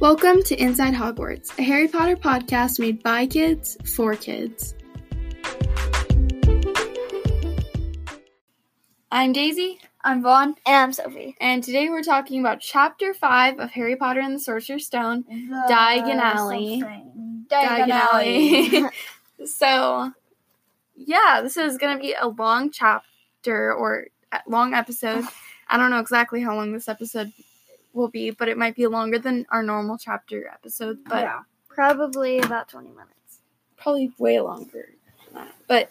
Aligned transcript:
Welcome 0.00 0.42
to 0.44 0.56
Inside 0.56 0.94
Hogwarts, 0.94 1.58
a 1.58 1.62
Harry 1.62 1.86
Potter 1.86 2.16
podcast 2.16 2.80
made 2.80 3.02
by 3.02 3.26
kids 3.26 3.76
for 3.84 4.14
kids. 4.14 4.74
I'm 9.12 9.34
Daisy, 9.34 9.78
I'm 10.02 10.22
Vaughn. 10.22 10.54
And 10.64 10.74
I'm 10.74 10.92
Sophie. 10.94 11.36
and 11.38 11.62
today 11.62 11.90
we're 11.90 12.02
talking 12.02 12.40
about 12.40 12.60
Chapter 12.60 13.12
5 13.12 13.58
of 13.58 13.70
Harry 13.72 13.94
Potter 13.94 14.20
and 14.20 14.36
the 14.36 14.40
Sorcerer's 14.40 14.86
Stone, 14.86 15.24
Diagon 15.68 16.16
Alley. 16.16 16.82
Diagon. 17.50 17.90
Alley. 17.90 18.84
so, 19.44 20.12
yeah, 20.96 21.42
this 21.42 21.58
is 21.58 21.76
going 21.76 21.98
to 21.98 22.00
be 22.00 22.14
a 22.18 22.26
long 22.26 22.70
chapter 22.70 23.74
or 23.74 24.06
long 24.48 24.72
episode. 24.72 25.26
I 25.68 25.76
don't 25.76 25.90
know 25.90 26.00
exactly 26.00 26.40
how 26.40 26.56
long 26.56 26.72
this 26.72 26.88
episode 26.88 27.34
will 28.00 28.08
be, 28.08 28.30
but 28.30 28.48
it 28.48 28.56
might 28.58 28.74
be 28.74 28.86
longer 28.86 29.18
than 29.18 29.46
our 29.50 29.62
normal 29.62 29.98
chapter 29.98 30.48
episode, 30.48 30.98
but 31.06 31.22
yeah. 31.22 31.40
Probably 31.68 32.38
about 32.40 32.68
20 32.68 32.88
minutes. 32.88 33.40
probably 33.76 34.12
way 34.18 34.40
longer 34.40 34.88
than 35.26 35.34
that. 35.44 35.54
But 35.68 35.90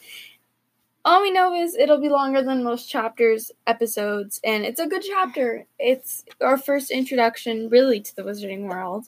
all 1.06 1.22
we 1.22 1.32
know 1.32 1.56
is 1.56 1.76
it'll 1.76 2.02
be 2.02 2.10
longer 2.10 2.42
than 2.44 2.64
most 2.64 2.90
chapters 2.90 3.52
episodes, 3.66 4.40
and 4.44 4.66
it's 4.66 4.80
a 4.80 4.88
good 4.88 5.04
chapter. 5.08 5.66
It's 5.80 6.26
our 6.42 6.58
first 6.58 6.92
introduction, 6.92 7.70
really, 7.70 8.00
to 8.02 8.16
the 8.16 8.24
Wizarding 8.24 8.68
World, 8.68 9.06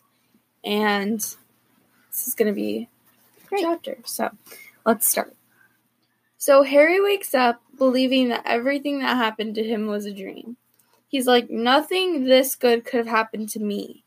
and 0.64 1.20
this 1.20 2.28
is 2.28 2.34
going 2.36 2.48
to 2.48 2.56
be 2.56 2.88
a 3.44 3.48
Great. 3.48 3.62
chapter. 3.64 3.98
So 4.06 4.30
let's 4.86 5.08
start. 5.08 5.36
So 6.38 6.64
Harry 6.64 7.00
wakes 7.02 7.36
up 7.36 7.62
believing 7.78 8.30
that 8.30 8.44
everything 8.46 9.00
that 9.00 9.18
happened 9.18 9.54
to 9.56 9.64
him 9.64 9.86
was 9.88 10.06
a 10.06 10.14
dream. 10.14 10.58
He's 11.12 11.28
like, 11.28 11.50
nothing 11.50 12.24
this 12.24 12.56
good 12.56 12.86
could 12.86 13.00
have 13.00 13.08
happened 13.08 13.50
to 13.50 13.60
me. 13.60 14.06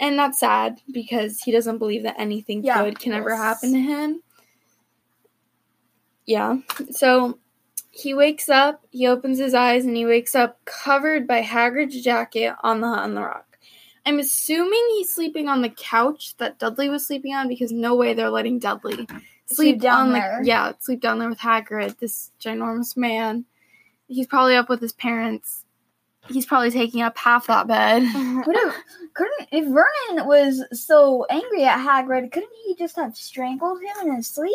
And 0.00 0.18
that's 0.18 0.40
sad 0.40 0.80
because 0.90 1.42
he 1.42 1.52
doesn't 1.52 1.76
believe 1.76 2.04
that 2.04 2.18
anything 2.18 2.64
Yeah, 2.64 2.82
good 2.82 2.98
can 2.98 3.12
ever 3.12 3.36
happen 3.36 3.74
to 3.74 3.78
him. 3.78 4.22
Yeah. 6.24 6.60
So 6.92 7.38
he 7.90 8.14
wakes 8.14 8.48
up, 8.48 8.86
he 8.90 9.06
opens 9.06 9.38
his 9.38 9.52
eyes, 9.52 9.84
and 9.84 9.94
he 9.94 10.06
wakes 10.06 10.34
up 10.34 10.64
covered 10.64 11.26
by 11.26 11.42
Hagrid's 11.42 12.02
jacket 12.02 12.54
on 12.62 12.80
the 12.80 12.86
on 12.86 13.14
the 13.14 13.20
rock. 13.20 13.58
I'm 14.06 14.18
assuming 14.18 14.82
he's 14.92 15.14
sleeping 15.14 15.46
on 15.46 15.60
the 15.60 15.68
couch 15.68 16.38
that 16.38 16.58
Dudley 16.58 16.88
was 16.88 17.06
sleeping 17.06 17.34
on 17.34 17.48
because 17.48 17.70
no 17.70 17.94
way 17.94 18.14
they're 18.14 18.30
letting 18.30 18.60
Dudley 18.60 19.06
sleep, 19.44 19.78
down 19.82 20.06
on 20.06 20.12
there. 20.14 20.38
the 20.40 20.48
yeah, 20.48 20.72
sleep 20.78 21.02
down 21.02 21.18
there 21.18 21.28
with 21.28 21.40
Hagrid, 21.40 21.98
this 21.98 22.30
ginormous 22.40 22.96
man. 22.96 23.44
He's 24.06 24.26
probably 24.26 24.56
up 24.56 24.70
with 24.70 24.80
his 24.80 24.94
parents. 24.94 25.66
He's 26.28 26.46
probably 26.46 26.70
taking 26.70 27.00
up 27.02 27.16
half 27.18 27.46
that 27.46 27.66
bed. 27.66 28.02
Could 28.44 28.56
have, 28.56 28.74
couldn't 29.14 29.48
if 29.50 29.64
Vernon 29.64 30.26
was 30.26 30.64
so 30.72 31.24
angry 31.30 31.64
at 31.64 31.78
Hagrid, 31.78 32.30
couldn't 32.32 32.52
he 32.66 32.74
just 32.74 32.96
have 32.96 33.16
strangled 33.16 33.80
him 33.82 34.08
in 34.08 34.16
his 34.16 34.28
sleep? 34.28 34.52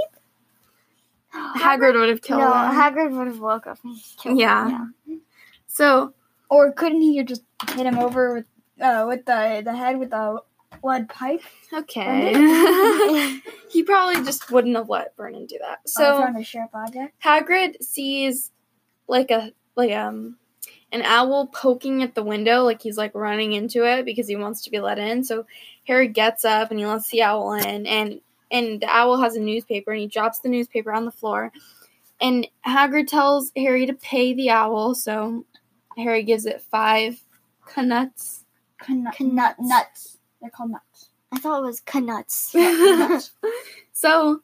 Hagrid 1.35 1.99
would 1.99 2.09
have 2.09 2.21
killed 2.21 2.41
him. 2.41 2.47
no, 2.49 2.53
him. 2.53 2.75
Hagrid 2.75 3.17
would 3.17 3.27
have 3.27 3.39
woke 3.39 3.67
up 3.67 3.79
and 3.83 3.97
killed 4.17 4.33
him. 4.33 4.39
Yeah. 4.39 4.87
So 5.67 6.13
Or 6.49 6.71
couldn't 6.71 7.01
he 7.01 7.23
just 7.23 7.43
hit 7.71 7.85
him 7.85 7.97
over 7.97 8.33
with 8.35 8.45
uh, 8.79 9.05
with 9.07 9.25
the 9.25 9.61
the 9.65 9.75
head 9.75 9.97
with 9.97 10.11
the 10.11 10.41
lead 10.83 11.09
pipe? 11.09 11.41
okay, 11.73 12.33
he 13.69 13.83
probably 13.83 14.23
just 14.23 14.51
wouldn't 14.51 14.75
have 14.75 14.89
let 14.89 15.15
Vernon 15.17 15.45
do 15.47 15.57
that. 15.59 15.79
So 15.87 16.31
So 16.35 16.41
sharp. 16.43 16.71
Hagrid 17.23 17.81
sees 17.81 18.51
like 19.07 19.31
a 19.31 19.51
like 19.75 19.91
um 19.91 20.37
an 20.93 21.01
owl 21.01 21.47
poking 21.47 22.03
at 22.03 22.15
the 22.15 22.23
window, 22.23 22.63
like 22.63 22.81
he's 22.81 22.97
like 22.97 23.13
running 23.15 23.53
into 23.53 23.83
it 23.83 24.05
because 24.05 24.27
he 24.27 24.35
wants 24.35 24.61
to 24.61 24.71
be 24.71 24.79
let 24.79 24.99
in. 24.99 25.23
So 25.23 25.45
Harry 25.87 26.07
gets 26.07 26.45
up 26.45 26.71
and 26.71 26.79
he 26.79 26.85
lets 26.85 27.09
the 27.09 27.23
owl 27.23 27.53
in, 27.53 27.85
and 27.85 28.21
and 28.51 28.79
the 28.79 28.87
owl 28.87 29.19
has 29.19 29.35
a 29.35 29.41
newspaper 29.41 29.91
and 29.91 29.99
he 30.01 30.07
drops 30.07 30.39
the 30.39 30.49
newspaper 30.49 30.93
on 30.93 31.05
the 31.05 31.11
floor. 31.11 31.51
And 32.21 32.47
Hagrid 32.65 33.07
tells 33.07 33.51
Harry 33.57 33.85
to 33.87 33.93
pay 33.93 34.33
the 34.33 34.51
owl, 34.51 34.95
so 34.95 35.45
Harry 35.97 36.23
gives 36.23 36.45
it 36.45 36.61
five 36.61 37.21
knuts. 37.75 38.45
Knut, 38.81 39.19
Knuts. 39.19 39.55
nuts. 39.59 40.17
They're 40.41 40.51
called 40.51 40.71
nuts. 40.71 41.09
I 41.31 41.39
thought 41.39 41.59
it 41.59 41.65
was 41.65 41.81
knuts. 41.95 43.31
so 43.93 44.41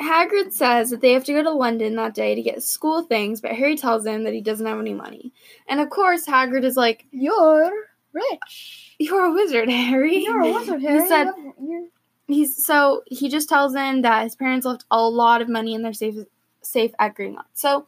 Hagrid 0.00 0.52
says 0.52 0.90
that 0.90 1.00
they 1.00 1.12
have 1.12 1.24
to 1.24 1.32
go 1.32 1.42
to 1.42 1.50
London 1.50 1.94
that 1.96 2.14
day 2.14 2.34
to 2.34 2.42
get 2.42 2.62
school 2.62 3.02
things, 3.02 3.40
but 3.40 3.52
Harry 3.52 3.76
tells 3.76 4.04
him 4.04 4.24
that 4.24 4.32
he 4.34 4.40
doesn't 4.40 4.66
have 4.66 4.78
any 4.80 4.92
money. 4.94 5.32
And 5.68 5.80
of 5.80 5.88
course, 5.90 6.26
Hagrid 6.26 6.64
is 6.64 6.76
like, 6.76 7.06
You're 7.12 7.72
rich. 8.12 8.94
"You're 8.98 9.24
a 9.26 9.32
wizard, 9.32 9.68
Harry." 9.70 10.18
You're 10.24 10.42
a 10.42 10.52
wizard, 10.52 10.80
Harry. 10.82 11.02
He 11.02 11.08
said 11.08 11.28
You're- 11.60 11.88
he's 12.26 12.64
so 12.64 13.02
he 13.06 13.28
just 13.28 13.48
tells 13.48 13.74
him 13.74 14.02
that 14.02 14.24
his 14.24 14.34
parents 14.36 14.66
left 14.66 14.84
a 14.90 15.00
lot 15.08 15.42
of 15.42 15.48
money 15.48 15.74
in 15.74 15.82
their 15.82 15.92
safe 15.92 16.16
safe 16.62 16.92
at 16.98 17.14
Gringotts. 17.16 17.44
So 17.54 17.86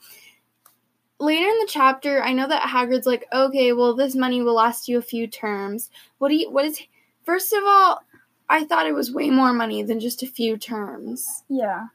later 1.19 1.49
in 1.49 1.59
the 1.59 1.67
chapter, 1.69 2.23
I 2.23 2.33
know 2.33 2.47
that 2.49 2.63
Hagrid's 2.69 3.07
like, 3.07 3.27
"Okay, 3.33 3.73
well, 3.73 3.95
this 3.95 4.15
money 4.15 4.43
will 4.43 4.55
last 4.55 4.89
you 4.89 4.99
a 4.99 5.03
few 5.03 5.27
terms." 5.27 5.91
What 6.19 6.29
do 6.29 6.37
you? 6.37 6.51
What 6.51 6.65
is? 6.67 6.81
First 7.25 7.53
of 7.53 7.63
all, 7.65 8.03
I 8.49 8.65
thought 8.65 8.87
it 8.87 8.95
was 8.95 9.13
way 9.13 9.31
more 9.31 9.53
money 9.53 9.83
than 9.83 9.99
just 10.01 10.23
a 10.23 10.27
few 10.27 10.57
terms. 10.57 11.43
yeah. 11.49 11.87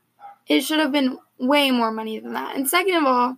It 0.47 0.61
should 0.61 0.79
have 0.79 0.91
been 0.91 1.17
way 1.37 1.71
more 1.71 1.91
money 1.91 2.19
than 2.19 2.33
that. 2.33 2.55
And 2.55 2.67
second 2.67 2.95
of 2.95 3.05
all, 3.05 3.37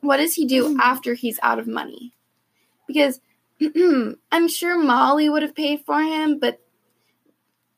what 0.00 0.18
does 0.18 0.34
he 0.34 0.46
do 0.46 0.72
hmm. 0.72 0.80
after 0.80 1.14
he's 1.14 1.38
out 1.42 1.58
of 1.58 1.66
money? 1.66 2.12
Because 2.86 3.20
I'm 4.32 4.48
sure 4.48 4.78
Molly 4.78 5.28
would 5.28 5.42
have 5.42 5.54
paid 5.54 5.80
for 5.86 6.00
him, 6.02 6.38
but 6.38 6.60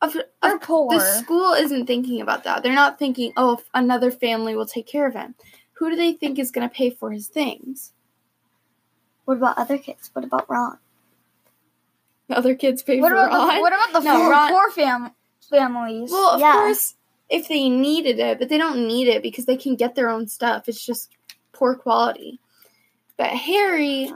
of, 0.01 0.15
of- 0.41 0.61
poor. 0.61 0.91
the 0.91 0.99
school 0.99 1.53
isn't 1.53 1.87
thinking 1.87 2.21
about 2.21 2.43
that. 2.43 2.63
They're 2.63 2.73
not 2.73 2.99
thinking, 2.99 3.33
oh, 3.37 3.53
if 3.53 3.63
another 3.73 4.11
family 4.11 4.55
will 4.55 4.65
take 4.65 4.87
care 4.87 5.07
of 5.07 5.13
him. 5.13 5.35
Who 5.73 5.89
do 5.91 5.95
they 5.95 6.13
think 6.13 6.39
is 6.39 6.51
going 6.51 6.67
to 6.67 6.73
pay 6.73 6.89
for 6.89 7.11
his 7.11 7.27
things? 7.27 7.93
what 9.27 9.37
about 9.37 9.57
other 9.57 9.77
kids? 9.77 10.09
What 10.13 10.23
about 10.23 10.49
Ron? 10.49 10.77
The 12.29 12.37
other 12.37 12.55
kids 12.55 12.81
pay 12.81 13.01
what 13.01 13.09
for 13.09 13.15
about 13.15 13.31
Ron. 13.31 13.55
the 13.55 13.61
what 13.61 13.73
about 13.73 13.91
the 13.91 13.99
No, 13.99 14.17
four, 14.19 14.31
Ron- 14.31 14.49
poor 14.49 14.71
fam- 14.71 15.11
families? 15.49 16.11
well, 16.11 16.29
of 16.31 16.39
Yeah. 16.39 16.53
course, 16.53 16.95
if 17.29 17.47
they 17.47 17.69
needed 17.69 18.19
it, 18.19 18.39
but 18.39 18.49
they 18.49 18.57
don't 18.57 18.87
need 18.87 19.07
it 19.07 19.21
because 19.21 19.45
they 19.45 19.57
can 19.57 19.75
get 19.75 19.95
their 19.95 20.09
own 20.09 20.27
stuff. 20.27 20.67
It's 20.69 20.85
just 20.85 21.11
poor 21.51 21.75
quality. 21.75 22.39
But 23.17 23.29
Harry, 23.29 24.11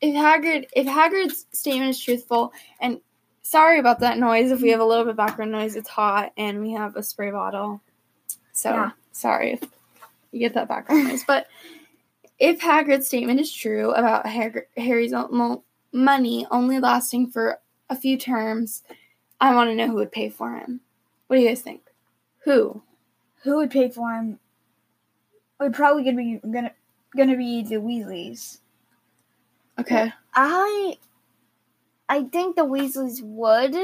if 0.00 0.14
Hagrid, 0.14 0.66
if 0.74 0.86
Hagrid's 0.86 1.46
statement 1.52 1.90
is 1.90 2.00
truthful, 2.00 2.52
and 2.80 3.00
sorry 3.42 3.78
about 3.78 4.00
that 4.00 4.18
noise. 4.18 4.50
If 4.50 4.60
we 4.60 4.70
have 4.70 4.80
a 4.80 4.84
little 4.84 5.04
bit 5.04 5.12
of 5.12 5.16
background 5.16 5.52
noise, 5.52 5.76
it's 5.76 5.88
hot, 5.88 6.32
and 6.36 6.60
we 6.60 6.72
have 6.72 6.96
a 6.96 7.02
spray 7.02 7.30
bottle. 7.30 7.80
So 8.52 8.70
Yeah. 8.70 8.90
sorry 9.12 9.52
if 9.52 9.62
you 10.32 10.40
get 10.40 10.54
that 10.54 10.68
background 10.68 11.08
noise. 11.08 11.24
But 11.24 11.46
if 12.38 12.60
Hagrid's 12.60 13.06
statement 13.06 13.40
is 13.40 13.52
true 13.52 13.92
about 13.92 14.26
Harry's 14.26 15.12
mo- 15.12 15.62
money 15.92 16.46
only 16.50 16.80
lasting 16.80 17.30
for 17.30 17.60
a 17.88 17.96
few 17.96 18.16
terms, 18.16 18.82
I 19.40 19.54
want 19.54 19.70
to 19.70 19.74
know 19.76 19.86
who 19.86 19.94
would 19.94 20.10
pay 20.12 20.30
for 20.30 20.54
him. 20.54 20.80
What 21.26 21.36
do 21.36 21.42
you 21.42 21.48
guys 21.48 21.62
think? 21.62 21.82
Who? 22.44 22.82
who 23.44 23.56
would 23.56 23.70
pay 23.70 23.90
for 23.90 24.10
him 24.10 24.38
would 25.60 25.74
probably 25.74 26.02
gonna 26.02 26.16
be 26.16 26.40
gonna 26.50 26.72
gonna 27.16 27.36
be 27.36 27.62
the 27.62 27.76
Weasleys. 27.76 28.58
Okay. 29.78 30.12
I 30.34 30.96
I 32.08 32.24
think 32.24 32.56
the 32.56 32.64
Weasleys 32.64 33.22
would, 33.22 33.74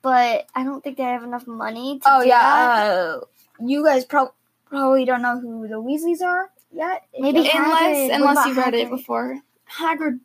but 0.00 0.46
I 0.54 0.64
don't 0.64 0.82
think 0.82 0.96
they 0.96 1.04
have 1.04 1.22
enough 1.22 1.46
money 1.46 2.00
to 2.00 2.04
Oh 2.06 2.22
do 2.22 2.28
yeah, 2.28 2.40
uh, 2.40 3.20
you 3.60 3.84
guys 3.84 4.04
prob- 4.04 4.34
probably 4.66 5.04
don't 5.04 5.22
know 5.22 5.38
who 5.38 5.68
the 5.68 5.74
Weasleys 5.80 6.22
are 6.22 6.50
yet. 6.72 7.04
Maybe 7.18 7.40
If 7.40 7.48
Hagrid. 7.52 7.64
Unless 7.64 8.10
unless 8.12 8.46
you've 8.46 8.56
read 8.56 8.74
it 8.74 8.90
before. 8.90 9.38
Hagrid. 9.70 10.20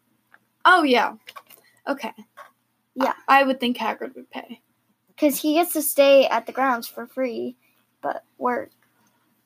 Oh 0.63 0.83
yeah. 0.83 1.15
Okay. 1.87 2.13
Yeah. 2.95 3.13
I 3.27 3.43
would 3.43 3.59
think 3.59 3.77
Hagrid 3.77 4.15
would 4.15 4.31
pay. 4.31 4.61
Because 5.09 5.41
he 5.41 5.55
gets 5.55 5.73
to 5.73 5.81
stay 5.81 6.25
at 6.27 6.45
the 6.45 6.51
grounds 6.51 6.87
for 6.87 7.07
free, 7.07 7.57
but 8.01 8.23
work. 8.37 8.71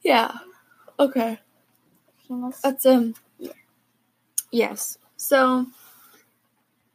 Yeah. 0.03 0.31
Okay. 0.99 1.39
Must. 2.29 2.63
That's 2.63 2.85
um. 2.85 3.15
Yeah. 3.37 3.51
Yes. 4.51 4.97
So. 5.17 5.67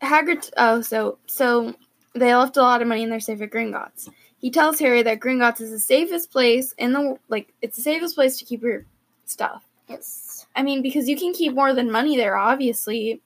Hagrid. 0.03 0.51
Oh, 0.57 0.81
so 0.81 1.19
so 1.27 1.75
they 2.15 2.35
left 2.35 2.57
a 2.57 2.63
lot 2.63 2.83
of 2.83 2.89
money 2.89 3.03
in 3.03 3.11
their 3.11 3.21
safe 3.21 3.41
at 3.43 3.51
Gringotts. 3.51 4.09
He 4.39 4.51
tells 4.51 4.79
Harry 4.79 5.03
that 5.03 5.21
Gringotts 5.21 5.61
is 5.61 5.71
the 5.71 5.79
safest 5.79 6.31
place 6.31 6.73
in 6.79 6.93
the 6.93 7.19
like. 7.29 7.53
It's 7.63 7.77
the 7.77 7.83
safest 7.83 8.15
place 8.15 8.39
to 8.39 8.45
keep 8.45 8.63
your 8.63 8.85
stuff. 9.25 9.65
yes. 9.89 10.47
I 10.55 10.63
mean, 10.63 10.83
because 10.83 11.09
you 11.09 11.17
can 11.17 11.33
keep 11.33 11.55
more 11.55 11.75
than 11.75 11.91
money 11.91 12.17
there, 12.17 12.37
obviously. 12.37 13.21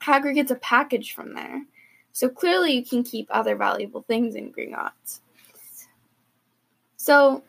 Hagrid 0.00 0.34
gets 0.34 0.50
a 0.50 0.56
package 0.56 1.14
from 1.14 1.34
there. 1.34 1.62
So 2.12 2.28
clearly 2.28 2.72
you 2.72 2.84
can 2.84 3.02
keep 3.02 3.28
other 3.30 3.56
valuable 3.56 4.02
things 4.02 4.34
in 4.34 4.52
Gringotts. 4.52 5.20
So 6.96 7.42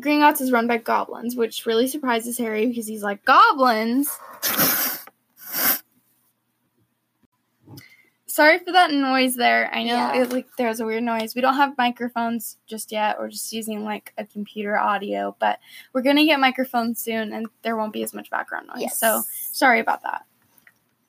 Gringotts 0.00 0.40
is 0.42 0.52
run 0.52 0.66
by 0.66 0.76
goblins, 0.76 1.36
which 1.36 1.64
really 1.64 1.88
surprises 1.88 2.36
Harry 2.38 2.66
because 2.66 2.86
he's 2.86 3.02
like, 3.02 3.24
Goblins? 3.24 4.10
sorry 8.26 8.58
for 8.58 8.72
that 8.72 8.90
noise 8.92 9.34
there. 9.36 9.70
I 9.72 9.82
know 9.82 9.94
Yeah. 9.94 10.16
it, 10.22 10.30
like 10.30 10.46
there 10.58 10.68
was 10.68 10.80
a 10.80 10.84
weird 10.84 11.02
noise. 11.02 11.34
We 11.34 11.40
don't 11.40 11.54
have 11.56 11.78
microphones 11.78 12.58
just 12.66 12.92
yet. 12.92 13.18
We're 13.18 13.30
just 13.30 13.50
using 13.52 13.82
like 13.84 14.12
a 14.18 14.26
computer 14.26 14.76
audio, 14.78 15.34
but 15.38 15.58
we're 15.94 16.02
gonna 16.02 16.24
get 16.26 16.38
microphones 16.38 17.00
soon, 17.00 17.32
and 17.32 17.46
there 17.62 17.76
won't 17.76 17.94
be 17.94 18.02
as 18.02 18.12
much 18.12 18.28
background 18.28 18.66
noise. 18.66 18.82
Yes. 18.82 18.98
So 18.98 19.22
sorry 19.52 19.80
about 19.80 20.02
that. 20.02 20.26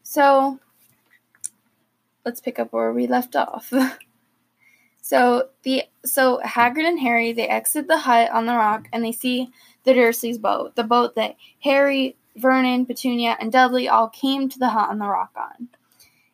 So 0.03 0.59
let's 2.23 2.39
pick 2.39 2.59
up 2.59 2.71
where 2.71 2.93
we 2.93 3.07
left 3.07 3.35
off. 3.35 3.73
so 5.07 5.47
the 5.63 5.83
so 6.03 6.41
Hagrid 6.43 6.85
and 6.85 6.99
Harry 6.99 7.31
they 7.31 7.47
exit 7.47 7.87
the 7.87 7.97
hut 7.97 8.29
on 8.29 8.45
the 8.45 8.55
rock 8.55 8.89
and 8.91 9.05
they 9.05 9.13
see 9.13 9.49
the 9.85 9.93
Dursleys' 9.93 10.37
boat, 10.37 10.75
the 10.75 10.83
boat 10.83 11.15
that 11.15 11.37
Harry, 11.63 12.17
Vernon, 12.35 12.85
Petunia, 12.85 13.37
and 13.39 13.49
Dudley 13.49 13.87
all 13.87 14.09
came 14.09 14.49
to 14.49 14.59
the 14.59 14.67
hut 14.67 14.89
on 14.89 14.99
the 14.99 15.07
rock 15.07 15.31
on. 15.37 15.69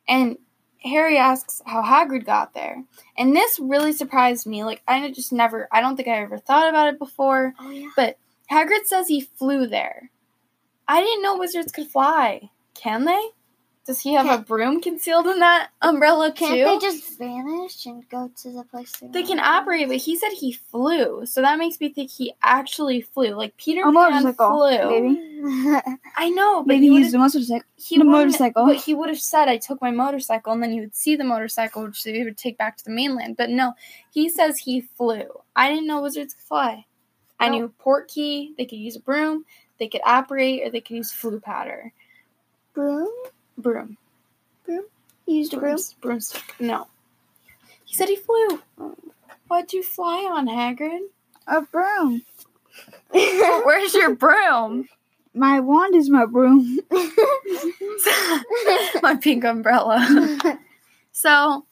And 0.07 0.39
Harry 0.83 1.19
asks 1.19 1.61
how 1.67 1.83
Hagrid 1.83 2.25
got 2.25 2.55
there. 2.55 2.83
And 3.15 3.35
this 3.35 3.59
really 3.59 3.93
surprised 3.93 4.47
me. 4.47 4.63
Like 4.63 4.81
I 4.87 5.11
just 5.11 5.31
never 5.31 5.67
I 5.71 5.79
don't 5.79 5.95
think 5.95 6.07
I 6.07 6.23
ever 6.23 6.39
thought 6.39 6.67
about 6.67 6.91
it 6.91 6.97
before. 6.97 7.53
Oh 7.59 7.69
yeah. 7.69 7.89
But 7.95 8.17
Hagrid 8.51 8.85
says 8.85 9.07
he 9.07 9.21
flew 9.21 9.67
there. 9.67 10.09
I 10.87 10.99
didn't 10.99 11.21
know 11.21 11.37
wizards 11.37 11.71
could 11.71 11.91
fly. 11.91 12.49
Can 12.73 13.05
they? 13.05 13.21
Does 13.85 13.99
he 13.99 14.13
have 14.13 14.25
a 14.27 14.29
Can't- 14.29 14.47
broom 14.47 14.81
concealed 14.81 15.27
in 15.27 15.39
that 15.39 15.69
umbrella 15.81 16.29
too? 16.31 16.45
Can't 16.45 16.81
they 16.81 16.87
just 16.87 17.17
vanish 17.19 17.85
and 17.85 18.07
go 18.07 18.31
to 18.41 18.49
the 18.51 18.63
place 18.63 18.93
they 18.93 19.07
They 19.07 19.19
want 19.19 19.27
can 19.27 19.37
to? 19.39 19.43
operate, 19.43 19.87
but 19.89 19.97
he 19.97 20.15
said 20.15 20.29
he 20.31 20.53
flew, 20.53 21.25
so 21.25 21.41
that 21.41 21.59
makes 21.59 21.81
me 21.81 21.89
think 21.89 22.09
he 22.09 22.33
actually 22.41 23.01
flew. 23.01 23.31
Like 23.35 23.57
Peter 23.57 23.81
A 23.81 23.83
Pan 23.85 23.93
motorcycle, 23.93 24.57
flew. 24.57 24.89
baby. 24.89 25.41
I 26.15 26.29
know, 26.29 26.61
but 26.61 26.67
Maybe 26.67 26.87
he 26.87 26.95
use 26.95 27.07
would've- 27.07 27.17
motorcycle. 27.19 27.67
he 27.75 27.97
the 27.97 28.05
wouldn't- 28.05 28.11
motorcycle. 28.17 28.65
But 28.67 28.77
he 28.77 28.93
would 28.93 29.09
have 29.09 29.19
said, 29.19 29.49
"I 29.49 29.57
took 29.57 29.81
my 29.81 29.91
motorcycle," 29.91 30.53
and 30.53 30.63
then 30.63 30.71
you 30.73 30.79
would 30.83 30.95
see 30.95 31.17
the 31.17 31.25
motorcycle, 31.25 31.83
which 31.83 32.01
they 32.05 32.23
would 32.23 32.37
take 32.37 32.57
back 32.57 32.77
to 32.77 32.85
the 32.85 32.91
mainland. 32.91 33.35
But 33.35 33.49
no, 33.49 33.73
he 34.11 34.29
says 34.29 34.59
he 34.59 34.79
flew. 34.79 35.25
I 35.57 35.67
didn't 35.69 35.87
know 35.87 36.01
wizards 36.01 36.33
could 36.35 36.43
fly. 36.43 36.85
I 37.37 37.49
Nope. 37.49 37.59
knew 37.59 37.73
portkey. 37.83 38.55
They 38.55 38.63
could 38.63 38.79
use 38.79 38.95
a 38.95 39.01
broom. 39.01 39.43
They 39.77 39.89
could 39.89 40.01
operate, 40.05 40.65
or 40.65 40.69
they 40.69 40.79
could 40.79 40.95
use 40.95 41.11
Floo 41.11 41.41
powder. 41.43 41.91
broom. 42.73 43.09
Broom. 43.57 43.97
You 44.67 44.85
used 45.25 45.53
a 45.53 45.57
broom. 45.57 45.71
Brooms- 45.71 45.95
Broomstick. 46.01 46.55
No. 46.59 46.87
He 47.85 47.95
said 47.95 48.09
he 48.09 48.15
flew. 48.15 48.61
What'd 49.47 49.73
you 49.73 49.83
fly 49.83 50.27
on, 50.31 50.47
Hagrid? 50.47 51.07
A 51.47 51.61
broom. 51.61 52.23
Where's 53.11 53.93
your 53.93 54.15
broom? 54.15 54.89
My 55.33 55.59
wand 55.59 55.95
is 55.95 56.09
my 56.09 56.25
broom. 56.25 56.79
my 59.01 59.15
pink 59.21 59.43
umbrella. 59.43 60.59
so 61.11 61.65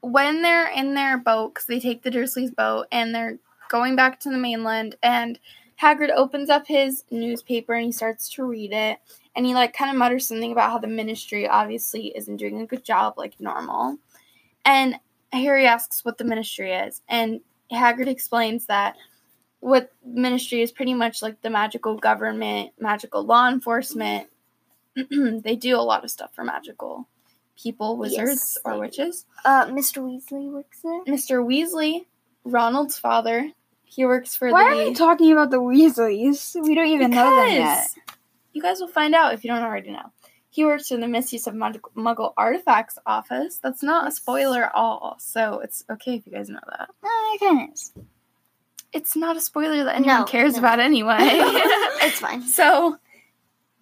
when 0.00 0.42
they're 0.42 0.68
in 0.68 0.94
their 0.94 1.18
boat, 1.18 1.54
because 1.54 1.66
they 1.66 1.80
take 1.80 2.02
the 2.02 2.10
Dursleys' 2.10 2.54
boat 2.54 2.86
and 2.92 3.14
they're 3.14 3.38
going 3.68 3.96
back 3.96 4.20
to 4.20 4.30
the 4.30 4.38
mainland, 4.38 4.96
and 5.02 5.38
Hagrid 5.80 6.10
opens 6.14 6.50
up 6.50 6.66
his 6.66 7.04
newspaper 7.10 7.74
and 7.74 7.86
he 7.86 7.92
starts 7.92 8.28
to 8.30 8.44
read 8.44 8.72
it, 8.72 8.98
and 9.36 9.44
he 9.46 9.54
like 9.54 9.72
kind 9.74 9.90
of 9.90 9.96
mutters 9.96 10.28
something 10.28 10.52
about 10.52 10.70
how 10.70 10.78
the 10.78 10.86
Ministry 10.86 11.48
obviously 11.48 12.08
isn't 12.16 12.36
doing 12.36 12.60
a 12.60 12.66
good 12.66 12.84
job 12.84 13.14
like 13.16 13.40
normal, 13.40 13.98
and 14.64 14.96
Harry 15.32 15.66
asks 15.66 16.04
what 16.04 16.18
the 16.18 16.24
Ministry 16.24 16.72
is, 16.72 17.02
and 17.08 17.40
Hagrid 17.72 18.06
explains 18.08 18.66
that 18.66 18.96
what 19.60 19.90
ministry 20.04 20.60
is 20.60 20.70
pretty 20.70 20.92
much 20.92 21.22
like 21.22 21.40
the 21.40 21.48
magical 21.48 21.96
government, 21.96 22.70
magical 22.78 23.24
law 23.24 23.48
enforcement. 23.48 24.28
they 25.10 25.56
do 25.56 25.76
a 25.76 25.80
lot 25.80 26.04
of 26.04 26.10
stuff 26.10 26.34
for 26.34 26.44
magical 26.44 27.08
people, 27.60 27.96
wizards, 27.96 28.28
Yes, 28.28 28.58
or 28.64 28.78
witches. 28.78 29.24
uh, 29.44 29.64
Mr. 29.66 30.02
Weasley 30.02 30.52
works 30.52 30.80
there. 30.84 31.02
Mr. 31.04 31.42
Weasley, 31.44 32.04
Ronald's 32.44 32.98
father, 32.98 33.50
he 33.84 34.04
works 34.04 34.36
for 34.36 34.50
Why 34.50 34.74
the. 34.74 34.82
are 34.82 34.88
we 34.88 34.94
talking 34.94 35.32
about 35.32 35.50
the 35.50 35.56
Weasleys? 35.62 36.54
We 36.62 36.74
don't 36.74 36.88
even 36.88 37.10
know 37.12 37.34
them 37.34 37.50
yet. 37.54 37.88
You 38.54 38.62
guys 38.62 38.80
will 38.80 38.88
find 38.88 39.14
out 39.14 39.34
if 39.34 39.44
you 39.44 39.50
don't 39.50 39.62
already 39.62 39.90
know. 39.90 40.10
He 40.48 40.64
works 40.64 40.92
in 40.92 41.00
the 41.00 41.08
Misuse 41.08 41.48
of 41.48 41.54
Muggle 41.54 42.32
Artifacts 42.36 42.96
office. 43.04 43.58
That's 43.60 43.82
not 43.82 44.06
a 44.06 44.12
spoiler 44.12 44.66
at 44.66 44.72
all, 44.74 45.16
so 45.18 45.58
it's 45.58 45.84
okay 45.90 46.14
if 46.14 46.26
you 46.26 46.32
guys 46.32 46.48
know 46.48 46.60
that. 46.70 46.88
Oh, 47.02 47.32
it 47.34 47.44
kind 47.44 47.68
of 47.68 47.74
is. 47.74 47.92
It's 48.92 49.16
not 49.16 49.36
a 49.36 49.40
spoiler 49.40 49.82
that 49.82 49.96
anyone 49.96 50.20
No, 50.20 50.24
cares 50.24 50.52
no. 50.52 50.60
about 50.60 50.78
anyway. 50.78 51.16
it's 51.20 52.20
fine. 52.20 52.42
So 52.42 52.96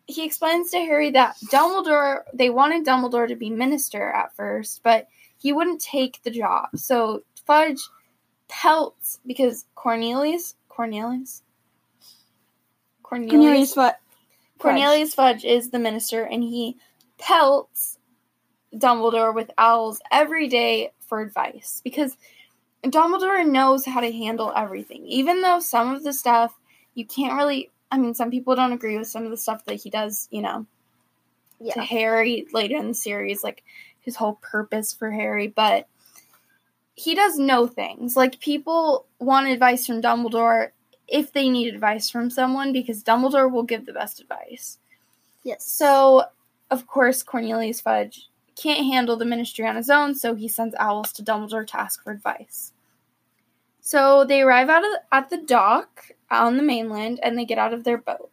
he 0.06 0.24
explains 0.24 0.70
to 0.70 0.78
Harry 0.78 1.10
that 1.10 1.36
Dumbledore, 1.52 2.22
they 2.32 2.48
wanted 2.48 2.86
Dumbledore 2.86 3.28
to 3.28 3.36
be 3.36 3.50
minister 3.50 4.10
at 4.10 4.34
first, 4.34 4.82
but 4.82 5.08
he 5.36 5.52
wouldn't 5.52 5.82
take 5.82 6.22
the 6.22 6.30
job. 6.30 6.70
So 6.76 7.22
Fudge 7.46 7.80
pelts 8.48 9.18
because 9.26 9.66
Cornelius, 9.74 10.54
Cornelius, 10.70 11.42
Cornelius, 13.02 13.30
Cornelius 13.32 13.74
Fudge. 13.74 13.94
Cornelius 14.62 15.14
Fudge 15.14 15.44
is 15.44 15.70
the 15.70 15.78
minister, 15.78 16.22
and 16.22 16.42
he 16.42 16.76
pelts 17.18 17.98
Dumbledore 18.74 19.34
with 19.34 19.50
owls 19.58 20.00
every 20.10 20.48
day 20.48 20.92
for 21.00 21.20
advice 21.20 21.80
because 21.84 22.16
Dumbledore 22.84 23.46
knows 23.46 23.84
how 23.84 24.00
to 24.00 24.12
handle 24.12 24.52
everything. 24.56 25.06
Even 25.06 25.40
though 25.40 25.60
some 25.60 25.94
of 25.94 26.02
the 26.02 26.12
stuff 26.12 26.58
you 26.94 27.06
can't 27.06 27.34
really, 27.34 27.70
I 27.90 27.98
mean, 27.98 28.14
some 28.14 28.30
people 28.30 28.54
don't 28.54 28.72
agree 28.72 28.98
with 28.98 29.08
some 29.08 29.24
of 29.24 29.30
the 29.30 29.36
stuff 29.36 29.64
that 29.66 29.76
he 29.76 29.90
does, 29.90 30.28
you 30.30 30.42
know, 30.42 30.66
to 31.58 31.66
Yeah. 31.76 31.82
Harry 31.82 32.46
later 32.52 32.76
in 32.76 32.88
the 32.88 32.94
series, 32.94 33.44
like 33.44 33.62
his 34.00 34.16
whole 34.16 34.34
purpose 34.42 34.92
for 34.92 35.10
Harry, 35.10 35.46
but 35.48 35.86
he 36.94 37.14
does 37.14 37.38
know 37.38 37.66
things. 37.66 38.16
Like 38.16 38.40
people 38.40 39.06
want 39.18 39.46
advice 39.48 39.86
from 39.86 40.02
Dumbledore 40.02 40.70
if 41.12 41.32
they 41.32 41.50
need 41.50 41.72
advice 41.72 42.08
from 42.08 42.30
someone 42.30 42.72
because 42.72 43.04
Dumbledore 43.04 43.52
will 43.52 43.62
give 43.62 43.84
the 43.84 43.92
best 43.92 44.18
advice. 44.18 44.78
Yes. 45.44 45.64
So, 45.66 46.24
of 46.70 46.86
course, 46.86 47.22
Cornelius 47.22 47.82
Fudge 47.82 48.30
can't 48.56 48.86
handle 48.86 49.16
the 49.16 49.26
ministry 49.26 49.66
on 49.66 49.76
his 49.76 49.90
own, 49.90 50.14
so 50.14 50.34
he 50.34 50.48
sends 50.48 50.74
owls 50.78 51.12
to 51.12 51.22
Dumbledore 51.22 51.66
to 51.66 51.80
ask 51.80 52.02
for 52.02 52.12
advice. 52.12 52.72
So 53.82 54.24
they 54.24 54.40
arrive 54.40 54.70
out 54.70 54.84
of, 54.84 54.92
at 55.10 55.28
the 55.28 55.38
dock 55.38 56.10
on 56.30 56.56
the 56.56 56.62
mainland 56.62 57.20
and 57.22 57.36
they 57.36 57.44
get 57.44 57.58
out 57.58 57.74
of 57.74 57.84
their 57.84 57.98
boat. 57.98 58.30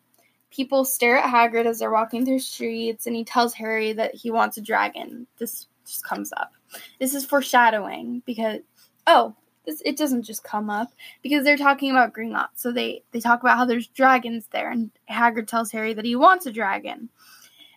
People 0.50 0.86
stare 0.86 1.18
at 1.18 1.30
Hagrid 1.30 1.66
as 1.66 1.80
they're 1.80 1.92
walking 1.92 2.26
through 2.26 2.40
streets, 2.40 3.06
and 3.06 3.16
he 3.16 3.24
tells 3.24 3.54
Harry 3.54 3.94
that 3.94 4.16
he 4.16 4.32
wants 4.32 4.58
a 4.58 4.62
dragon. 4.62 5.28
This 5.38 5.68
just 5.86 6.04
comes 6.04 6.32
up. 6.38 6.54
This 7.00 7.14
is 7.14 7.26
foreshadowing 7.26 8.24
because 8.26 8.62
oh, 9.06 9.36
this 9.66 9.82
it 9.86 9.98
doesn't 9.98 10.24
just 10.24 10.44
come 10.44 10.70
up 10.70 10.92
because 11.22 11.44
they're 11.44 11.58
talking 11.58 11.92
about 11.92 12.14
Gringotts. 12.14 12.56
So 12.56 12.72
they 12.72 13.04
they 13.12 13.20
talk 13.20 13.42
about 13.42 13.58
how 13.58 13.66
there's 13.66 13.88
dragons 13.88 14.48
there, 14.52 14.72
and 14.72 14.92
Hagrid 15.10 15.48
tells 15.48 15.72
Harry 15.72 15.94
that 15.94 16.06
he 16.06 16.16
wants 16.16 16.46
a 16.46 16.52
dragon, 16.52 17.10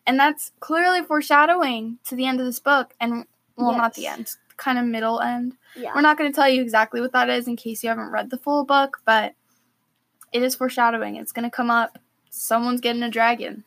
and 0.07 0.19
that's 0.19 0.53
clearly 0.61 1.03
foreshadowing 1.03 1.99
to 2.05 2.15
the 2.17 2.27
end 2.27 2.41
of 2.41 2.47
this 2.47 2.61
book. 2.61 2.95
And 3.01 3.27
well, 3.57 3.77
not 3.77 3.95
the 3.95 4.07
end, 4.07 4.31
kind 4.57 4.79
of 4.79 4.85
middle 4.87 5.21
end. 5.21 5.57
yeah. 5.77 5.93
We're 5.95 6.01
not 6.01 6.19
going 6.19 6.31
to 6.31 6.35
tell 6.35 6.49
you 6.49 6.63
exactly 6.63 7.01
what 7.01 7.13
that 7.13 7.29
is 7.29 7.47
in 7.49 7.57
case 7.57 7.83
you 7.83 7.89
haven't 7.89 8.11
read 8.11 8.31
the 8.31 8.39
full 8.39 8.65
book, 8.65 9.01
but 9.05 9.35
it 10.33 10.43
is 10.43 10.55
foreshadowing. 10.55 11.17
It's 11.17 11.33
going 11.33 11.45
to 11.45 11.55
come 11.55 11.71
up. 11.71 11.99
Someone's 12.31 12.81
getting 12.81 13.03
a 13.03 13.11
dragon. 13.11 13.65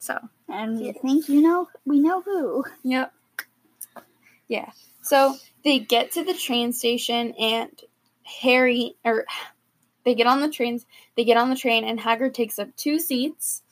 So, 0.00 0.18
And 0.48 0.80
we 0.80 0.92
think 0.92 1.28
you 1.28 1.40
know 1.40 1.68
we 1.86 2.00
know 2.00 2.20
who. 2.22 2.64
yep. 2.82 3.12
Yeah. 4.48 4.70
So 5.02 5.36
they 5.64 5.78
get 5.78 6.12
to 6.12 6.24
the 6.24 6.34
train 6.34 6.72
station 6.72 7.32
and 7.38 7.70
Harry 8.42 8.96
or 9.04 9.26
they 10.04 10.14
get 10.14 10.26
on 10.26 10.40
the 10.40 10.50
trains, 10.50 10.84
they 11.16 11.24
get 11.24 11.36
on 11.36 11.50
the 11.50 11.56
train 11.56 11.84
and 11.84 11.98
Hagrid 11.98 12.34
takes 12.34 12.58
up 12.58 12.74
two 12.76 12.98
seats 12.98 13.62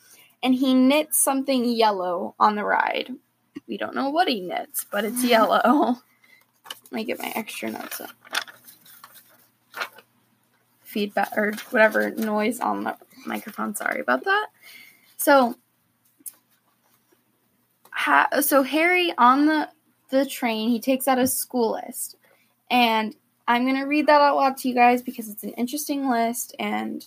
and 0.42 0.54
he 0.54 0.74
knits 0.74 1.18
something 1.22 1.64
yellow 1.64 2.34
on 2.38 2.54
the 2.54 2.64
ride. 2.64 3.10
We 3.66 3.76
don't 3.76 3.94
know 3.94 4.10
what 4.10 4.28
he 4.28 4.40
knits, 4.40 4.86
but 4.90 5.04
it's 5.04 5.24
yellow. 5.24 5.96
Let 6.90 6.92
me 6.92 7.04
get 7.04 7.18
my 7.18 7.32
extra 7.34 7.70
notes 7.70 8.00
up. 8.00 8.10
Feedback 10.82 11.30
or 11.36 11.52
whatever 11.70 12.10
noise 12.10 12.58
on 12.58 12.84
the 12.84 12.96
microphone. 13.26 13.74
Sorry 13.76 14.00
about 14.00 14.24
that. 14.24 14.48
So, 15.16 15.56
ha- 17.90 18.40
so 18.40 18.62
Harry 18.62 19.12
on 19.16 19.46
the 19.46 19.68
the 20.10 20.26
train, 20.26 20.68
he 20.70 20.80
takes 20.80 21.08
out 21.08 21.18
a 21.18 21.26
school 21.26 21.72
list, 21.72 22.16
and 22.70 23.14
I'm 23.48 23.66
gonna 23.66 23.86
read 23.86 24.06
that 24.06 24.20
out 24.20 24.36
loud 24.36 24.56
to 24.58 24.68
you 24.68 24.74
guys 24.74 25.02
because 25.02 25.28
it's 25.28 25.44
an 25.44 25.50
interesting 25.50 26.08
list, 26.08 26.54
and 26.58 27.04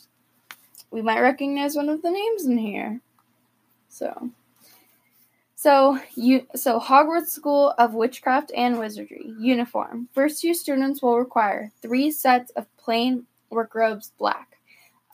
we 0.91 1.01
might 1.01 1.21
recognize 1.21 1.75
one 1.75 1.89
of 1.89 2.01
the 2.01 2.11
names 2.11 2.45
in 2.45 2.57
here. 2.57 3.01
So, 3.89 4.31
so 5.55 5.99
you 6.15 6.47
so 6.55 6.79
Hogwarts 6.79 7.27
School 7.27 7.73
of 7.77 7.93
Witchcraft 7.93 8.51
and 8.55 8.79
Wizardry 8.79 9.33
uniform. 9.39 10.09
First 10.13 10.43
year 10.43 10.53
students 10.53 11.01
will 11.01 11.17
require 11.17 11.71
three 11.81 12.11
sets 12.11 12.51
of 12.51 12.65
plain 12.77 13.25
work 13.49 13.73
robes, 13.75 14.11
black. 14.17 14.57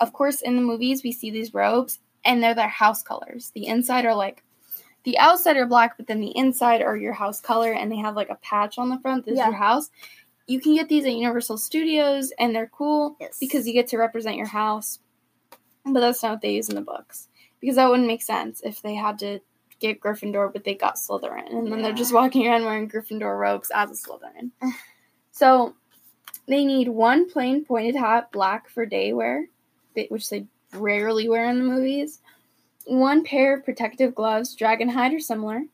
Of 0.02 0.14
course, 0.14 0.42
in 0.42 0.56
the 0.56 0.62
movies 0.62 1.04
we 1.04 1.12
see 1.12 1.30
these 1.30 1.54
robes, 1.54 2.00
and 2.26 2.42
they're 2.42 2.56
their 2.56 2.70
house 2.70 3.04
colors. 3.04 3.52
The 3.54 3.68
inside 3.68 4.06
are 4.06 4.16
like, 4.16 4.44
the 5.10 5.18
outside 5.18 5.58
are 5.58 5.66
black, 5.66 5.98
but 5.98 6.06
then 6.06 6.20
the 6.22 6.36
inside 6.38 6.84
are 6.84 6.96
your 6.96 7.14
house 7.14 7.42
color, 7.42 7.72
and 7.74 7.92
they 7.92 7.98
have 7.98 8.16
like 8.16 8.30
a 8.30 8.36
patch 8.36 8.78
on 8.78 8.90
the 8.90 9.00
front. 9.00 9.26
This 9.26 9.38
Yeah. 9.38 9.46
is 9.46 9.48
your 9.48 9.58
house. 9.58 9.90
You 10.46 10.60
can 10.62 10.76
get 10.76 10.88
these 10.88 11.04
at 11.06 11.14
Universal 11.14 11.58
Studios, 11.58 12.32
and 12.38 12.56
they're 12.56 12.68
cool 12.72 13.16
Yes. 13.20 13.38
because 13.40 13.68
you 13.68 13.74
get 13.74 13.88
to 13.88 13.98
represent 13.98 14.36
your 14.38 14.46
house. 14.48 15.00
But 15.84 16.02
that's 16.02 16.22
not 16.22 16.34
what 16.34 16.42
they 16.42 16.54
use 16.54 16.70
in 16.70 16.76
the 16.76 16.82
books 16.82 17.28
because 17.60 17.76
that 17.78 17.90
wouldn't 17.90 18.08
make 18.08 18.22
sense 18.22 18.62
if 18.64 18.82
they 18.84 18.94
had 18.94 19.18
to 19.20 19.40
get 19.80 20.00
Gryffindor, 20.00 20.54
but 20.54 20.64
they 20.64 20.76
got 20.76 20.96
Slytherin, 20.98 21.50
and 21.52 21.72
then 21.72 21.82
they're 21.82 21.94
just 21.94 22.14
walking 22.14 22.46
around 22.48 22.66
wearing 22.66 22.88
Gryffindor 22.88 23.40
robes 23.40 23.72
as 23.74 23.90
a 23.90 23.94
Slytherin. 23.96 24.52
so 25.32 25.74
they 26.48 26.66
need 26.66 26.88
one 26.90 27.28
plain 27.30 27.66
pointed 27.66 27.96
hat, 27.96 28.32
black 28.32 28.70
for 28.70 28.86
day 28.86 29.12
wear, 29.14 29.48
which 30.10 30.30
they 30.30 30.46
rarely 30.74 31.28
wear 31.28 31.50
in 31.50 31.58
the 31.58 31.64
movies. 31.66 32.22
One 32.90 33.24
pair 33.24 33.56
of 33.56 33.64
protective 33.64 34.16
gloves, 34.16 34.56
dragon 34.56 34.90
hide 34.90 35.14
or 35.14 35.20
similar. 35.20 35.66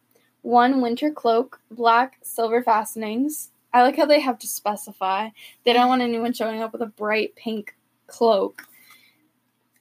One 0.42 0.82
winter 0.82 1.10
cloak, 1.10 1.62
black, 1.72 2.18
silver 2.22 2.62
fastenings. 2.62 3.52
I 3.74 3.84
like 3.84 3.96
how 3.96 4.06
they 4.06 4.20
have 4.20 4.38
to 4.40 4.48
specify. 4.48 5.30
They 5.64 5.72
don't 5.72 5.88
want 5.88 6.02
anyone 6.02 6.34
showing 6.34 6.62
up 6.62 6.74
with 6.74 6.82
a 6.82 6.88
bright 6.88 7.34
pink 7.38 7.74
cloak. 8.08 8.64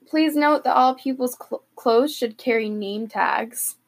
Please 0.07 0.37
note 0.37 0.63
that 0.63 0.77
all 0.77 0.95
pupils' 0.95 1.37
cl- 1.37 1.65
clothes 1.75 2.15
should 2.15 2.39
carry 2.39 2.69
name 2.69 3.09
tags. 3.09 3.79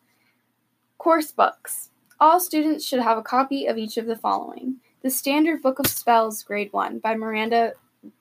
Course 0.98 1.30
books. 1.30 1.90
All 2.18 2.40
students 2.40 2.84
should 2.84 3.00
have 3.00 3.16
a 3.16 3.22
copy 3.22 3.66
of 3.66 3.78
each 3.78 3.96
of 3.96 4.06
the 4.06 4.16
following: 4.16 4.78
The 5.02 5.10
Standard 5.10 5.62
Book 5.62 5.78
of 5.78 5.86
Spells, 5.86 6.42
Grade 6.42 6.72
One, 6.72 6.98
by 6.98 7.14
Miranda 7.14 7.74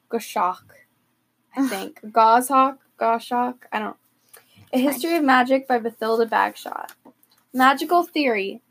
Goshawk. 0.07 0.81
I 1.57 1.67
think 1.67 2.11
Goshawk, 2.11 2.77
Goshawk. 2.97 3.65
I 3.71 3.79
don't. 3.79 3.97
A 4.75 4.77
History 4.77 5.15
of 5.15 5.23
Magic 5.23 5.69
by 5.69 5.79
Bathilda 5.79 6.27
Bagshot. 6.27 6.89
Magical 7.53 8.03
Theory 8.03 8.61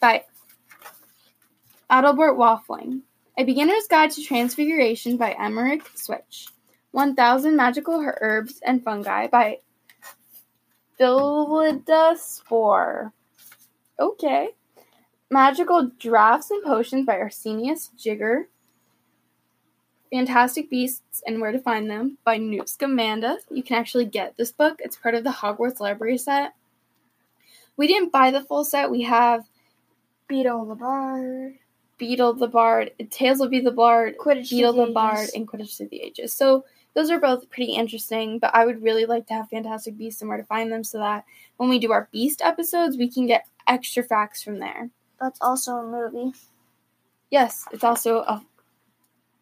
by 0.00 0.24
Adalbert 1.88 2.36
Waffling. 2.36 3.02
A 3.38 3.44
Beginner's 3.44 3.86
Guide 3.86 4.10
to 4.10 4.20
Transfiguration 4.24 5.16
by 5.16 5.34
Emeric 5.34 5.82
Switch. 5.96 6.48
1000 6.90 7.54
Magical 7.54 8.04
Herbs 8.20 8.58
and 8.64 8.82
Fungi 8.82 9.28
by 9.28 9.58
Phyllida 10.98 12.18
Spore. 12.18 13.12
Okay. 13.96 14.48
Magical 15.30 15.92
Drafts 16.00 16.50
and 16.50 16.64
Potions 16.64 17.06
by 17.06 17.16
Arsenius 17.16 17.90
Jigger. 17.96 18.48
Fantastic 20.12 20.68
Beasts 20.68 21.22
and 21.26 21.40
Where 21.40 21.52
to 21.52 21.58
Find 21.58 21.90
Them 21.90 22.18
by 22.24 22.36
Newt 22.36 22.68
Scamander. 22.68 23.36
You 23.50 23.62
can 23.62 23.76
actually 23.76 24.06
get 24.06 24.36
this 24.36 24.50
book. 24.50 24.80
It's 24.80 24.96
part 24.96 25.14
of 25.14 25.24
the 25.24 25.30
Hogwarts 25.30 25.80
Library 25.80 26.18
set. 26.18 26.54
We 27.76 27.86
didn't 27.86 28.12
buy 28.12 28.30
the 28.30 28.42
full 28.42 28.64
set. 28.64 28.90
We 28.90 29.02
have 29.02 29.44
Beedle 30.28 30.68
the 30.68 30.74
Bard. 30.74 31.54
Beedle 32.00 32.38
the 32.38 32.48
Bard, 32.48 32.92
Tales 33.10 33.38
will 33.38 33.48
be 33.48 33.60
the 33.60 33.70
Bard, 33.70 34.16
Quidditch 34.18 34.50
Beetle 34.50 34.72
Through 34.72 34.86
the 34.86 34.92
Bard, 34.92 35.28
and 35.34 35.46
Quidditch 35.46 35.76
Through 35.76 35.88
the 35.88 36.00
Ages. 36.00 36.32
So 36.32 36.64
those 36.94 37.10
are 37.10 37.20
both 37.20 37.50
pretty 37.50 37.74
interesting, 37.74 38.38
but 38.38 38.54
I 38.54 38.64
would 38.64 38.82
really 38.82 39.04
like 39.04 39.26
to 39.26 39.34
have 39.34 39.50
Fantastic 39.50 39.98
Beasts 39.98 40.22
and 40.22 40.28
where 40.28 40.38
to 40.38 40.44
find 40.44 40.72
them 40.72 40.82
so 40.82 40.98
that 40.98 41.24
when 41.58 41.68
we 41.68 41.78
do 41.78 41.92
our 41.92 42.08
Beast 42.10 42.40
episodes, 42.42 42.96
we 42.96 43.10
can 43.10 43.26
get 43.26 43.46
extra 43.68 44.02
facts 44.02 44.42
from 44.42 44.58
there. 44.58 44.88
That's 45.20 45.38
also 45.42 45.72
a 45.72 45.86
movie. 45.86 46.32
Yes, 47.30 47.66
it's 47.70 47.84
also 47.84 48.20
a 48.20 48.42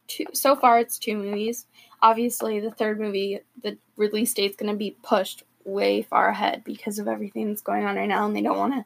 two. 0.08 0.26
So 0.32 0.56
far, 0.56 0.80
it's 0.80 0.98
two 0.98 1.16
movies. 1.16 1.66
Obviously, 2.02 2.60
the 2.60 2.70
third 2.70 2.98
movie, 3.00 3.40
the 3.62 3.76
release 3.96 4.34
date's 4.34 4.56
going 4.56 4.72
to 4.72 4.76
be 4.76 4.96
pushed 5.02 5.44
way 5.64 6.02
far 6.02 6.28
ahead 6.28 6.64
because 6.64 6.98
of 6.98 7.06
everything 7.06 7.48
that's 7.48 7.62
going 7.62 7.84
on 7.84 7.96
right 7.96 8.08
now, 8.08 8.26
and 8.26 8.34
they 8.34 8.42
don't 8.42 8.58
want 8.58 8.74
to 8.74 8.84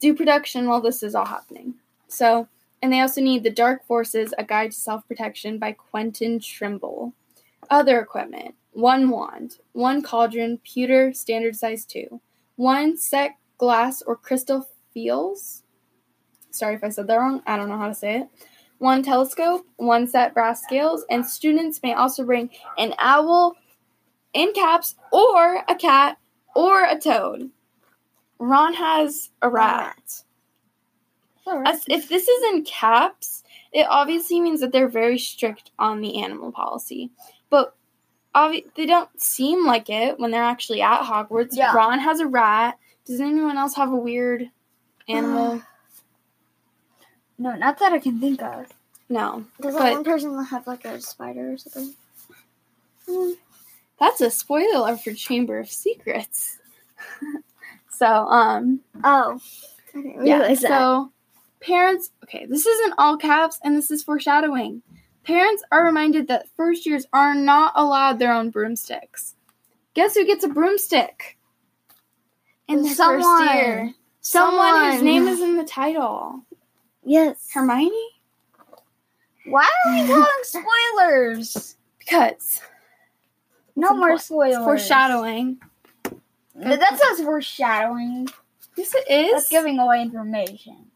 do 0.00 0.14
production 0.14 0.68
while 0.68 0.80
this 0.80 1.02
is 1.02 1.14
all 1.14 1.26
happening. 1.26 1.74
So, 2.08 2.48
and 2.82 2.92
they 2.92 3.00
also 3.00 3.20
need 3.20 3.42
The 3.42 3.50
Dark 3.50 3.84
Forces: 3.86 4.34
A 4.38 4.44
Guide 4.44 4.72
to 4.72 4.76
Self 4.76 5.06
Protection 5.08 5.58
by 5.58 5.72
Quentin 5.72 6.38
Trimble. 6.40 7.14
Other 7.68 8.00
equipment: 8.00 8.54
one 8.72 9.10
wand, 9.10 9.58
one 9.72 10.02
cauldron, 10.02 10.58
pewter, 10.58 11.12
standard 11.12 11.56
size 11.56 11.84
two, 11.84 12.20
one 12.56 12.96
set 12.96 13.36
glass 13.58 14.02
or 14.02 14.16
crystal 14.16 14.68
feels. 14.92 15.62
Sorry 16.50 16.74
if 16.74 16.82
I 16.82 16.88
said 16.88 17.06
that 17.06 17.16
wrong. 17.16 17.42
I 17.46 17.56
don't 17.56 17.68
know 17.68 17.78
how 17.78 17.88
to 17.88 17.94
say 17.94 18.20
it. 18.20 18.28
One 18.80 19.02
telescope, 19.02 19.66
one 19.76 20.08
set 20.08 20.32
brass 20.32 20.62
scales, 20.62 21.04
and 21.10 21.26
students 21.26 21.82
may 21.82 21.92
also 21.92 22.24
bring 22.24 22.48
an 22.78 22.94
owl 22.98 23.56
in 24.32 24.54
caps 24.54 24.94
or 25.12 25.62
a 25.68 25.74
cat 25.74 26.16
or 26.56 26.84
a 26.84 26.98
toad. 26.98 27.50
Ron 28.38 28.72
has 28.72 29.28
a 29.42 29.50
rat. 29.50 30.22
Oh, 31.46 31.62
As- 31.66 31.84
if 31.88 32.08
this 32.08 32.26
is 32.26 32.54
in 32.54 32.64
caps, 32.64 33.44
it 33.70 33.86
obviously 33.86 34.40
means 34.40 34.60
that 34.62 34.72
they're 34.72 34.88
very 34.88 35.18
strict 35.18 35.72
on 35.78 36.00
the 36.00 36.22
animal 36.22 36.50
policy. 36.50 37.10
But 37.50 37.76
obvi- 38.34 38.64
they 38.76 38.86
don't 38.86 39.10
seem 39.20 39.66
like 39.66 39.90
it 39.90 40.18
when 40.18 40.30
they're 40.30 40.42
actually 40.42 40.80
at 40.80 41.02
Hogwarts. 41.02 41.50
Yeah. 41.54 41.74
Ron 41.74 41.98
has 41.98 42.18
a 42.20 42.26
rat. 42.26 42.78
Does 43.04 43.20
anyone 43.20 43.58
else 43.58 43.74
have 43.74 43.92
a 43.92 43.96
weird 43.96 44.50
animal? 45.08 45.60
No, 47.40 47.56
not 47.56 47.78
that 47.78 47.92
I 47.92 47.98
can 47.98 48.20
think 48.20 48.42
of. 48.42 48.66
no. 49.08 49.46
Does 49.60 49.74
But- 49.74 49.80
that 49.80 49.92
one 49.94 50.04
person 50.04 50.44
have 50.44 50.66
like 50.66 50.84
a 50.84 51.00
spider 51.00 51.52
or 51.54 51.56
something? 51.58 51.94
That's 53.98 54.20
a 54.20 54.30
spoiler 54.30 54.96
for 54.96 55.12
Chamber 55.14 55.58
of 55.58 55.68
Secrets. 55.70 56.58
so, 57.90 58.06
um, 58.06 58.80
Oh, 59.02 59.40
yeah. 60.22 60.54
So, 60.54 61.12
parents, 61.60 62.10
okay, 62.24 62.46
this 62.46 62.66
isn't 62.66 62.94
all 62.98 63.16
caps 63.16 63.58
and 63.64 63.76
this 63.76 63.90
is 63.90 64.02
foreshadowing. 64.02 64.82
Parents 65.24 65.62
are 65.72 65.84
reminded 65.84 66.28
that 66.28 66.48
first 66.56 66.86
years 66.86 67.06
are 67.12 67.34
not 67.34 67.72
allowed 67.74 68.18
their 68.18 68.32
own 68.32 68.50
broomsticks. 68.50 69.34
Guess 69.94 70.14
who 70.14 70.24
gets 70.26 70.44
a 70.44 70.48
broomstick? 70.48 71.36
In 72.68 72.82
their 72.82 72.94
Someone. 72.94 73.22
first 73.46 73.54
year. 73.54 73.94
Someone 74.20 74.92
whose 74.92 75.02
name 75.02 75.26
is 75.26 75.40
in 75.40 75.56
the 75.56 75.64
title. 75.64 76.42
Yes. 77.10 77.48
Hermione? 77.52 77.90
Why 79.46 79.66
are 79.86 79.92
we 79.92 80.06
calling 80.06 80.26
spoilers? 80.42 81.76
Because 81.98 82.60
No 83.76 83.94
more 83.94 84.18
spoilers. 84.18 84.56
it's 84.56 84.64
foreshadowing. 84.64 85.58
Th- 86.04 86.78
That 86.78 86.98
says 86.98 87.24
foreshadowing. 87.24 88.28
Yes, 88.76 88.94
it 88.94 89.10
is. 89.10 89.32
That's 89.32 89.48
giving 89.48 89.78
away 89.78 90.02
information. 90.02 90.86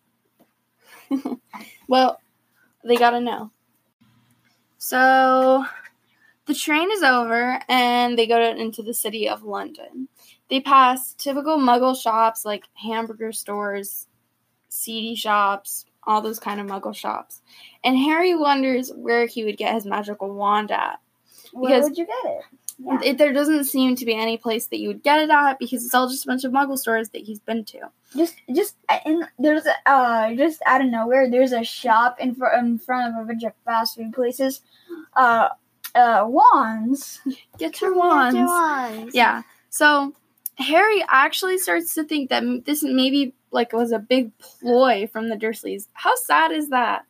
Well, 1.88 2.18
they 2.82 2.96
gotta 2.96 3.20
know. 3.20 3.50
So, 4.78 5.64
the 6.46 6.54
train 6.54 6.90
is 6.90 7.02
over 7.02 7.60
and 7.68 8.18
they 8.18 8.26
go 8.26 8.38
to, 8.38 8.60
into 8.60 8.82
the 8.82 8.94
city 8.94 9.28
of 9.28 9.42
London. 9.44 10.08
They 10.50 10.60
pass 10.60 11.12
typical 11.14 11.58
muggle 11.58 11.94
shops 12.00 12.44
like 12.44 12.64
hamburger 12.74 13.32
stores, 13.32 14.06
seedy 14.68 15.14
shops, 15.14 15.84
all 16.06 16.20
those 16.20 16.38
kind 16.38 16.60
of 16.60 16.66
muggle 16.66 16.94
shops. 16.94 17.42
And 17.82 17.96
Harry 17.96 18.34
wonders 18.34 18.90
where 18.94 19.26
he 19.26 19.44
would 19.44 19.56
get 19.56 19.74
his 19.74 19.86
magical 19.86 20.32
wand 20.34 20.70
at. 20.70 21.00
Where 21.52 21.70
Because- 21.70 21.90
would 21.90 21.98
you 21.98 22.06
get 22.06 22.32
it? 22.32 22.42
Yeah. 22.76 22.98
It, 23.04 23.18
there 23.18 23.32
doesn't 23.32 23.64
seem 23.64 23.94
to 23.94 24.04
be 24.04 24.16
any 24.16 24.36
place 24.36 24.66
that 24.66 24.80
you 24.80 24.88
would 24.88 25.04
get 25.04 25.20
it 25.20 25.30
at 25.30 25.60
because 25.60 25.84
it's 25.84 25.94
all 25.94 26.08
just 26.08 26.24
a 26.24 26.26
bunch 26.26 26.42
of 26.42 26.50
muggle 26.50 26.76
stores 26.76 27.10
that 27.10 27.22
he's 27.22 27.38
been 27.38 27.64
to. 27.66 27.78
Just, 28.16 28.34
just, 28.52 28.74
in, 29.06 29.24
there's 29.38 29.64
a, 29.64 29.74
uh, 29.88 30.34
just 30.34 30.60
out 30.66 30.80
of 30.80 30.88
nowhere, 30.88 31.30
there's 31.30 31.52
a 31.52 31.62
shop 31.62 32.16
in, 32.18 32.34
fr- 32.34 32.48
in 32.48 32.78
front 32.80 33.14
of 33.14 33.22
a 33.22 33.26
bunch 33.26 33.44
of 33.44 33.52
fast 33.64 33.94
food 33.96 34.12
places. 34.12 34.60
Uh, 35.14 35.50
uh, 35.94 36.24
wands. 36.26 37.20
Get 37.58 37.80
your 37.80 37.94
wands. 37.94 38.34
wands. 38.36 39.14
Yeah. 39.14 39.42
So 39.70 40.12
Harry 40.58 41.04
actually 41.08 41.58
starts 41.58 41.94
to 41.94 42.02
think 42.02 42.30
that 42.30 42.42
this 42.64 42.82
maybe 42.82 43.34
like 43.54 43.72
was 43.72 43.92
a 43.92 43.98
big 43.98 44.36
ploy 44.38 45.06
from 45.06 45.28
the 45.28 45.36
Dursleys. 45.36 45.88
How 45.94 46.14
sad 46.16 46.52
is 46.52 46.68
that? 46.68 47.04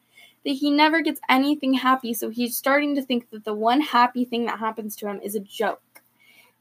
That 0.44 0.50
he 0.50 0.70
never 0.70 1.00
gets 1.00 1.20
anything 1.28 1.74
happy, 1.74 2.14
so 2.14 2.28
he's 2.28 2.56
starting 2.56 2.94
to 2.94 3.02
think 3.02 3.30
that 3.30 3.44
the 3.44 3.54
one 3.54 3.80
happy 3.80 4.24
thing 4.24 4.44
that 4.46 4.58
happens 4.58 4.94
to 4.96 5.08
him 5.08 5.20
is 5.22 5.34
a 5.34 5.40
joke. 5.40 5.80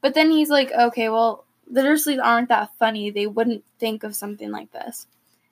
But 0.00 0.14
then 0.14 0.30
he's 0.30 0.50
like, 0.50 0.72
okay, 0.72 1.08
well, 1.08 1.44
the 1.70 1.82
Dursleys 1.82 2.22
aren't 2.22 2.48
that 2.48 2.70
funny. 2.78 3.10
They 3.10 3.26
wouldn't 3.26 3.64
think 3.78 4.02
of 4.02 4.16
something 4.16 4.50
like 4.50 4.72
this. 4.72 5.06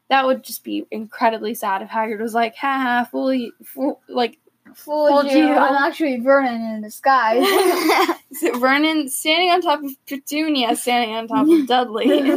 That 0.08 0.26
would 0.26 0.42
just 0.42 0.64
be 0.64 0.86
incredibly 0.90 1.54
sad 1.54 1.82
if 1.82 1.88
Hagrid 1.88 2.20
was 2.20 2.34
like, 2.34 2.56
haha, 2.56 3.04
fool 3.04 3.32
you, 3.32 3.52
fool, 3.64 4.00
like, 4.08 4.38
Fooled 4.74 5.10
Fooled 5.10 5.32
you. 5.32 5.38
you. 5.38 5.54
I'm 5.54 5.74
actually 5.84 6.20
Vernon 6.20 6.62
in 6.76 6.82
disguise. 6.82 7.44
Vernon 8.58 9.08
standing 9.08 9.50
on 9.50 9.60
top 9.60 9.82
of 9.82 9.90
Petunia, 10.06 10.76
standing 10.76 11.14
on 11.14 11.28
top 11.28 11.48
of 11.48 11.66
Dudley. 11.66 12.06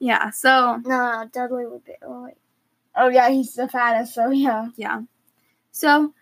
yeah, 0.00 0.30
so 0.30 0.80
no, 0.84 1.22
no, 1.22 1.28
Dudley 1.32 1.66
would 1.66 1.84
be. 1.84 1.94
Oh, 2.02 2.28
oh 2.96 3.08
yeah, 3.08 3.28
he's 3.30 3.54
the 3.54 3.68
fattest, 3.68 4.14
so 4.14 4.30
yeah. 4.30 4.68
Yeah. 4.76 5.02
So 5.72 6.12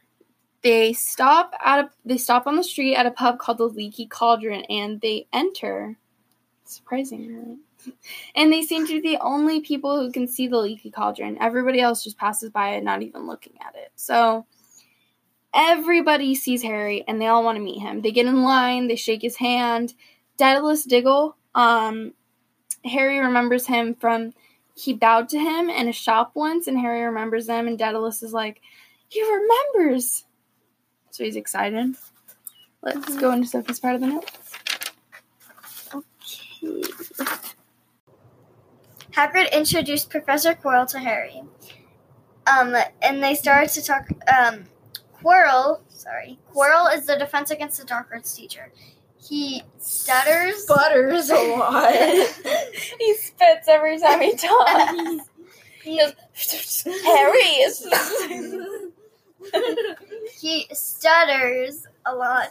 they 0.62 0.92
stop 0.92 1.54
at 1.64 1.80
a 1.80 1.90
they 2.04 2.18
stop 2.18 2.46
on 2.46 2.56
the 2.56 2.64
street 2.64 2.96
at 2.96 3.06
a 3.06 3.10
pub 3.10 3.38
called 3.38 3.58
the 3.58 3.64
Leaky 3.64 4.06
Cauldron 4.06 4.64
and 4.64 5.00
they 5.00 5.26
enter 5.32 5.96
surprising, 6.64 7.36
right? 7.36 7.92
and 8.34 8.52
they 8.52 8.62
seem 8.62 8.86
to 8.86 9.00
be 9.00 9.12
the 9.12 9.22
only 9.22 9.60
people 9.60 10.00
who 10.00 10.10
can 10.10 10.26
see 10.26 10.48
the 10.48 10.58
leaky 10.58 10.90
cauldron. 10.90 11.38
Everybody 11.40 11.80
else 11.80 12.02
just 12.02 12.18
passes 12.18 12.50
by 12.50 12.70
it, 12.70 12.84
not 12.84 13.02
even 13.02 13.26
looking 13.26 13.54
at 13.60 13.74
it. 13.76 13.92
So 13.96 14.46
everybody 15.54 16.34
sees 16.34 16.62
Harry 16.62 17.04
and 17.06 17.20
they 17.20 17.26
all 17.26 17.44
want 17.44 17.56
to 17.56 17.62
meet 17.62 17.80
him. 17.80 18.02
They 18.02 18.12
get 18.12 18.26
in 18.26 18.42
line, 18.42 18.88
they 18.88 18.96
shake 18.96 19.22
his 19.22 19.36
hand. 19.36 19.94
Daedalus 20.36 20.84
Diggle, 20.84 21.36
um, 21.54 22.12
Harry 22.88 23.18
remembers 23.18 23.66
him 23.66 23.94
from 23.94 24.32
he 24.74 24.92
bowed 24.92 25.28
to 25.30 25.38
him 25.38 25.70
in 25.70 25.88
a 25.88 25.92
shop 25.92 26.32
once, 26.34 26.66
and 26.66 26.78
Harry 26.78 27.02
remembers 27.02 27.46
them, 27.46 27.66
and 27.66 27.78
Daedalus 27.78 28.22
is 28.22 28.32
like, 28.32 28.60
he 29.08 29.22
remembers. 29.22 30.24
So 31.10 31.24
he's 31.24 31.36
excited. 31.36 31.96
Let's 32.82 33.16
go 33.16 33.32
into 33.32 33.48
Sophie's 33.48 33.80
part 33.80 33.94
of 33.94 34.02
the 34.02 34.06
notes. 34.08 34.52
Okay. 35.94 36.82
Hagrid 39.12 39.50
introduced 39.50 40.10
Professor 40.10 40.54
Quirrell 40.54 40.86
to 40.90 40.98
Harry. 40.98 41.42
Um, 42.46 42.76
and 43.00 43.22
they 43.22 43.34
started 43.34 43.70
to 43.70 43.82
talk. 43.82 44.06
Um, 44.28 44.64
Quirrell, 45.22 45.80
sorry, 45.88 46.38
Quirrell 46.54 46.94
is 46.94 47.06
the 47.06 47.16
Defense 47.16 47.50
Against 47.50 47.78
the 47.78 47.86
Dark 47.86 48.08
Arts 48.12 48.34
teacher. 48.36 48.70
He 49.28 49.62
stutters. 49.78 50.64
Butters 50.66 51.30
a 51.30 51.56
lot. 51.56 51.92
he 52.98 53.14
spits 53.14 53.68
every 53.68 53.98
time 53.98 54.20
he 54.20 54.36
talks. 54.36 55.28
He, 55.82 55.98
Harry 56.00 57.38
is. 57.62 57.86
he 60.40 60.66
stutters 60.72 61.86
a 62.04 62.12
lot. 62.12 62.50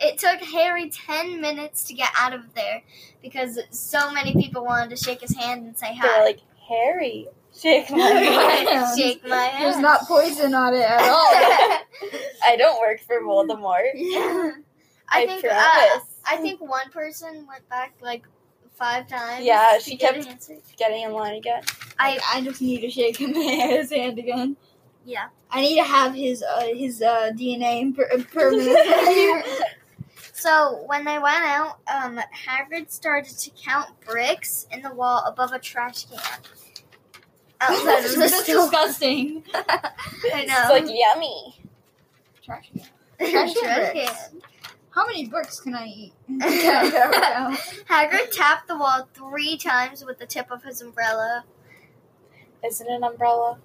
It 0.00 0.16
took 0.16 0.40
Harry 0.40 0.88
10 0.88 1.42
minutes 1.42 1.84
to 1.84 1.92
get 1.92 2.08
out 2.16 2.32
of 2.32 2.54
there 2.54 2.82
because 3.20 3.58
so 3.68 4.10
many 4.12 4.32
people 4.32 4.64
wanted 4.64 4.88
to 4.90 4.96
shake 4.96 5.20
his 5.20 5.36
hand 5.36 5.66
and 5.66 5.76
say 5.76 5.88
They're 6.00 6.10
hi. 6.10 6.24
like, 6.24 6.40
Harry, 6.68 7.28
shake 7.54 7.90
my 7.90 7.98
hand. 7.98 8.98
shake 8.98 9.28
my 9.28 9.36
hand. 9.36 9.64
There's 9.66 9.82
not 9.82 10.08
poison 10.08 10.54
on 10.54 10.72
it 10.72 10.80
at 10.80 11.02
all. 11.02 11.26
I 12.44 12.56
don't 12.56 12.80
work 12.80 13.00
for 13.00 13.20
Voldemort. 13.20 13.92
I 15.10 15.22
I 15.22 15.26
think 15.26 15.44
uh. 15.44 16.00
I 16.30 16.36
think 16.36 16.60
one 16.60 16.90
person 16.90 17.46
went 17.48 17.66
back 17.68 17.94
like 18.00 18.26
five 18.74 19.08
times. 19.08 19.44
Yeah, 19.44 19.78
she 19.78 19.96
kept-. 19.96 20.26
Getting 20.76 21.02
in 21.02 21.12
line 21.12 21.36
again. 21.36 21.62
I, 21.98 22.18
I 22.32 22.42
just 22.42 22.60
need 22.60 22.80
to 22.82 22.90
shake 22.90 23.16
him 23.20 23.34
his 23.34 23.90
hand 23.90 24.18
again. 24.18 24.56
Yeah. 25.04 25.28
I 25.50 25.62
need 25.62 25.76
to 25.76 25.84
have 25.84 26.14
his 26.14 26.42
uh, 26.42 26.66
his 26.74 27.00
uh, 27.02 27.30
DNA 27.34 27.94
per- 27.96 28.22
permanently. 28.24 29.42
So 30.34 30.84
when 30.86 31.04
they 31.04 31.18
went 31.18 31.44
out, 31.44 31.80
um, 31.92 32.20
Hagrid 32.46 32.92
started 32.92 33.36
to 33.38 33.50
count 33.60 33.88
bricks 34.06 34.68
in 34.70 34.82
the 34.82 34.94
wall 34.94 35.24
above 35.26 35.50
a 35.52 35.58
trash 35.58 36.04
can. 36.04 36.20
Outside 37.60 38.04
of 38.04 38.14
the 38.14 38.28
store. 38.28 38.62
disgusting. 38.62 39.42
I 39.52 40.44
know. 40.44 40.68
It's 40.70 40.70
like 40.70 40.84
yummy. 40.86 41.56
Trash 42.44 42.70
can. 42.72 43.30
Trash 43.30 43.54
Trash 43.54 43.92
can. 43.94 44.40
How 44.98 45.06
many 45.06 45.28
bricks 45.28 45.60
can 45.60 45.76
I 45.76 45.86
eat? 45.86 46.12
Hagrid 46.28 48.32
tapped 48.32 48.66
the 48.66 48.76
wall 48.76 49.08
three 49.14 49.56
times 49.56 50.04
with 50.04 50.18
the 50.18 50.26
tip 50.26 50.50
of 50.50 50.64
his 50.64 50.82
umbrella. 50.82 51.44
Is 52.64 52.80
it 52.80 52.88
an 52.88 53.04
umbrella? 53.04 53.58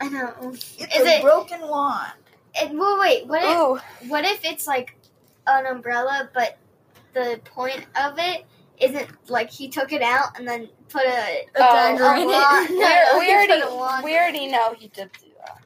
I 0.00 0.08
know. 0.08 0.34
It's 0.42 0.74
Is 0.76 1.06
a 1.06 1.18
it- 1.18 1.22
broken 1.22 1.60
wand. 1.68 2.14
It, 2.56 2.72
well, 2.74 2.98
wait. 2.98 3.28
What 3.28 3.42
if? 3.42 3.48
Oh, 3.48 3.80
What 4.08 4.24
if 4.24 4.44
it's 4.44 4.66
like 4.66 4.96
an 5.46 5.66
umbrella, 5.66 6.30
but 6.34 6.58
the 7.14 7.40
point 7.44 7.86
of 8.02 8.14
it 8.18 8.44
isn't 8.80 9.06
like 9.30 9.48
he 9.48 9.68
took 9.68 9.92
it 9.92 10.02
out 10.02 10.36
and 10.36 10.48
then 10.48 10.68
put 10.88 11.04
a, 11.04 11.08
A 11.08 11.46
Oh, 11.58 11.74
dagger 11.76 12.02
a 12.06 12.20
in 12.22 12.26
wand- 12.26 12.66
it. 12.66 12.70
we, 12.72 12.78
no, 12.80 13.18
we 13.20 13.32
already 13.32 13.60
a 13.60 13.72
wand- 13.72 14.04
we 14.04 14.16
already 14.16 14.48
know 14.48 14.74
he 14.76 14.88
did 14.88 15.10
do 15.22 15.28
that. 15.46 15.62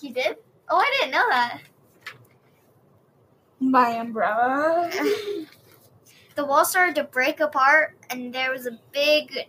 He 0.00 0.10
did? 0.10 0.38
Oh, 0.68 0.76
I 0.78 0.96
didn't 0.98 1.12
know 1.12 1.24
that. 1.30 1.60
My 3.60 3.90
umbrella. 3.90 4.90
The 6.36 6.46
wall 6.46 6.64
started 6.64 6.94
to 6.94 7.04
break 7.04 7.40
apart, 7.40 7.96
and 8.08 8.32
there 8.32 8.50
was 8.50 8.64
a 8.66 8.78
big 8.92 9.46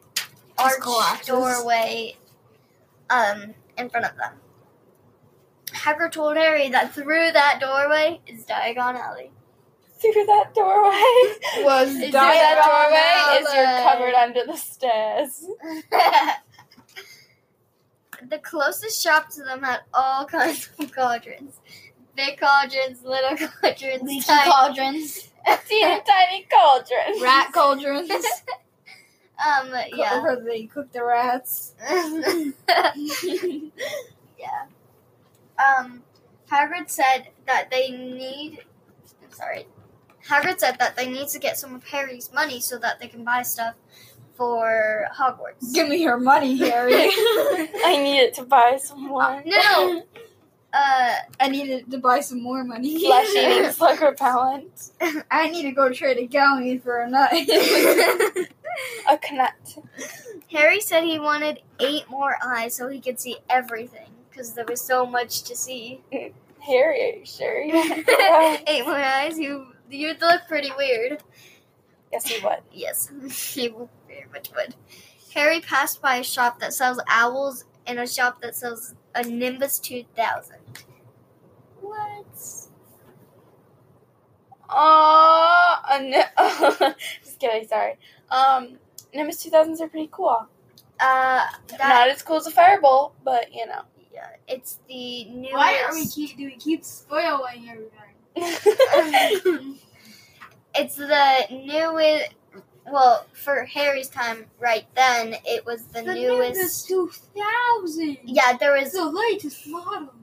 arch 0.57 1.25
doorway 1.25 2.17
um, 3.09 3.53
in 3.77 3.89
front 3.89 4.07
of 4.07 4.17
them. 4.17 4.33
Hagrid 5.67 6.11
told 6.11 6.35
Harry 6.35 6.69
that 6.69 6.93
through 6.93 7.31
that 7.31 7.59
doorway 7.61 8.19
is 8.27 8.43
Diagon 8.45 8.95
Alley. 8.99 9.31
Through 10.01 10.25
that 10.25 10.53
doorway. 10.53 11.63
Was 11.63 11.91
through 11.93 12.07
Diagon 12.07 12.11
that 12.11 12.65
doorway 12.65 13.39
is 13.39 13.53
you're 13.53 13.87
covered 13.87 14.15
under 14.15 14.45
the 14.45 14.57
stairs. 14.57 15.45
the 18.29 18.39
closest 18.39 19.01
shop 19.01 19.29
to 19.29 19.43
them 19.43 19.63
had 19.63 19.81
all 19.93 20.25
kinds 20.25 20.69
of 20.79 20.91
cauldrons. 20.91 21.61
Big 22.15 22.39
cauldrons, 22.39 23.03
little 23.03 23.35
cauldrons, 23.61 24.03
Leaky 24.03 24.21
tiny- 24.25 24.51
cauldrons. 24.51 25.29
Teeny 25.67 26.01
tiny 26.07 26.47
cauldrons, 26.53 27.21
Rat 27.21 27.51
cauldrons. 27.53 28.11
um, 28.11 29.73
yeah. 29.95 30.21
Where 30.21 30.39
they 30.43 30.65
cook 30.65 30.91
the 30.91 31.03
rats. 31.03 31.73
yeah. 34.37 34.65
Um, 35.57 36.03
Hagrid 36.51 36.89
said 36.89 37.29
that 37.47 37.69
they 37.71 37.89
need. 37.91 38.59
I'm 39.23 39.31
sorry. 39.31 39.67
Hagrid 40.27 40.59
said 40.59 40.77
that 40.79 40.95
they 40.95 41.07
need 41.09 41.27
to 41.29 41.39
get 41.39 41.57
some 41.57 41.73
of 41.75 41.83
Harry's 41.85 42.31
money 42.33 42.59
so 42.59 42.77
that 42.77 42.99
they 42.99 43.07
can 43.07 43.23
buy 43.23 43.41
stuff 43.41 43.75
for 44.35 45.07
Hogwarts. 45.17 45.73
Give 45.73 45.87
me 45.87 45.97
your 46.03 46.17
money, 46.19 46.57
Harry. 46.57 46.93
I 46.93 47.99
need 48.01 48.19
it 48.19 48.33
to 48.35 48.43
buy 48.43 48.77
some 48.81 49.07
more. 49.07 49.41
No, 49.45 49.55
no. 49.55 50.03
Uh, 50.73 51.15
I 51.39 51.49
needed 51.49 51.91
to 51.91 51.97
buy 51.97 52.21
some 52.21 52.41
more 52.41 52.63
money. 52.63 53.03
Flesh 53.05 53.27
eating 53.35 53.71
slug 53.71 54.01
repellent. 54.01 54.91
I 55.29 55.49
need 55.49 55.63
to 55.63 55.71
go 55.71 55.91
trade 55.91 56.17
a 56.17 56.25
galley 56.27 56.77
for 56.77 57.01
a 57.01 57.09
nut. 57.09 57.31
A 59.09 59.17
knut. 59.17 59.83
Harry 60.49 60.79
said 60.79 61.03
he 61.03 61.19
wanted 61.19 61.59
eight 61.81 62.09
more 62.09 62.37
eyes 62.41 62.73
so 62.75 62.87
he 62.87 63.01
could 63.01 63.19
see 63.19 63.35
everything 63.49 64.07
because 64.29 64.53
there 64.53 64.65
was 64.65 64.79
so 64.79 65.05
much 65.05 65.43
to 65.43 65.55
see. 65.57 66.01
Harry, 66.59 67.01
are 67.11 67.17
you 67.19 67.25
sure? 67.25 67.63
eight 68.67 68.85
more 68.85 68.95
eyes, 68.95 69.37
you 69.37 69.67
you'd 69.89 70.21
look 70.21 70.41
pretty 70.47 70.71
weird. 70.77 71.21
yes, 72.13 72.27
he 72.27 72.41
would. 72.43 72.59
Yes, 72.71 73.11
he 73.53 73.67
would 73.69 73.89
very 74.07 74.27
much 74.31 74.49
would. 74.55 74.75
Harry 75.33 75.59
passed 75.59 76.01
by 76.01 76.15
a 76.15 76.23
shop 76.23 76.59
that 76.59 76.73
sells 76.73 76.99
owls 77.09 77.65
and 77.85 77.99
a 77.99 78.07
shop 78.07 78.41
that 78.41 78.55
sells 78.55 78.95
a 79.15 79.23
Nimbus 79.23 79.79
2000. 79.79 80.55
What? 81.81 82.25
Oh, 84.69 85.77
no. 86.01 86.93
just 87.23 87.39
kidding. 87.39 87.67
Sorry. 87.67 87.97
Um, 88.29 88.77
Nimbus 89.13 89.45
2000s 89.45 89.81
are 89.81 89.89
pretty 89.89 90.09
cool. 90.11 90.47
Uh, 90.99 91.45
Not 91.79 92.09
as 92.09 92.21
cool 92.21 92.37
as 92.37 92.47
a 92.47 92.51
fireball, 92.51 93.13
but 93.23 93.53
you 93.53 93.65
know. 93.65 93.81
yeah, 94.13 94.27
it's 94.47 94.79
the 94.87 95.25
newest. 95.25 95.53
Why 95.53 95.83
are 95.83 95.93
we 95.93 96.07
keep 96.07 96.37
do 96.37 96.45
we 96.45 96.55
keep 96.55 96.85
spoiling 96.85 97.67
everything? 97.69 97.89
it's 100.75 100.95
the 100.95 101.47
newest. 101.49 102.29
Well, 102.89 103.25
for 103.33 103.63
Harry's 103.65 104.09
time, 104.09 104.45
right 104.59 104.85
then, 104.95 105.35
it 105.45 105.65
was 105.65 105.83
the, 105.85 106.01
The 106.03 106.13
newest. 106.15 106.55
Nimbus 106.55 106.83
2000. 106.83 108.17
Yeah, 108.23 108.57
there 108.57 108.73
was 108.73 108.91
the 108.91 109.05
latest 109.05 109.67
model. 109.67 110.13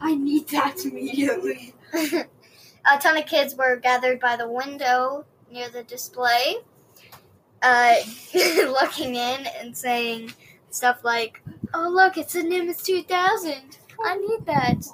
I 0.00 0.14
need 0.14 0.48
that 0.48 0.84
immediately. 0.84 1.74
a 1.94 2.98
ton 3.00 3.16
of 3.16 3.26
kids 3.26 3.54
were 3.54 3.76
gathered 3.76 4.20
by 4.20 4.36
the 4.36 4.48
window 4.48 5.24
near 5.50 5.68
the 5.68 5.82
display, 5.84 6.56
uh, 7.62 7.94
looking 8.34 9.14
in 9.14 9.46
and 9.60 9.76
saying 9.76 10.32
stuff 10.70 11.04
like, 11.04 11.40
"Oh, 11.72 11.88
look, 11.88 12.16
it's 12.18 12.34
a 12.34 12.42
Nimbus 12.42 12.82
2000. 12.82 13.78
I 14.04 14.16
need 14.16 14.46
that. 14.46 14.84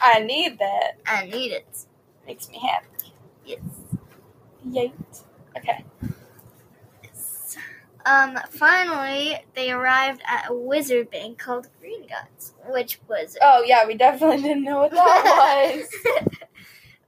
I 0.00 0.20
need 0.20 0.58
that. 0.58 0.98
I 1.06 1.26
need 1.26 1.52
it." 1.52 1.86
Makes 2.26 2.50
me 2.50 2.58
happy. 2.58 3.14
Yes. 3.46 3.60
Yay. 4.70 4.92
Okay. 5.56 5.84
Um, 8.06 8.38
finally, 8.50 9.36
they 9.54 9.70
arrived 9.70 10.22
at 10.26 10.48
a 10.50 10.54
wizard 10.54 11.10
bank 11.10 11.38
called 11.38 11.68
Gringotts, 11.82 12.52
which 12.68 13.00
was 13.08 13.36
Oh, 13.42 13.62
yeah, 13.66 13.86
we 13.86 13.94
definitely 13.96 14.42
didn't 14.42 14.64
know 14.64 14.78
what 14.80 14.92
that 14.92 15.82
was. 16.16 16.28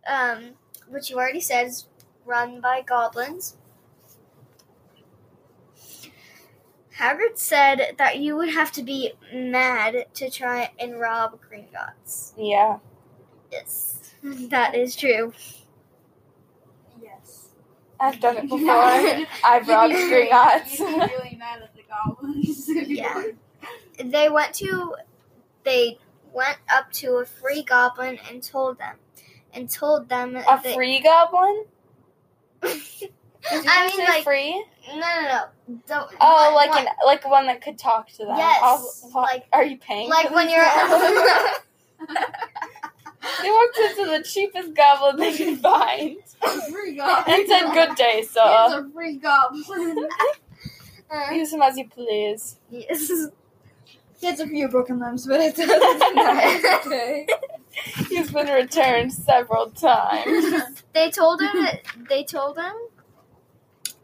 um, 0.07 0.51
which 0.89 1.09
you 1.11 1.17
already 1.17 1.41
said 1.41 1.69
is 1.69 1.87
run 2.27 2.61
by 2.61 2.83
goblins. 2.83 3.57
Hagrid 6.99 7.39
said 7.39 7.95
that 7.99 8.19
you 8.19 8.37
would 8.37 8.51
have 8.51 8.73
to 8.73 8.83
be 8.83 9.13
mad 9.33 10.07
to 10.15 10.31
try 10.31 10.71
and 10.79 11.01
rob 11.01 11.39
Gringotts. 11.51 12.33
yeah. 12.37 12.79
Yes, 13.51 14.13
that 14.23 14.75
is 14.75 14.95
true. 14.95 15.33
Yes. 18.01 18.15
I've 18.15 18.21
done 18.21 18.37
it 18.39 18.43
before. 18.49 18.59
No. 18.67 19.25
I've 19.45 19.69
robbed 19.69 19.93
You'd 19.93 19.99
be 19.99 20.15
really- 20.15 20.29
Gringotts. 20.31 20.79
really 20.81 21.37
mad 21.39 21.63
at 21.63 21.75
the 21.75 21.83
goblins. 21.89 22.69
Yeah. 22.69 23.23
they 24.03 24.29
went 24.29 24.55
to 24.55 24.95
they 25.65 25.99
went 26.33 26.59
up 26.73 26.91
to 26.93 27.15
a 27.17 27.25
free 27.27 27.63
goblin 27.63 28.19
and 28.31 28.43
told 28.43 28.79
them 28.79 28.97
and 29.53 29.69
told 29.69 30.09
them 30.09 30.37
A 30.37 30.41
that 30.43 30.67
free 30.75 31.01
goblin? 31.01 31.65
Did 32.63 33.65
you 33.65 33.71
I 33.71 33.87
mean 33.87 33.97
say 33.97 34.05
like 34.05 34.25
free? 34.25 34.65
no 34.89 34.97
no 34.99 35.23
no 35.29 35.45
the, 35.87 36.07
Oh, 36.21 36.45
one- 36.47 36.55
like 36.55 36.71
one- 36.71 36.79
an 36.87 36.93
like 37.07 37.29
one 37.29 37.47
that 37.47 37.61
could 37.63 37.79
talk 37.79 38.09
to 38.13 38.19
them. 38.27 38.37
Yes, 38.37 38.61
I 38.63 38.73
was- 38.75 39.07
what- 39.13 39.23
like- 39.23 39.47
are 39.53 39.65
you 39.65 39.77
paying? 39.79 40.09
like 40.09 40.29
for 40.29 40.35
when 40.35 40.49
you're 40.51 40.65
goblin? 40.65 42.17
They 43.43 43.51
walked 43.51 43.79
into 43.79 44.07
the 44.07 44.23
cheapest 44.25 44.75
goblin 44.75 45.17
they 45.17 45.37
could 45.37 45.59
find 45.61 46.17
free 46.71 46.97
goblin. 46.97 47.35
and 47.41 47.49
said, 47.49 47.73
"Good 47.73 47.97
day, 47.97 48.23
sir. 48.23 48.41
a 48.43 48.91
free 48.93 49.17
goblin. 49.17 50.09
Uh, 51.13 51.33
Use 51.33 51.53
him 51.53 51.61
as 51.61 51.77
you 51.77 51.89
please." 51.89 52.57
yes. 52.71 53.11
He 54.21 54.27
has 54.27 54.39
a 54.39 54.47
few 54.47 54.69
broken 54.69 55.01
limbs, 55.01 55.27
but 55.27 55.41
it's, 55.41 55.59
it's 55.63 56.87
okay. 56.87 57.27
He's 58.09 58.31
been 58.31 58.49
returned 58.49 59.13
several 59.13 59.71
times. 59.71 60.85
they 60.93 61.11
told 61.11 61.41
him 61.41 61.67
they 62.09 62.23
told 62.23 62.59
him 62.59 62.75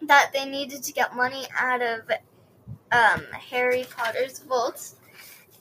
that 0.02 0.30
they 0.32 0.46
needed 0.46 0.82
to 0.84 0.92
get 0.92 1.14
money 1.14 1.44
out 1.58 1.82
of 1.82 2.00
um, 2.90 3.24
Harry 3.32 3.84
Potter's 3.94 4.38
vault, 4.40 4.94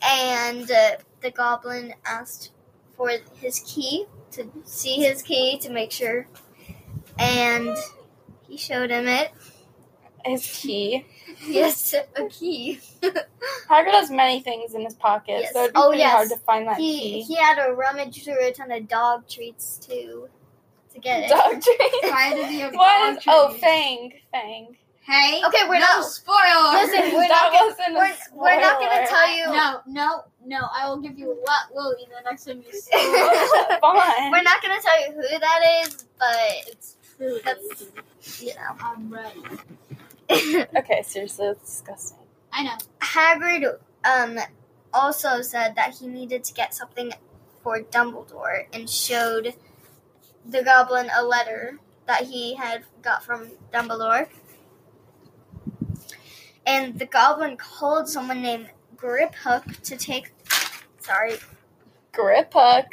and 0.01 0.71
uh, 0.71 0.91
the 1.21 1.31
goblin 1.31 1.93
asked 2.05 2.51
for 2.97 3.11
his 3.35 3.59
key 3.65 4.05
to 4.31 4.49
see 4.65 4.95
his 4.97 5.21
key 5.21 5.57
to 5.59 5.69
make 5.69 5.91
sure, 5.91 6.27
and 7.19 7.75
he 8.47 8.57
showed 8.57 8.89
him 8.89 9.07
it. 9.07 9.31
His 10.25 10.45
key. 10.45 11.05
Yes, 11.45 11.93
a 11.93 12.27
key. 12.29 12.79
Hagrid 13.69 13.91
has 13.91 14.09
many 14.09 14.41
things 14.41 14.73
in 14.73 14.83
his 14.83 14.95
pocket, 14.95 15.41
Yes. 15.41 15.53
so 15.53 15.63
it'd 15.63 15.73
be 15.75 15.79
Oh, 15.79 15.87
pretty 15.89 15.99
yes. 16.01 16.11
hard 16.13 16.29
to 16.29 16.37
find 16.37 16.67
that 16.67 16.77
he 16.77 16.99
key. 16.99 17.21
he 17.21 17.35
had 17.35 17.63
to 17.63 17.73
rummage 17.73 18.23
through 18.23 18.39
a 18.43 18.51
ton 18.51 18.71
of 18.71 18.87
dog 18.87 19.27
treats 19.29 19.77
too 19.77 20.27
to 20.93 20.99
get 20.99 21.25
it. 21.25 21.29
Dog 21.29 21.61
treat. 21.61 22.11
Why 22.11 22.33
did 22.33 22.47
he 22.47 22.59
have 22.61 22.73
What 22.73 23.17
is? 23.17 23.23
dog 23.23 23.35
Oh, 23.35 23.47
treats? 23.49 23.61
Fang. 23.63 24.13
Fang. 24.31 24.77
Hey. 25.05 25.41
Okay, 25.45 25.63
we're 25.69 25.75
no 25.75 25.79
not- 25.81 26.05
spoiler. 26.05 26.71
Listen, 26.81 27.13
we're 27.13 27.21
that 27.27 27.29
not 27.29 27.51
gonna- 27.51 27.95
wasn't 27.95 27.95
We're, 28.33 28.41
we're 28.43 28.59
not 28.61 28.79
gonna 28.79 29.07
tell 29.07 29.29
you. 29.29 29.45
No, 29.45 29.81
no, 29.87 30.23
no. 30.45 30.67
I 30.75 30.89
will 30.89 30.97
give 30.97 31.17
you 31.19 31.31
a 31.31 31.37
lot, 31.45 31.73
Lily, 31.75 32.07
the 32.09 32.23
next 32.29 32.45
time 32.45 32.63
you 32.65 32.73
see. 32.79 32.91
Fine. 32.91 34.31
We're 34.31 34.41
not 34.41 34.61
gonna 34.63 34.81
tell 34.81 35.01
you 35.01 35.13
who 35.13 35.39
that 35.39 35.83
is, 35.85 36.05
but 36.17 36.35
It's 36.67 36.97
true. 37.17 37.39
That's- 37.43 37.85
you 38.41 38.53
know. 38.55 38.75
I'm 38.79 39.13
ready. 39.13 40.67
Okay, 40.75 41.03
seriously, 41.03 41.47
that's 41.47 41.69
disgusting. 41.69 42.17
I 42.51 42.63
know. 42.63 42.77
Hagrid 43.01 43.77
um 44.05 44.39
also 44.93 45.41
said 45.41 45.75
that 45.75 45.93
he 45.93 46.07
needed 46.07 46.43
to 46.45 46.53
get 46.53 46.73
something 46.73 47.11
for 47.61 47.81
Dumbledore 47.81 48.65
and 48.73 48.89
showed 48.89 49.53
the 50.47 50.63
goblin 50.63 51.09
a 51.15 51.23
letter 51.23 51.77
that 52.07 52.23
he 52.23 52.55
had 52.55 52.83
got 53.03 53.23
from 53.23 53.51
Dumbledore. 53.73 54.27
And 56.65 56.97
the 56.97 57.05
goblin 57.05 57.57
called 57.57 58.09
someone 58.09 58.41
named 58.41 58.69
Griphook 58.97 59.81
to 59.83 59.97
take 59.97 60.31
sorry. 60.99 61.35
Griphook. 62.13 62.85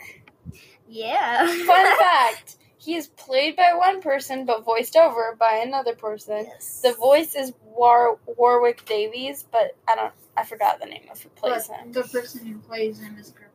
Yeah. 0.88 1.46
Fun 1.46 1.98
fact: 1.98 2.56
he 2.76 2.96
is 2.96 3.08
played 3.08 3.56
by 3.56 3.72
one 3.74 4.00
person, 4.02 4.44
but 4.44 4.64
voiced 4.64 4.96
over 4.96 5.37
by 5.38 5.62
another 5.64 5.94
person. 5.94 6.46
Yes. 6.48 6.80
The 6.82 6.92
voice 6.94 7.35
is 7.35 7.52
War- 7.64 8.18
Warwick 8.26 8.85
Davis, 8.85 9.44
but 9.50 9.76
I 9.88 9.94
don't. 9.96 10.12
I 10.37 10.44
forgot 10.44 10.80
the 10.80 10.87
name 10.87 11.04
of 11.11 11.22
who 11.22 11.28
plays 11.30 11.68
But 11.68 11.76
him. 11.78 11.92
the 11.92 12.02
person 12.04 12.46
who 12.46 12.58
plays 12.58 12.98
him 13.00 13.16
is 13.18 13.30
Grip. 13.30 13.48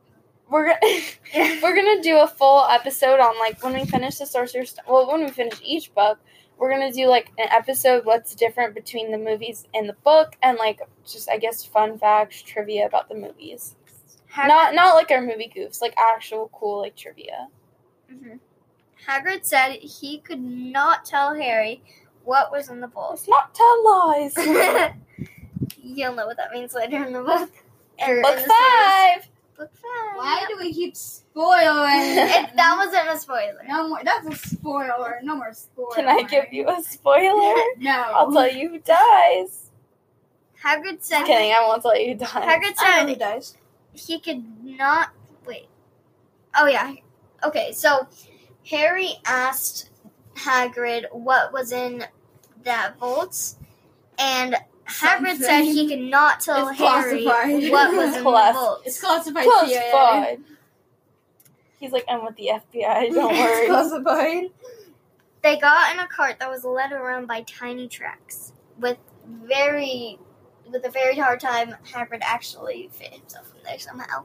We're 0.48 0.66
gonna 0.68 0.80
we're 1.62 1.74
gonna 1.76 2.02
do 2.02 2.18
a 2.20 2.26
full 2.26 2.64
episode 2.64 3.20
on 3.20 3.38
like 3.38 3.62
when 3.62 3.74
we 3.74 3.84
finish 3.84 4.16
the 4.18 4.26
Sorcerer's 4.26 4.70
Stone. 4.70 4.84
Well, 4.88 5.06
when 5.10 5.22
we 5.24 5.30
finish 5.30 5.60
each 5.62 5.92
book, 5.94 6.18
we're 6.58 6.70
gonna 6.70 6.92
do 6.92 7.06
like 7.06 7.30
an 7.38 7.48
episode 7.50 8.04
what's 8.04 8.34
different 8.34 8.74
between 8.74 9.10
the 9.10 9.18
movies 9.18 9.66
and 9.74 9.88
the 9.88 9.96
book, 10.04 10.36
and 10.42 10.58
like 10.58 10.80
just 11.06 11.30
I 11.30 11.38
guess 11.38 11.64
fun 11.64 11.98
facts, 11.98 12.42
trivia 12.42 12.86
about 12.86 13.08
the 13.08 13.14
movies. 13.14 13.74
Hagrid, 14.32 14.48
Not 14.48 14.74
not 14.74 14.94
like 14.94 15.10
our 15.10 15.20
movie 15.22 15.50
goofs, 15.54 15.80
like 15.80 15.94
actual 15.96 16.50
cool 16.52 16.80
like 16.80 16.96
trivia. 16.96 17.48
Mhm. 18.12 18.40
Hagrid 19.06 19.44
said 19.44 19.72
he 19.74 20.18
could 20.18 20.40
not 20.40 21.04
tell 21.04 21.34
Harry 21.34 21.82
what 22.24 22.50
was 22.52 22.68
in 22.68 22.80
the 22.80 22.88
book. 22.88 23.10
Let's 23.10 23.28
not 23.28 23.54
tell 23.54 23.84
lies. 23.84 24.36
You'll 25.82 26.14
know 26.14 26.26
what 26.26 26.36
that 26.36 26.52
means 26.52 26.74
later 26.74 27.04
in 27.04 27.12
the 27.12 27.22
book. 27.22 27.50
In 28.00 28.22
book 28.22 28.36
the 28.36 28.40
series. 28.42 29.28
Five. 29.58 29.66
Book 29.66 29.70
five. 29.74 30.16
Why 30.16 30.44
do 30.48 30.56
we 30.58 30.72
keep 30.72 30.96
spoiling? 30.96 31.28
It, 32.28 32.56
that 32.56 32.74
wasn't 32.76 33.08
a 33.08 33.18
spoiler. 33.18 33.62
no 33.68 33.88
more. 33.88 34.00
That's 34.04 34.26
a 34.26 34.34
spoiler. 34.56 35.20
No 35.22 35.36
more 35.36 35.52
spoiler. 35.52 35.94
Can 35.94 36.08
I 36.08 36.22
give 36.22 36.52
you 36.52 36.68
a 36.68 36.82
spoiler? 36.82 37.54
No. 37.78 37.92
I'll 37.92 38.32
tell 38.32 38.50
you 38.50 38.70
who 38.70 38.78
dies. 38.78 39.70
Hagrid 40.64 41.00
said 41.02 41.18
Just 41.18 41.26
kidding, 41.26 41.52
I 41.52 41.64
won't 41.66 41.82
tell 41.82 41.96
you 41.98 42.08
who 42.12 42.14
dies. 42.18 42.30
Hagrid 42.30 42.74
I 42.78 43.02
know 43.04 43.06
who 43.06 43.12
said 43.14 43.18
dies. 43.20 43.56
he 43.92 44.18
could 44.18 44.44
not 44.64 45.10
wait. 45.46 45.68
Oh 46.56 46.66
yeah. 46.66 46.94
Okay, 47.44 47.70
so 47.72 48.08
Harry 48.68 49.12
asked 49.24 49.90
Hagrid 50.34 51.04
what 51.12 51.52
was 51.52 51.70
in 51.70 52.04
that 52.64 52.98
vault, 52.98 53.54
and 54.18 54.56
Hagrid 54.88 55.36
said 55.38 55.62
he 55.62 55.88
could 55.88 56.00
not 56.10 56.40
tell 56.40 56.68
It's 56.68 56.78
Harry 56.78 57.22
classified. 57.24 57.70
what 57.70 57.94
was 57.94 58.16
in 58.16 58.22
Class- 58.22 58.54
the 58.54 58.60
vault. 58.60 58.82
It's 58.86 59.00
classified. 59.00 59.44
Plus 59.44 59.68
CIA. 59.68 59.90
five. 59.92 60.38
He's 61.80 61.92
like, 61.92 62.04
I'm 62.08 62.24
with 62.24 62.36
the 62.36 62.50
FBI, 62.54 63.10
don't 63.14 63.32
It's 63.34 63.40
worry. 63.40 63.66
classified. 63.68 64.44
They 65.42 65.58
got 65.58 65.92
in 65.94 66.00
a 66.00 66.08
cart 66.08 66.40
that 66.40 66.50
was 66.50 66.64
led 66.64 66.90
around 66.92 67.26
by 67.26 67.42
tiny 67.42 67.86
tracks 67.88 68.52
with 68.78 68.98
very 69.26 70.18
with 70.70 70.84
a 70.84 70.90
very 70.90 71.16
hard 71.16 71.40
time 71.40 71.74
Hagrid 71.92 72.18
actually 72.22 72.88
fit 72.92 73.12
himself 73.14 73.52
in 73.56 73.62
there 73.64 73.78
somehow. 73.78 74.24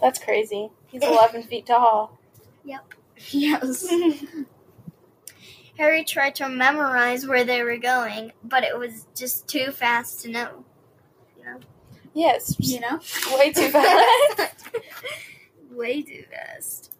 That's 0.00 0.18
crazy. 0.18 0.70
He's 0.86 1.02
11 1.04 1.42
feet 1.44 1.66
tall. 1.66 2.18
Yep. 2.64 2.94
Yes. 3.30 3.86
Harry 5.78 6.04
tried 6.04 6.34
to 6.34 6.48
memorize 6.48 7.26
where 7.26 7.44
they 7.44 7.62
were 7.62 7.78
going, 7.78 8.32
but 8.44 8.64
it 8.64 8.76
was 8.76 9.06
just 9.14 9.48
too 9.48 9.70
fast 9.70 10.20
to 10.22 10.28
know. 10.30 10.64
Yes, 12.14 12.56
You 12.58 12.80
know. 12.80 12.98
way 13.38 13.52
too 13.52 13.68
fast. 13.68 14.68
Way 15.70 16.02
too 16.02 16.24
fast. 16.32 16.92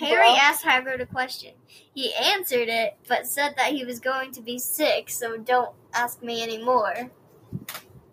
Harry 0.00 0.18
Well- 0.18 0.36
asked 0.36 0.64
Hagrid 0.64 1.00
a 1.00 1.06
question. 1.06 1.52
He 1.94 2.12
answered 2.14 2.68
it, 2.68 2.96
but 3.06 3.28
said 3.28 3.54
that 3.56 3.72
he 3.72 3.84
was 3.84 4.00
going 4.00 4.32
to 4.32 4.40
be 4.40 4.58
sick, 4.58 5.08
so 5.10 5.36
don't 5.36 5.70
ask 5.94 6.20
me 6.24 6.42
anymore. 6.42 7.10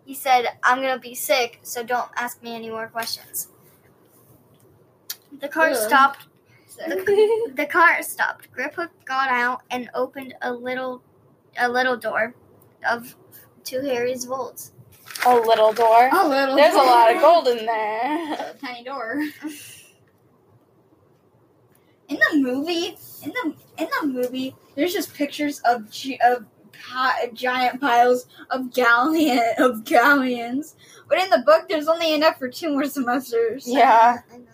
He 0.04 0.14
said, 0.14 0.46
I'm 0.62 0.80
gonna 0.80 1.00
be 1.00 1.14
sick, 1.16 1.58
so 1.62 1.82
don't 1.82 2.10
ask 2.14 2.40
me 2.40 2.54
any 2.54 2.70
more 2.70 2.86
questions. 2.86 3.48
The 5.40 5.48
car 5.48 5.70
Ugh. 5.70 5.76
stopped. 5.76 6.26
The, 6.76 7.52
the 7.54 7.66
cart 7.66 8.04
stopped. 8.04 8.48
Griphook 8.52 8.90
got 9.04 9.28
out 9.30 9.62
and 9.70 9.88
opened 9.94 10.34
a 10.42 10.52
little, 10.52 11.02
a 11.58 11.68
little 11.68 11.96
door, 11.96 12.34
of 12.88 13.14
to 13.64 13.80
Harry's 13.80 14.24
vault. 14.24 14.70
a 15.24 15.34
little 15.34 15.72
door. 15.72 16.08
A 16.12 16.28
little. 16.28 16.54
There's 16.56 16.74
a 16.74 16.78
lot 16.78 17.14
of 17.14 17.20
gold 17.20 17.48
in 17.48 17.64
there. 17.66 18.32
A 18.34 18.54
tiny 18.60 18.84
door. 18.84 19.22
In 22.08 22.18
the 22.30 22.38
movie, 22.38 22.96
in 23.24 23.30
the 23.32 23.54
in 23.78 23.88
the 24.00 24.06
movie, 24.06 24.54
there's 24.76 24.92
just 24.92 25.12
pictures 25.14 25.60
of 25.68 25.90
gi- 25.90 26.20
of 26.20 26.44
pi- 26.72 27.30
giant 27.34 27.80
piles 27.80 28.26
of 28.50 28.72
galleon 28.72 29.40
of 29.58 29.82
galleons, 29.84 30.76
but 31.08 31.18
in 31.18 31.28
the 31.30 31.38
book, 31.44 31.68
there's 31.68 31.88
only 31.88 32.14
enough 32.14 32.38
for 32.38 32.48
two 32.48 32.70
more 32.70 32.84
semesters. 32.84 33.64
Yeah. 33.66 34.18
I 34.32 34.36
know. 34.36 34.44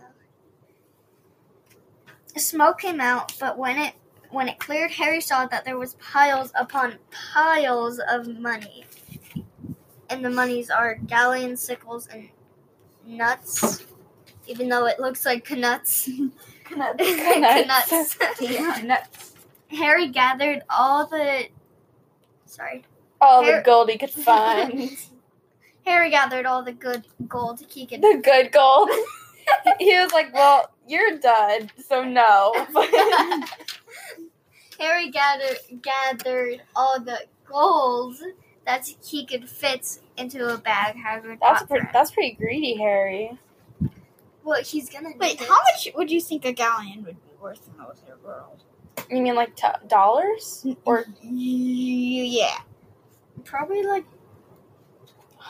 Smoke 2.37 2.81
came 2.81 3.01
out, 3.01 3.35
but 3.38 3.59
when 3.59 3.79
it 3.79 3.95
when 4.31 4.49
it 4.49 4.59
cleared, 4.59 4.90
Harry 4.92 5.21
saw 5.21 5.47
that 5.47 5.64
there 5.64 5.77
was 5.79 5.95
piles 5.95 6.53
upon 6.55 6.95
piles 7.11 8.01
of 8.11 8.27
money, 8.38 8.85
and 10.09 10.25
the 10.25 10.31
monies 10.31 10.71
are 10.71 10.95
galleons, 11.07 11.61
sickles, 11.61 12.09
and 12.09 12.29
nuts. 13.07 13.85
Even 14.47 14.68
though 14.68 14.87
it 14.87 14.99
looks 14.99 15.25
like 15.27 15.51
nuts, 15.51 16.09
Nuts. 16.77 18.16
nuts. 18.85 19.35
Harry 19.68 20.09
gathered 20.09 20.62
all 20.71 21.07
the. 21.07 21.47
Sorry. 22.47 22.85
All 23.21 23.45
the 23.45 23.62
gold 23.64 23.88
he 23.90 23.99
could 23.99 24.11
find. 24.11 24.90
Harry 25.85 26.11
gathered 26.11 26.47
all 26.47 26.62
the 26.62 26.73
good 26.73 27.05
gold 27.29 27.61
he 27.68 27.87
could. 27.87 28.03
the 28.03 28.21
good 28.23 28.53
gold. 28.53 28.90
he 29.79 29.99
was 29.99 30.12
like, 30.12 30.33
well, 30.35 30.71
you're 30.87 31.19
done, 31.19 31.71
so 31.87 32.05
no. 32.05 32.53
Harry 34.79 35.11
gathered 35.11 35.59
gathered 35.83 36.62
all 36.75 36.99
the 37.01 37.21
gold 37.45 38.17
that 38.67 38.88
he 39.05 39.25
could 39.27 39.49
fit 39.49 39.99
into 40.17 40.53
a 40.53 40.59
bag. 40.59 40.97
Hagrid 40.97 41.38
That's 41.41 41.61
bought 41.61 41.69
pretty. 41.69 41.87
That's 41.93 42.11
pretty 42.11 42.33
greedy, 42.33 42.77
Harry. 42.77 43.38
Well, 44.45 44.62
he's 44.62 44.91
gonna 44.91 45.11
need 45.11 45.19
Wait, 45.19 45.41
it. 45.41 45.49
how 45.49 45.59
much 45.73 45.88
would 45.95 46.11
you 46.11 46.21
think 46.21 46.45
a 46.45 46.53
galleon 46.53 47.05
would 47.05 47.17
be 47.17 47.31
worth 47.41 47.69
in 47.69 47.77
the 47.77 47.88
wizard 47.88 48.23
world? 48.25 48.65
You 49.09 49.23
mean 49.23 49.35
like 49.35 49.55
t- 49.55 49.69
dollars 49.88 50.67
or 50.85 51.07
yeah. 51.23 52.59
Probably 53.45 53.83
like 53.83 54.05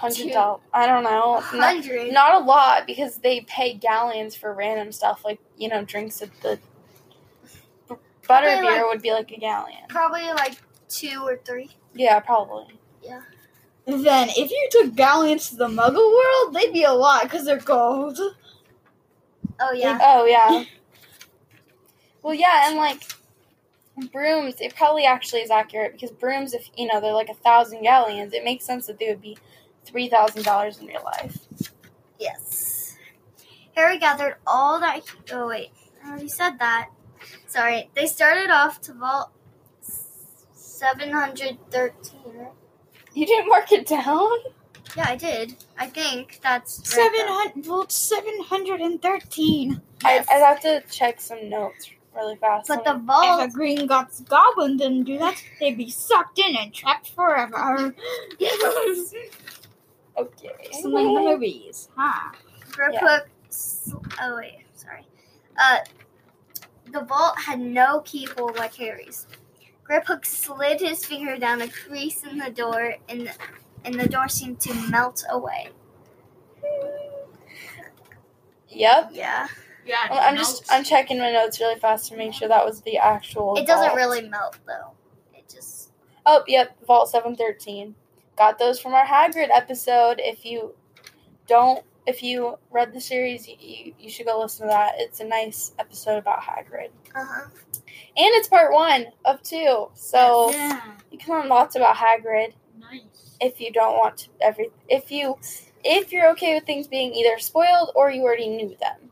hundred 0.03 0.25
Two. 0.29 0.33
dollars? 0.33 0.61
I 0.75 0.87
don't 0.87 1.05
know. 1.05 1.43
a 1.53 1.57
Not, 1.57 2.13
not 2.13 2.43
a 2.43 2.45
lot 2.45 2.87
because 2.87 3.19
they 3.19 3.41
pay 3.43 3.75
galleons 3.75 4.35
for 4.37 4.53
random 4.53 4.93
stuff 4.93 5.25
like 5.25 5.39
you 5.57 5.69
know 5.69 5.85
drinks 5.85 6.21
at 6.21 6.29
the 6.43 6.59
b- 7.89 7.95
Probably 8.23 8.51
butterbeer 8.51 8.65
like- 8.65 8.85
would 8.87 9.03
be 9.03 9.13
like 9.13 9.31
a 9.31 9.39
galleon. 9.39 9.85
Probably 9.89 10.25
like 10.25 10.57
two 10.89 11.23
or 11.25 11.39
three. 11.45 11.71
Yeah, 11.95 12.21
probably. 12.21 12.67
Yeah. 13.03 13.23
Then, 13.87 14.29
if 14.31 14.51
you 14.51 14.69
took 14.71 14.95
galleons 14.95 15.49
to 15.51 15.57
the 15.57 15.67
Muggle 15.69 16.13
world, 16.13 16.55
they'd 16.55 16.73
be 16.73 16.85
a 16.85 16.93
lot 16.93 17.23
because 17.25 17.45
they're 17.45 17.59
gold. 17.59 18.19
Oh 19.61 19.73
yeah. 19.73 19.99
Oh 20.01 20.25
yeah. 20.25 20.65
Well, 22.23 22.35
yeah, 22.35 22.69
and 22.69 22.77
like 22.77 23.03
brooms, 24.13 24.55
it 24.61 24.75
probably 24.77 25.05
actually 25.05 25.41
is 25.43 25.51
accurate 25.51 25.93
because 25.93 26.11
brooms, 26.13 26.55
if 26.55 26.69
you 26.77 26.87
know 26.87 27.01
they're 27.01 27.13
like 27.13 27.29
a 27.29 27.35
thousand 27.35 27.83
galleons, 27.83 28.33
it 28.33 28.45
makes 28.45 28.65
sense 28.65 28.87
that 28.87 28.99
they 28.99 29.09
would 29.09 29.21
be 29.21 29.37
three 29.85 30.09
thousand 30.09 30.45
dollars 30.45 30.79
in 30.79 30.87
real 30.87 31.03
life. 31.05 31.39
Yes. 32.19 32.97
Harry 33.77 33.99
gathered 33.99 34.37
all 34.47 34.79
that. 34.81 34.97
He, 34.97 35.03
oh 35.35 35.49
wait, 35.49 35.71
I 36.05 36.11
already 36.11 36.29
said 36.29 36.59
that. 36.59 36.89
Sorry. 37.47 37.91
They 37.95 38.07
started 38.07 38.51
off 38.51 38.81
to 38.83 38.93
vault 38.95 39.31
seven 40.53 41.11
hundred 41.11 41.59
thirteen. 41.71 42.47
You 43.15 43.27
didn't 43.27 43.49
mark 43.49 43.73
it 43.73 43.87
down. 43.87 44.31
Yeah, 44.97 45.07
I 45.09 45.17
did. 45.17 45.57
I 45.79 45.87
think 45.87 46.41
that's 46.43 46.79
right, 46.97 47.11
Seven 47.15 47.63
though. 47.63 47.87
seven 47.89 48.43
hundred 48.43 48.81
and 48.81 49.01
thirteen. 49.01 49.81
Yes. 50.05 50.27
I, 50.31 50.35
I'd 50.35 50.39
have 50.41 50.61
to 50.63 50.83
check 50.91 51.21
some 51.21 51.49
notes 51.49 51.91
really 52.15 52.37
fast. 52.37 52.69
But 52.69 52.85
the 52.85 52.91
Let 52.91 53.01
me- 53.01 53.07
vault. 53.07 53.43
If 53.43 53.55
a 53.55 53.59
Gringotts 53.59 54.29
goblin 54.29 54.77
didn't 54.77 55.05
do 55.05 55.19
that, 55.19 55.43
they'd 55.61 55.79
be 55.79 55.89
sucked 55.91 56.39
in 56.39 56.57
and 56.57 56.75
trapped 56.75 57.11
forever. 57.11 57.95
okay. 60.17 60.51
Some 60.73 60.93
like 60.93 61.05
the 61.05 61.21
movies, 61.21 61.89
huh? 61.97 62.33
Griphook. 62.71 63.23
s 63.49 63.95
Oh 64.21 64.37
wait, 64.37 64.65
sorry. 64.75 65.07
Uh, 65.61 65.79
the 66.93 67.03
vault 67.05 67.39
had 67.39 67.61
no 67.61 68.01
keyhole 68.01 68.53
like 68.57 68.75
Harry's. 68.75 69.27
Griphook 69.89 70.25
slid 70.25 70.81
his 70.81 71.05
finger 71.05 71.37
down 71.37 71.63
a 71.63 71.69
crease 71.69 72.25
in 72.25 72.39
the 72.39 72.51
door, 72.51 72.95
and 73.09 73.31
and 73.85 73.95
the 73.95 74.09
door 74.09 74.29
seemed 74.29 74.61
to 74.61 74.75
melt 74.91 75.25
away. 75.31 75.71
Yep. 78.69 79.11
Yeah, 79.13 79.49
Yeah. 79.85 80.07
Well, 80.11 80.21
I'm 80.23 80.37
just 80.37 80.65
I'm 80.71 80.85
checking 80.85 81.19
my 81.19 81.31
notes 81.31 81.61
really 81.61 81.79
fast 81.79 82.09
to 82.11 82.17
make 82.17 82.33
sure 82.33 82.49
that 82.49 82.65
was 82.65 82.81
the 82.83 82.97
actual. 82.97 83.57
it 83.57 83.67
doesn't 83.67 83.89
vault. 83.89 83.97
really 83.97 84.29
melt 84.29 84.59
though. 84.67 84.93
It 85.35 85.49
just 85.49 85.91
Oh, 86.25 86.43
yep, 86.47 86.77
Vault 86.87 87.11
713. 87.11 87.95
Got 88.37 88.59
those 88.59 88.81
from 88.81 88.95
our 88.95 89.05
Hagrid 89.07 89.49
episode. 89.53 90.17
If 90.19 90.45
you 90.45 90.75
don't, 91.47 91.85
if 92.07 92.23
you 92.23 92.59
read 92.71 92.93
the 92.93 93.01
series, 93.01 93.47
you, 93.47 93.57
you, 93.61 93.95
you 93.99 94.11
should 94.11 94.27
go 94.27 94.41
listen 94.41 94.67
to 94.67 94.71
that. 94.73 94.95
It's 94.97 95.21
a 95.21 95.25
nice 95.25 95.73
episode 95.79 96.17
about 96.19 96.41
Hagrid. 96.41 96.89
uh 97.15 97.25
huh. 97.25 97.47
And 98.17 98.29
it's 98.35 98.49
part 98.49 98.73
one 98.73 99.07
of 99.25 99.43
two. 99.43 99.89
So 99.95 100.51
Yeah. 100.53 100.81
you 101.11 101.19
can 101.19 101.35
learn 101.35 101.49
lots 101.49 101.77
about 101.77 101.97
Hagrid 101.97 102.55
Nice. 102.81 103.37
if 103.41 103.61
you 103.61 103.71
don't 103.73 103.97
want 103.99 104.17
to 104.19 104.29
every 104.41 104.71
if 104.89 105.11
you 105.11 105.39
if 105.85 106.13
you're 106.13 106.31
okay 106.33 106.55
with 106.55 106.65
things 106.65 106.87
being 106.87 107.13
either 107.15 107.39
spoiled 107.39 107.91
or 107.95 108.11
you 108.11 108.23
already 108.23 108.49
knew 108.49 108.69
them, 108.81 109.11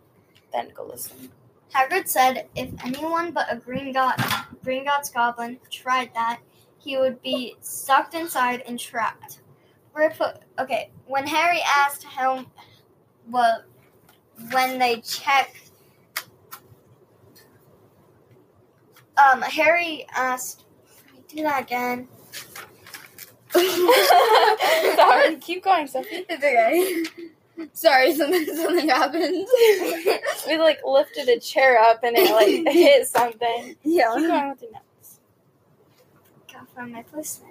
then 0.53 0.71
go 0.75 0.85
listen. 0.87 1.31
Hagrid 1.75 2.09
said 2.09 2.49
if 2.57 2.71
anyone 2.85 3.31
but 3.33 3.47
a 3.53 3.57
Green 3.57 3.93
God, 3.93 4.17
Gringotts 4.65 5.13
goblin 5.13 5.59
tried 5.71 6.13
that, 6.15 6.41
he 6.81 6.97
would 6.97 7.21
be 7.23 7.57
sucked 7.61 8.15
inside 8.15 8.63
and 8.67 8.79
trapped. 8.79 9.41
Griphook. 9.95 10.39
Okay, 10.59 10.91
when 11.07 11.27
Harry 11.27 11.61
asked 11.77 12.05
how, 12.05 12.47
well, 13.29 13.65
when 14.51 14.79
they 14.79 15.01
checked, 15.01 15.71
um, 19.17 19.43
Harry 19.43 20.07
asked. 20.15 20.65
Do 21.29 21.43
that 21.43 21.63
again. 21.63 22.09
Sorry, 24.97 25.37
keep 25.37 25.63
going, 25.63 25.87
Sophie. 25.87 26.27
It's 26.29 26.45
okay. 26.45 27.05
Sorry, 27.73 28.15
something 28.15 28.47
something 28.47 28.89
happened. 28.89 29.47
We 30.47 30.57
like 30.59 30.81
lifted 30.85 31.29
a 31.29 31.39
chair 31.39 31.79
up 31.79 32.03
and 32.03 32.17
it 32.17 32.33
like 32.33 32.75
hit 32.75 33.07
something. 33.07 33.67
Keep 33.67 33.77
yeah. 33.85 34.15
going 34.17 34.49
with 34.51 34.63
your 34.63 34.73
notes. 34.73 34.90
Gotta 36.61 36.73
find 36.75 36.93
my 36.93 37.03
place 37.03 37.41
now. 37.43 37.49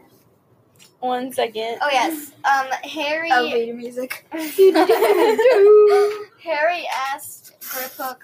One 0.99 1.31
second. 1.33 1.79
Oh 1.81 1.89
yes. 1.91 2.31
Um, 2.43 2.67
Harry. 2.83 3.31
Elevator 3.31 3.73
music. 3.73 4.27
Harry 6.43 6.87
asked 7.11 7.59
Griphook 7.61 8.17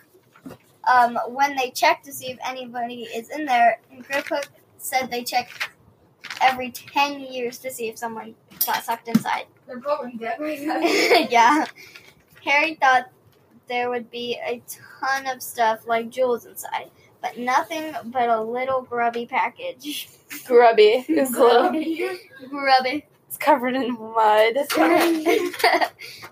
um, 0.88 1.18
when 1.30 1.56
they 1.56 1.72
check 1.72 2.04
to 2.04 2.14
see 2.14 2.28
if 2.28 2.38
anybody 2.46 3.04
is 3.04 3.30
in 3.32 3.46
there, 3.46 3.80
and 3.92 4.08
Griphook 4.08 4.46
said 4.78 5.10
they 5.10 5.24
check 5.24 5.72
every 6.42 6.70
10 6.72 7.22
years 7.22 7.58
to 7.60 7.72
see 7.72 7.88
if 7.88 7.98
someone 7.98 8.36
got 8.66 8.84
sucked 8.84 9.08
inside. 9.08 9.46
They're 9.68 9.80
probably 9.80 10.18
dead 10.18 10.40
right 10.40 10.62
now. 10.62 10.80
yeah. 11.30 11.66
Harry 12.44 12.76
thought 12.76 13.10
there 13.68 13.90
would 13.90 14.12
be 14.12 14.40
a 14.46 14.62
ton 15.02 15.26
of 15.28 15.42
stuff 15.42 15.88
like 15.88 16.12
jewels 16.12 16.46
inside, 16.46 16.92
but 17.26 17.38
nothing 17.40 17.94
but 18.06 18.30
a 18.30 18.40
little 18.42 18.82
grubby 18.84 19.26
package. 19.26 20.10
Grubby. 20.46 21.06
It's, 21.10 21.32
little, 21.32 21.70
grubby. 22.50 23.06
it's 23.28 23.38
covered 23.38 23.76
in 23.76 23.94
mud. 23.94 24.58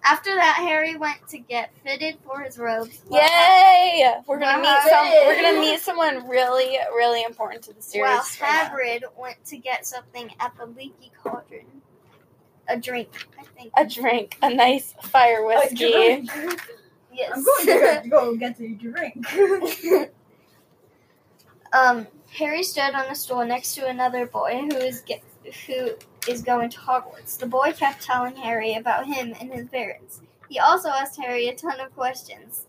After 0.05 0.35
that, 0.35 0.55
Harry 0.59 0.95
went 0.97 1.27
to 1.29 1.39
get 1.39 1.71
fitted 1.83 2.17
for 2.25 2.41
his 2.41 2.57
robes. 2.59 3.01
Yay! 3.09 4.13
We're 4.27 4.37
gonna 4.39 4.57
meet 4.61 4.67
Wow. 4.67 4.85
some. 4.89 5.07
We're 5.27 5.41
gonna 5.41 5.59
meet 5.59 5.79
someone 5.79 6.27
really, 6.27 6.77
really 6.95 7.23
important 7.23 7.63
to 7.63 7.73
the 7.73 7.81
series. 7.81 8.03
While 8.07 8.17
right 8.17 8.41
now. 8.41 8.69
Hagrid 8.69 9.01
went 9.17 9.43
to 9.45 9.57
get 9.57 9.85
something 9.85 10.29
at 10.39 10.55
the 10.57 10.65
leaky 10.67 11.11
cauldron. 11.23 11.65
A 12.67 12.77
drink, 12.77 13.09
I 13.39 13.43
think. 13.43 13.71
A 13.77 13.85
drink, 13.85 14.37
a 14.41 14.53
nice 14.53 14.93
fire 15.03 15.45
whiskey. 15.45 16.27
yes. 17.11 17.33
I'm 17.35 17.43
going 17.43 18.03
to 18.03 18.07
go 18.09 18.35
get 18.35 18.59
a 18.59 18.67
drink. 18.75 19.25
Um, 21.73 22.07
Harry 22.37 22.63
stood 22.63 22.93
on 22.93 23.05
a 23.05 23.15
stool 23.15 23.45
next 23.45 23.75
to 23.75 23.87
another 23.87 24.25
boy 24.25 24.61
who 24.69 24.77
is 24.77 25.01
get, 25.01 25.21
who 25.67 25.91
is 26.27 26.41
going 26.41 26.69
to 26.69 26.77
Hogwarts. 26.77 27.37
The 27.37 27.45
boy 27.45 27.73
kept 27.73 28.03
telling 28.03 28.35
Harry 28.35 28.75
about 28.75 29.05
him 29.05 29.33
and 29.39 29.51
his 29.51 29.67
parents. 29.67 30.21
He 30.49 30.59
also 30.59 30.89
asked 30.89 31.19
Harry 31.19 31.47
a 31.47 31.55
ton 31.55 31.79
of 31.79 31.93
questions. 31.95 32.67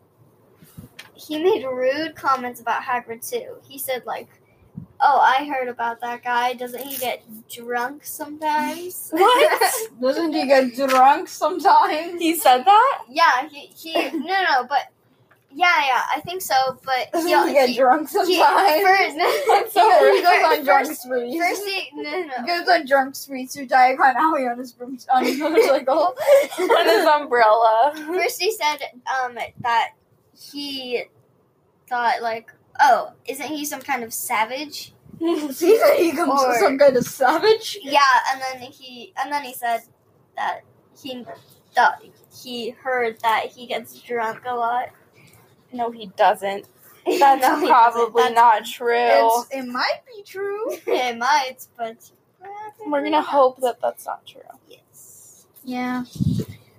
He 1.14 1.42
made 1.42 1.64
rude 1.64 2.14
comments 2.14 2.60
about 2.60 2.82
Hagrid 2.82 3.28
too. 3.28 3.56
He 3.68 3.78
said 3.78 4.04
like, 4.04 4.28
"Oh, 5.00 5.20
I 5.20 5.44
heard 5.46 5.68
about 5.68 6.00
that 6.00 6.24
guy. 6.24 6.54
Doesn't 6.54 6.82
he 6.82 6.96
get 6.96 7.22
drunk 7.48 8.04
sometimes?" 8.04 9.10
What? 9.12 9.90
Doesn't 10.00 10.32
he 10.32 10.46
get 10.46 10.74
drunk 10.74 11.28
sometimes? 11.28 12.20
He 12.20 12.36
said 12.36 12.64
that? 12.64 13.04
Yeah, 13.08 13.48
he, 13.48 13.66
he 13.66 14.10
no 14.10 14.42
no, 14.42 14.66
but 14.68 14.88
yeah 15.54 15.86
yeah, 15.86 16.02
I 16.14 16.20
think 16.20 16.42
so. 16.42 16.54
But 16.84 17.08
he, 17.22 17.28
he 17.28 17.52
get 17.52 17.68
he, 17.70 17.76
drunk 17.76 18.08
he, 18.10 18.14
sometimes? 18.14 18.82
first, 18.82 19.16
That's 19.48 19.72
so 19.72 19.90
he 20.00 20.04
rude. 20.04 20.22
goes 20.22 20.44
on 20.58 20.64
drunk 20.64 20.86
first, 20.88 21.02
sprees. 21.02 21.40
first 21.40 21.64
he, 21.64 21.90
no 21.94 22.02
no 22.22 22.34
He 22.40 22.46
goes 22.46 22.68
on 22.68 22.86
drunk 22.86 23.14
sprees 23.14 23.52
to 23.54 23.66
Diagon 23.66 24.14
Alley 24.16 24.46
on 24.46 24.58
his 24.58 24.74
on 25.12 25.24
his 25.24 25.38
motorcycle. 25.38 26.16
On 26.58 26.86
his 26.86 27.04
umbrella. 27.06 27.92
First 27.94 28.40
he 28.42 28.52
said 28.52 28.78
um 29.24 29.36
that 29.60 29.90
he 30.38 31.04
thought 31.88 32.22
like, 32.22 32.50
oh, 32.80 33.12
isn't 33.26 33.46
he 33.46 33.64
some 33.64 33.80
kind 33.82 34.02
of 34.02 34.12
savage? 34.12 34.92
See 35.20 35.78
that 35.78 35.94
he 35.98 36.10
comes 36.12 36.42
Or- 36.42 36.58
some 36.58 36.76
kind 36.78 36.96
of 36.96 37.04
savage. 37.04 37.78
Yeah, 37.82 38.00
and 38.32 38.42
then 38.42 38.70
he 38.70 39.12
and 39.22 39.32
then 39.32 39.44
he 39.44 39.54
said 39.54 39.82
that 40.36 40.62
he 41.00 41.24
thought 41.74 42.02
he 42.42 42.70
heard 42.70 43.20
that 43.20 43.46
he 43.46 43.66
gets 43.66 43.98
drunk 44.00 44.40
a 44.46 44.54
lot. 44.54 44.88
No, 45.74 45.90
he 45.90 46.06
doesn't. 46.16 46.66
That's 47.06 47.42
No, 47.42 47.66
probably 47.66 48.30
not 48.30 48.64
true. 48.64 49.44
It 49.50 49.66
might 49.66 50.00
be 50.06 50.22
true. 50.22 50.72
It 50.86 51.18
might, 51.18 51.66
but 51.76 52.10
We're 52.86 53.02
gonna 53.04 53.20
hope 53.20 53.60
that 53.60 53.80
that's 53.82 54.06
not 54.06 54.24
true. 54.26 54.40
Yes. 54.68 55.46
Yeah. 55.62 56.04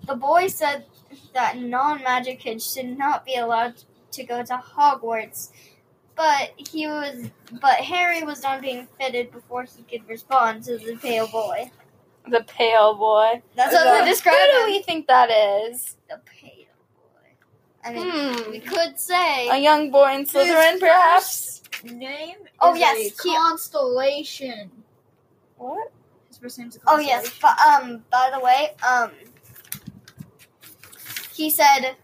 The 0.08 0.16
boy 0.16 0.48
said 0.48 0.86
that 1.34 1.58
non 1.58 2.02
magic 2.02 2.40
kids 2.40 2.74
should 2.74 2.98
not 2.98 3.24
be 3.24 3.36
allowed 3.36 3.76
to 4.12 4.24
go 4.24 4.44
to 4.44 4.58
Hogwarts 4.58 5.52
but 6.16 6.54
he 6.56 6.88
was, 6.88 7.30
but 7.62 7.76
Harry 7.76 8.24
was 8.24 8.40
done 8.40 8.62
being 8.62 8.88
fitted 9.00 9.32
before 9.32 9.64
he 9.66 9.84
could 9.84 10.08
respond 10.08 10.64
to 10.64 10.78
the 10.78 10.96
pale 10.96 11.28
boy. 11.28 11.70
The 12.28 12.44
pale 12.48 12.96
boy. 12.96 13.42
That's 13.56 13.72
The- 13.72 13.84
they 13.84 14.10
describe 14.10 14.36
Who 14.36 14.60
do 14.60 14.66
we 14.66 14.82
think 14.82 15.08
that 15.08 15.30
is? 15.30 15.98
The. 16.10 16.20
I 17.86 17.94
mean, 17.94 18.52
we 18.52 18.60
Hmm. 18.60 18.68
could 18.68 19.00
say. 19.00 19.48
A 19.50 19.58
young 19.58 19.92
boy 19.92 20.14
in 20.16 20.26
Slytherin, 20.26 20.72
His 20.74 20.80
perhaps? 20.80 21.62
Name 21.84 22.38
Oh, 22.60 22.74
is 22.74 22.80
yes, 22.80 22.98
a 22.98 23.24
he- 23.24 23.36
constellation. 23.36 24.72
What? 25.58 25.92
His 26.28 26.38
first 26.40 26.58
name's 26.58 26.76
a 26.78 26.80
Oh 26.88 26.98
yes, 26.98 27.30
but 27.42 27.58
um, 27.60 28.04
by 28.12 28.32
the 28.34 28.40
way, 28.40 28.74
um, 28.88 29.12
he 31.34 31.50
said, 31.50 31.96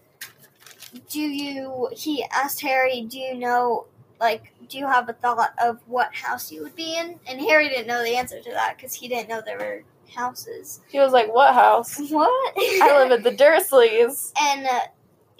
"Do 1.10 1.20
you?" 1.22 1.90
He 1.94 2.24
asked 2.32 2.62
Harry, 2.62 3.02
"Do 3.02 3.18
you 3.18 3.34
know, 3.36 3.88
like, 4.20 4.54
do 4.70 4.78
you 4.78 4.86
have 4.88 5.10
a 5.10 5.14
thought 5.14 5.52
of 5.62 5.80
what 5.88 6.14
house 6.14 6.52
you 6.52 6.62
would 6.64 6.76
be 6.76 6.96
in?" 6.96 7.20
And 7.28 7.40
Harry 7.42 7.70
didn't 7.70 7.88
know 7.88 8.04
the 8.04 8.16
answer 8.16 8.40
to 8.42 8.52
that 8.52 8.78
because 8.78 8.94
he 8.94 9.08
didn't 9.08 9.30
know 9.30 9.42
there 9.42 9.58
were 9.58 9.84
houses. 10.14 10.82
He 10.90 11.00
was 11.00 11.14
like, 11.14 11.34
what 11.34 11.54
house? 11.54 11.98
What? 12.12 12.54
I 12.58 12.98
live 13.04 13.12
at 13.12 13.24
the 13.24 13.32
Dursleys. 13.44 14.32
and 14.40 14.68
uh, 14.68 14.80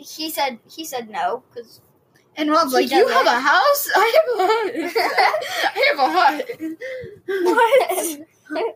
he 0.02 0.30
said 0.30 0.60
he 0.70 0.84
said 0.86 1.10
no 1.10 1.44
because 1.54 1.82
And 2.38 2.50
Rob's 2.50 2.74
like, 2.74 2.92
"You 2.92 3.08
have 3.08 3.26
a 3.26 3.40
house? 3.40 3.90
I 3.96 4.08
have 4.18 4.30
a 4.40 4.48
hut. 4.48 4.72
I 5.76 5.82
have 5.90 6.00
a 6.00 6.10
hut." 6.18 6.46
What? 8.50 8.72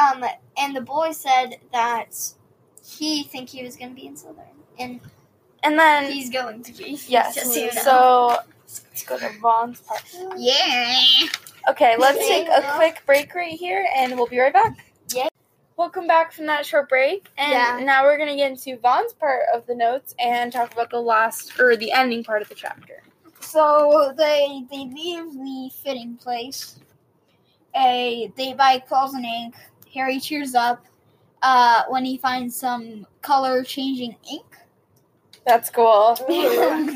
um, 0.22 0.24
and 0.58 0.76
the 0.76 0.80
boy 0.80 1.12
said 1.12 1.56
that 1.72 2.16
he 2.84 3.24
think 3.24 3.48
he 3.48 3.62
was 3.64 3.76
going 3.76 3.90
to 3.90 3.94
be 3.94 4.06
in 4.06 4.14
Slytherin, 4.14 4.58
and 4.78 5.00
And 5.62 5.78
then, 5.78 6.10
he's 6.12 6.30
going 6.30 6.62
to 6.64 6.72
be. 6.72 6.98
yes, 7.06 7.34
just 7.34 7.52
so 7.52 7.60
you 7.60 7.72
know. 7.74 7.82
so 7.82 8.36
let's 8.66 9.04
go 9.04 9.18
to 9.18 9.30
Vaughn's 9.40 9.80
part. 9.80 10.02
Yeah. 10.36 11.00
Okay, 11.70 11.96
let's 11.98 12.18
take 12.18 12.48
a 12.48 12.62
quick 12.76 13.02
break 13.06 13.34
right 13.34 13.54
here 13.54 13.86
and 13.96 14.14
we'll 14.16 14.26
be 14.26 14.38
right 14.38 14.52
back. 14.52 14.76
Yeah. 15.76 15.82
Welcome 15.82 16.06
back 16.06 16.32
from 16.32 16.46
that 16.46 16.66
short 16.66 16.88
break. 16.88 17.28
And 17.36 17.52
Yeah. 17.52 17.80
now 17.84 18.04
we're 18.04 18.16
going 18.16 18.28
to 18.30 18.36
get 18.36 18.50
into 18.50 18.78
Vaughn's 18.80 19.12
part 19.12 19.42
of 19.54 19.66
the 19.66 19.74
notes 19.74 20.14
and 20.18 20.52
talk 20.52 20.72
about 20.72 20.90
the 20.90 21.00
last, 21.00 21.58
or 21.58 21.76
the 21.76 21.92
ending 21.92 22.24
part 22.24 22.42
of 22.42 22.48
the 22.48 22.54
chapter. 22.54 23.02
So 23.40 24.14
they 24.16 24.62
they 24.70 24.84
leave 24.86 25.32
the 25.34 25.70
fitting 25.82 26.16
place. 26.16 26.78
A 27.76 28.32
they 28.36 28.54
buy 28.54 28.78
clothes 28.78 29.14
and 29.14 29.24
ink. 29.24 29.54
Harry 29.92 30.18
cheers 30.18 30.54
up 30.54 30.84
uh, 31.42 31.82
when 31.88 32.04
he 32.04 32.16
finds 32.16 32.56
some 32.56 33.06
color 33.20 33.62
changing 33.62 34.16
ink. 34.30 34.46
That's 35.46 35.68
cool. 35.70 36.14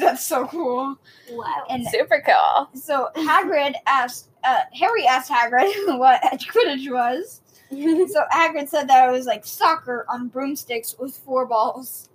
That's 0.00 0.24
so 0.24 0.46
cool. 0.46 0.96
wow. 1.30 1.66
And 1.68 1.86
Super 1.86 2.22
cool. 2.24 2.70
so 2.80 3.08
Hagrid 3.14 3.74
asked 3.86 4.28
uh, 4.42 4.60
Harry 4.72 5.06
asked 5.06 5.30
Hagrid 5.30 5.70
what 5.98 6.22
Quidditch 6.22 6.90
was. 6.90 7.42
So 8.08 8.22
Hagrid 8.32 8.68
said 8.68 8.88
that 8.88 9.08
it 9.08 9.12
was 9.12 9.26
like 9.26 9.44
soccer 9.44 10.06
on 10.08 10.28
broomsticks 10.28 10.96
with 10.98 11.14
four 11.14 11.46
balls. 11.46 12.08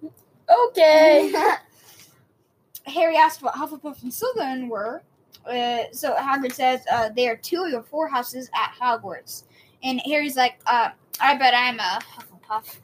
okay. 0.49 1.31
Harry 2.85 3.15
asked 3.15 3.41
what 3.41 3.53
Hufflepuff 3.53 4.01
and 4.03 4.11
Slytherin 4.11 4.67
were. 4.67 5.03
Uh, 5.45 5.83
so 5.91 6.15
Hagrid 6.15 6.53
says 6.53 6.81
uh, 6.91 7.09
they 7.09 7.27
are 7.27 7.37
two 7.37 7.63
of 7.63 7.71
the 7.71 7.83
four 7.83 8.07
houses 8.07 8.49
at 8.55 8.73
Hogwarts. 8.79 9.43
And 9.83 10.01
Harry's 10.05 10.35
like, 10.35 10.59
uh, 10.65 10.89
I 11.19 11.35
bet 11.37 11.53
I'm 11.53 11.79
a 11.79 11.99
Hufflepuff. 12.17 12.77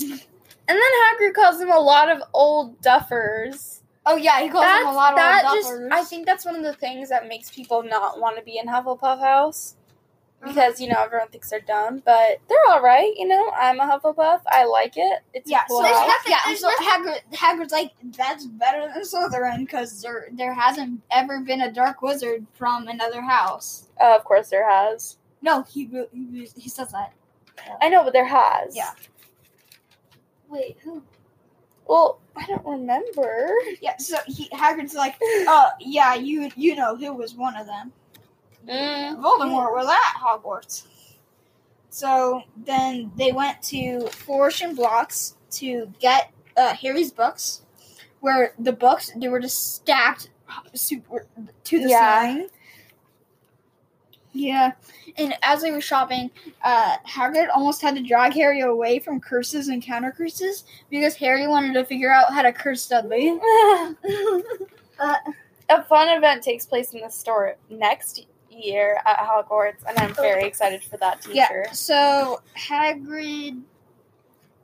And 0.00 0.78
then 0.78 0.78
Hagrid 0.78 1.34
calls 1.34 1.60
him 1.60 1.70
a 1.70 1.78
lot 1.78 2.08
of 2.08 2.22
old 2.32 2.80
duffers. 2.80 3.80
Oh 4.06 4.16
yeah, 4.16 4.40
he 4.40 4.48
calls 4.48 4.64
That's, 4.64 4.84
them 4.84 4.94
a 4.94 4.96
lot 4.96 5.12
of 5.12 5.16
that 5.16 5.44
old 5.46 5.56
just, 5.56 5.70
duffers. 5.70 5.88
I 5.92 6.04
think 6.04 6.26
that's 6.26 6.44
one 6.44 6.56
of 6.56 6.62
the 6.62 6.74
things 6.74 7.08
that 7.10 7.28
makes 7.28 7.50
people 7.50 7.82
not 7.82 8.18
want 8.18 8.36
to 8.36 8.42
be 8.42 8.58
in 8.58 8.66
Hufflepuff 8.66 9.20
House. 9.20 9.76
Because, 10.42 10.80
you 10.80 10.88
know, 10.88 10.96
everyone 11.02 11.28
thinks 11.28 11.50
they're 11.50 11.60
dumb, 11.60 12.02
but 12.04 12.38
they're 12.48 12.72
alright, 12.74 13.12
you 13.16 13.28
know. 13.28 13.50
I'm 13.50 13.78
a 13.78 13.84
Hufflepuff. 13.84 14.40
I 14.46 14.64
like 14.64 14.94
it. 14.96 15.20
It's 15.34 15.50
yeah, 15.50 15.64
cool 15.68 15.78
so 15.78 15.82
there's 15.84 15.96
house. 15.98 16.08
nothing- 16.08 16.32
yeah, 16.32 16.38
there's 16.46 16.60
so 16.60 16.70
Hagrid, 16.82 17.20
Hagrid's 17.34 17.72
like, 17.72 17.92
that's 18.16 18.46
better 18.46 18.90
than 18.92 19.02
Slytherin 19.02 19.58
because 19.60 20.00
there 20.00 20.28
there 20.32 20.54
hasn't 20.54 21.02
ever 21.10 21.40
been 21.40 21.60
a 21.60 21.70
dark 21.72 22.00
wizard 22.00 22.46
from 22.54 22.88
another 22.88 23.20
house. 23.20 23.88
Uh, 24.00 24.16
of 24.16 24.24
course 24.24 24.48
there 24.48 24.68
has. 24.68 25.18
No, 25.42 25.62
he 25.64 25.84
he, 26.12 26.48
he 26.56 26.68
says 26.70 26.90
that. 26.92 27.12
I 27.82 27.90
know, 27.90 28.02
but 28.02 28.14
there 28.14 28.24
has. 28.26 28.74
Yeah. 28.74 28.92
Wait, 30.48 30.78
who? 30.82 31.02
Well, 31.86 32.20
I 32.36 32.46
don't 32.46 32.64
remember. 32.64 33.52
Yeah, 33.82 33.96
so 33.98 34.16
he 34.26 34.48
Hagrid's 34.50 34.94
like, 34.94 35.16
oh 35.22 35.68
yeah, 35.80 36.14
you 36.14 36.50
you 36.56 36.76
know 36.76 36.96
who 36.96 37.12
was 37.12 37.34
one 37.34 37.56
of 37.56 37.66
them. 37.66 37.92
Mm. 38.68 39.20
Voldemort 39.20 39.72
was 39.72 39.88
at 39.88 40.20
Hogwarts. 40.20 40.84
So 41.90 42.42
then 42.64 43.10
they 43.16 43.32
went 43.32 43.60
to 43.64 44.06
Flourish 44.08 44.60
and 44.62 44.76
Blotts 44.76 45.36
to 45.52 45.92
get 45.98 46.30
uh, 46.56 46.74
Harry's 46.74 47.10
books, 47.10 47.62
where 48.20 48.54
the 48.58 48.72
books 48.72 49.10
they 49.16 49.28
were 49.28 49.40
just 49.40 49.74
stacked 49.74 50.30
super 50.74 51.26
to 51.64 51.78
the 51.82 51.88
Yeah. 51.88 52.22
ceiling. 52.32 52.48
Yeah, 54.32 54.72
and 55.18 55.34
as 55.42 55.60
they 55.62 55.72
were 55.72 55.80
shopping, 55.80 56.30
uh, 56.62 56.98
Hagrid 57.04 57.48
almost 57.52 57.82
had 57.82 57.96
to 57.96 58.02
drag 58.02 58.32
Harry 58.34 58.60
away 58.60 59.00
from 59.00 59.18
curses 59.18 59.66
and 59.66 59.82
counter 59.82 60.12
curses 60.12 60.62
because 60.88 61.16
Harry 61.16 61.48
wanted 61.48 61.74
to 61.74 61.84
figure 61.84 62.12
out 62.12 62.32
how 62.32 62.42
to 62.42 62.52
curse 62.52 62.86
Dudley. 62.86 63.30
a 65.00 65.82
fun 65.88 66.16
event 66.16 66.44
takes 66.44 66.64
place 66.64 66.94
in 66.94 67.00
the 67.00 67.08
store 67.08 67.56
next 67.70 68.26
year 68.64 69.00
at 69.06 69.18
Hogwarts, 69.18 69.84
and 69.88 69.98
I'm 69.98 70.14
very 70.14 70.44
excited 70.44 70.82
for 70.82 70.96
that 70.98 71.22
teacher. 71.22 71.34
Yeah. 71.66 71.72
So 71.72 72.40
Hagrid 72.58 73.62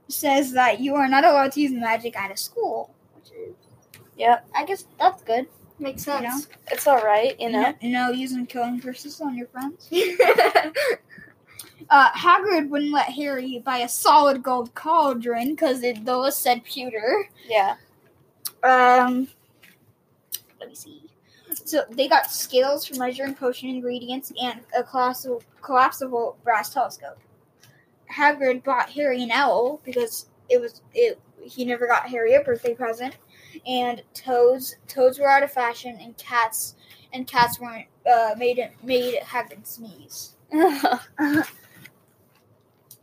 says 0.08 0.52
that 0.52 0.80
you 0.80 0.94
are 0.94 1.08
not 1.08 1.24
allowed 1.24 1.52
to 1.52 1.60
use 1.60 1.72
magic 1.72 2.16
at 2.16 2.30
a 2.30 2.36
school, 2.36 2.94
which 3.14 3.30
is, 3.32 3.54
Yep, 4.16 4.48
I 4.54 4.64
guess 4.64 4.84
that's 4.98 5.22
good. 5.22 5.46
Makes 5.78 6.06
You 6.06 6.14
know? 6.14 6.30
sense. 6.30 6.48
it's 6.70 6.86
all 6.86 7.02
right, 7.02 7.38
you 7.38 7.50
know. 7.50 7.74
no, 7.82 8.06
no 8.08 8.10
using 8.10 8.46
killing 8.46 8.80
curses 8.80 9.20
on 9.20 9.36
your 9.36 9.46
friends. 9.48 9.90
Uh, 11.88 12.10
Hagrid 12.12 12.68
wouldn't 12.68 12.90
let 12.92 13.10
Harry 13.10 13.62
buy 13.64 13.78
a 13.78 13.88
solid 13.88 14.42
gold 14.42 14.74
cauldron 14.74 15.50
because 15.50 15.82
it 15.84 16.04
those 16.04 16.36
said 16.36 16.64
pewter. 16.64 17.28
Yeah. 17.46 17.76
Um, 18.64 19.28
let 20.58 20.68
me 20.68 20.74
see. 20.74 21.05
So 21.66 21.84
they 21.90 22.06
got 22.06 22.30
scales 22.30 22.86
for 22.86 22.94
measuring 22.94 23.34
potion 23.34 23.68
ingredients 23.68 24.32
and 24.40 24.60
a 24.76 24.84
collapsible, 24.84 25.42
collapsible 25.62 26.38
brass 26.44 26.72
telescope. 26.72 27.18
Hagrid 28.10 28.62
bought 28.62 28.88
Harry 28.90 29.22
an 29.24 29.32
owl 29.32 29.80
because 29.84 30.26
it 30.48 30.60
was 30.60 30.82
it. 30.94 31.20
He 31.42 31.64
never 31.64 31.86
got 31.86 32.08
Harry 32.08 32.34
a 32.34 32.40
birthday 32.40 32.74
present, 32.74 33.16
and 33.66 34.02
toads 34.14 34.76
toads 34.86 35.18
were 35.18 35.28
out 35.28 35.42
of 35.42 35.50
fashion, 35.50 35.98
and 36.00 36.16
cats 36.16 36.76
and 37.12 37.26
cats 37.26 37.58
weren't 37.58 37.86
uh, 38.10 38.34
made 38.38 38.58
it 38.58 38.72
made 38.82 39.20
Hagrid 39.20 39.66
sneeze. 39.66 40.36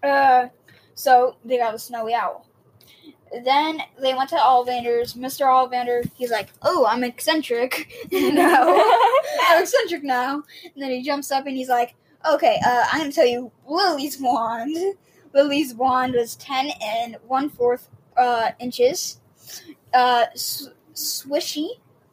Uh, 0.04 0.50
so 0.96 1.38
they 1.46 1.58
got 1.58 1.74
a 1.74 1.80
snowy 1.80 2.14
owl. 2.14 2.46
Then 3.44 3.82
they 4.00 4.14
went 4.14 4.30
to 4.30 4.36
Ollivander's. 4.36 5.16
Mr. 5.16 5.46
Ollivander, 5.46 6.10
he's 6.16 6.32
like, 6.32 6.50
"Oh, 6.62 6.86
I'm 6.88 7.04
eccentric 7.04 7.92
now. 8.12 8.64
I'm 9.50 9.64
eccentric 9.64 10.04
now." 10.04 10.44
And 10.64 10.84
then 10.84 10.92
he 10.92 11.02
jumps 11.02 11.32
up 11.32 11.46
and 11.48 11.56
he's 11.56 11.70
like, 11.70 11.96
"Okay, 12.30 12.60
uh, 12.66 12.86
I'm 12.92 13.00
gonna 13.02 13.12
tell 13.12 13.26
you 13.26 13.52
Lily's 13.68 14.20
wand. 14.20 14.78
Lily's 15.34 15.74
wand 15.74 16.14
was 16.14 16.36
ten 16.36 16.70
and 16.82 17.18
one 17.28 17.50
fourth 17.50 17.90
uh, 18.18 18.52
inches. 18.60 19.20
Uh, 19.94 20.26
swishy. 20.36 21.70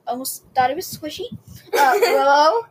Almost 0.07 0.45
thought 0.55 0.71
it 0.71 0.77
was 0.77 0.87
swishy. 0.87 1.27
Uh, 1.73 1.95
willow." 2.01 2.67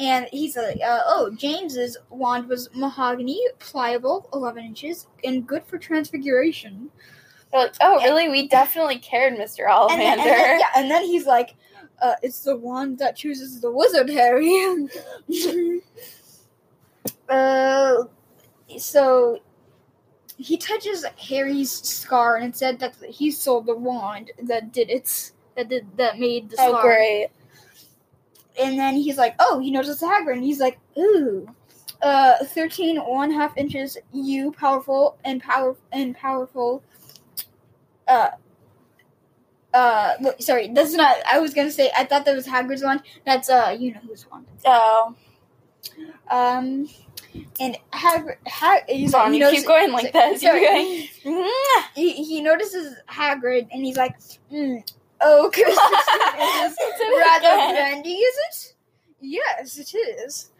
And 0.00 0.26
he's 0.32 0.56
like, 0.56 0.80
uh, 0.84 1.00
oh, 1.06 1.30
James's 1.36 1.96
wand 2.10 2.48
was 2.48 2.68
mahogany, 2.74 3.40
pliable, 3.60 4.28
11 4.34 4.64
inches, 4.64 5.06
and 5.22 5.46
good 5.46 5.64
for 5.64 5.78
transfiguration. 5.78 6.90
They're 7.52 7.62
like, 7.62 7.74
oh, 7.80 8.02
really? 8.02 8.28
We 8.28 8.48
definitely 8.48 8.98
cared, 8.98 9.34
Mr. 9.34 9.68
Ollivander. 9.68 9.90
And 9.90 10.00
then, 10.00 10.18
and 10.18 10.28
then- 10.28 10.60
yeah, 10.60 10.66
and 10.76 10.90
then 10.90 11.04
he's 11.04 11.26
like, 11.26 11.54
uh, 12.02 12.14
it's 12.22 12.40
the 12.40 12.56
wand 12.56 12.98
that 12.98 13.16
chooses 13.16 13.60
the 13.60 13.70
wizard, 13.70 14.10
Harry. 14.10 14.88
uh, 17.28 18.04
so 18.78 19.40
he 20.36 20.56
touches 20.56 21.04
Harry's 21.18 21.72
scar, 21.72 22.36
and 22.36 22.52
it 22.52 22.56
said 22.56 22.78
that 22.80 22.94
he 23.08 23.30
saw 23.30 23.60
the 23.60 23.74
wand 23.74 24.30
that 24.42 24.72
did 24.72 24.90
it, 24.90 25.32
that 25.56 25.68
did 25.68 25.86
that 25.96 26.18
made 26.18 26.50
the 26.50 26.56
oh, 26.58 26.70
scar. 26.70 26.82
great. 26.82 27.28
And 28.60 28.78
then 28.78 28.94
he's 28.94 29.18
like, 29.18 29.34
oh, 29.38 29.58
he 29.58 29.70
knows 29.70 29.88
it's 29.88 30.02
Hagrid. 30.02 30.34
And 30.34 30.44
he's 30.44 30.60
like, 30.60 30.78
ooh. 30.98 31.46
Uh, 32.02 32.44
13 32.44 32.98
one 32.98 33.30
half 33.30 33.56
inches, 33.56 33.96
you 34.12 34.52
powerful 34.52 35.16
and 35.24 35.42
power 35.42 35.74
and 35.92 36.14
powerful. 36.14 36.82
Uh, 38.06 38.30
Uh, 39.74 40.14
sorry, 40.38 40.68
that's 40.72 40.94
not. 40.94 41.16
I 41.30 41.38
was 41.38 41.52
gonna 41.52 41.70
say. 41.70 41.90
I 41.96 42.04
thought 42.04 42.24
that 42.24 42.34
was 42.34 42.46
Hagrid's 42.46 42.82
wand. 42.82 43.02
That's 43.26 43.50
uh, 43.50 43.76
you 43.78 43.92
know 43.92 44.00
who's 44.06 44.24
wand. 44.30 44.46
Oh, 44.64 45.14
Um, 46.30 46.88
and 47.60 47.76
Hagrid, 47.92 48.36
Hag, 48.46 48.84
he's 48.88 49.12
like, 49.12 49.24
Bonnie, 49.24 49.36
he 49.36 49.40
notices, 49.40 49.60
keep 49.62 49.68
going 49.68 49.92
like 49.92 50.12
that. 50.12 50.40
Sorry. 50.40 50.60
Going. 50.64 51.08
He, 51.94 52.12
he 52.12 52.40
notices 52.42 52.94
Hagrid, 53.08 53.68
and 53.72 53.84
he's 53.84 53.96
like, 53.96 54.16
mm, 54.52 54.82
"Oh, 55.20 55.50
Christmas 55.52 56.72
is 56.72 56.78
rather 57.18 57.72
brandy, 57.74 58.12
is 58.14 58.36
it? 58.48 58.74
Yes, 59.20 59.78
it 59.78 59.94
is." 59.94 60.50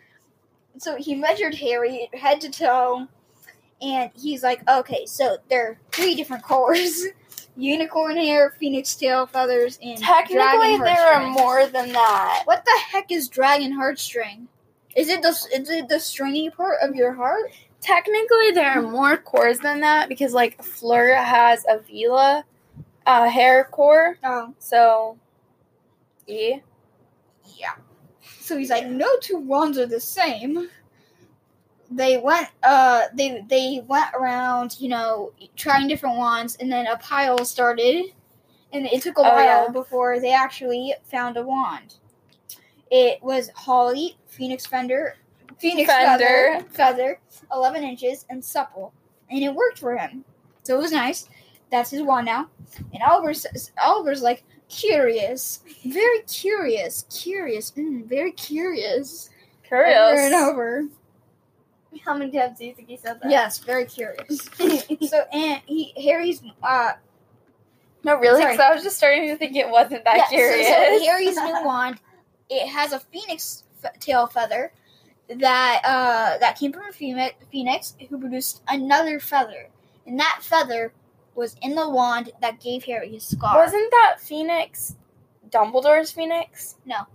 So 0.79 0.97
he 0.97 1.15
measured 1.15 1.55
Harry 1.55 2.09
head 2.13 2.41
to 2.43 2.51
toe, 2.51 3.07
and 3.81 4.11
he's 4.15 4.43
like, 4.43 4.61
"Okay, 4.69 5.07
so 5.07 5.39
there 5.49 5.67
are 5.69 5.79
three 5.93 6.15
different 6.15 6.43
cores: 6.43 7.05
unicorn 7.57 8.17
hair, 8.17 8.55
phoenix 8.59 8.95
tail 8.95 9.27
feathers, 9.27 9.79
and 9.83 9.99
Technically, 9.99 10.77
there 10.79 11.07
are 11.15 11.29
more 11.29 11.67
than 11.67 11.93
that. 11.93 12.43
What 12.45 12.65
the 12.65 12.79
heck 12.91 13.11
is 13.11 13.29
dragon 13.29 13.73
heartstring? 13.73 14.47
Is 14.95 15.09
it 15.09 15.23
the 15.23 15.29
is 15.29 15.69
it 15.71 15.89
the 15.89 16.01
stringy 16.01 16.51
part 16.51 16.79
of 16.83 16.95
your 16.95 17.13
heart? 17.13 17.51
Technically, 17.81 18.51
there 18.53 18.71
are 18.71 18.83
more 18.83 19.17
cores 19.17 19.59
than 19.59 19.81
that 19.81 20.09
because, 20.09 20.33
like, 20.33 20.63
Fleur 20.63 21.15
has 21.15 21.65
a 21.67 21.77
Veela 21.79 22.43
uh, 23.05 23.29
hair 23.29 23.65
core. 23.71 24.19
Oh, 24.25 24.53
So, 24.59 25.19
yeah. 26.27 26.57
yeah. 27.57 27.75
So 28.41 28.57
he's 28.57 28.71
like, 28.71 28.87
no 28.87 29.09
two 29.21 29.37
wands 29.37 29.79
are 29.79 29.87
the 29.87 30.01
same. 30.01 30.69
They 31.91 32.19
went, 32.19 32.49
uh, 32.63 33.03
they 33.15 33.45
they 33.49 33.83
went 33.87 34.07
around, 34.15 34.77
you 34.81 34.89
know, 34.89 35.33
trying 35.57 35.87
different 35.89 36.17
wands, 36.17 36.57
and 36.57 36.71
then 36.71 36.87
a 36.87 36.97
pile 36.99 37.45
started, 37.45 38.07
and 38.73 38.87
it 38.87 39.03
took 39.03 39.19
a 39.19 39.21
Oh, 39.21 39.25
while 39.25 39.45
yeah. 39.45 39.69
before 39.69 40.19
they 40.21 40.33
actually 40.33 40.95
found 41.05 41.37
a 41.37 41.43
wand. 41.43 41.95
It 42.91 43.23
was 43.23 43.51
holly, 43.55 44.17
phoenix 44.27 44.67
fender, 44.67 45.17
phoenix 45.59 45.91
Fender. 45.93 46.61
feather, 46.61 46.65
feather, 46.71 47.21
eleven 47.53 47.83
inches, 47.85 48.27
and 48.31 48.45
supple, 48.45 48.93
and 49.31 49.43
it 49.43 49.55
worked 49.55 49.79
for 49.79 49.97
him. 49.97 50.25
So 50.65 50.77
it 50.77 50.81
was 50.81 50.93
nice. 50.93 51.29
That's 51.71 51.91
his 51.91 52.03
wand 52.03 52.27
now. 52.27 52.49
And 52.93 53.03
Oliver 53.03 53.35
says, 53.35 53.73
Oliver's 53.83 54.23
like 54.23 54.45
curious, 54.69 55.61
very 55.85 56.21
curious, 56.23 57.05
curious, 57.11 57.71
mm, 57.73 58.05
very 58.07 58.33
curious, 58.33 59.31
curious 59.65 59.99
over 59.99 60.21
and 60.21 60.35
over. 60.35 60.85
How 62.05 62.17
many 62.17 62.31
times 62.31 62.59
do 62.59 62.67
you 62.67 62.75
think 62.75 62.89
he 62.89 62.97
said 62.97 63.21
that? 63.23 63.31
Yes, 63.31 63.59
very 63.59 63.85
curious. 63.85 64.49
so 65.09 65.25
and 65.33 65.63
he 65.67 65.93
Harry's 66.03 66.43
uh 66.63 66.93
No, 68.05 68.17
really? 68.17 68.41
Sorry. 68.41 68.55
Because 68.55 68.71
I 68.71 68.75
was 68.75 68.83
just 68.83 68.97
starting 68.97 69.29
to 69.29 69.37
think 69.37 69.57
it 69.57 69.69
wasn't 69.69 70.05
that 70.05 70.17
yeah, 70.17 70.29
curious. 70.29 70.67
So, 70.67 70.75
Harry's 71.05 71.37
new 71.43 71.65
wand, 71.65 71.99
it 72.49 72.69
has 72.69 72.93
a 72.93 73.01
phoenix 73.01 73.65
f- 73.83 73.99
tail 73.99 74.27
feather 74.27 74.73
that 75.29 75.81
uh 75.85 76.39
that 76.39 76.59
came 76.59 76.73
from 76.73 76.87
a 76.89 76.93
phoenix, 76.93 77.35
phoenix 77.51 77.95
who 78.09 78.19
produced 78.19 78.63
another 78.69 79.19
feather, 79.21 79.69
and 80.07 80.19
that 80.19 80.41
feather 80.43 80.93
was 81.35 81.57
in 81.63 81.75
the 81.75 81.89
wand 81.89 82.33
that 82.41 82.61
gave 82.61 82.85
Harry 82.85 83.11
his 83.11 83.25
scar. 83.25 83.57
Wasn't 83.59 83.91
that 83.91 84.17
Phoenix 84.21 84.97
Dumbledore's 85.51 86.11
Phoenix? 86.11 86.77
No. 86.85 87.07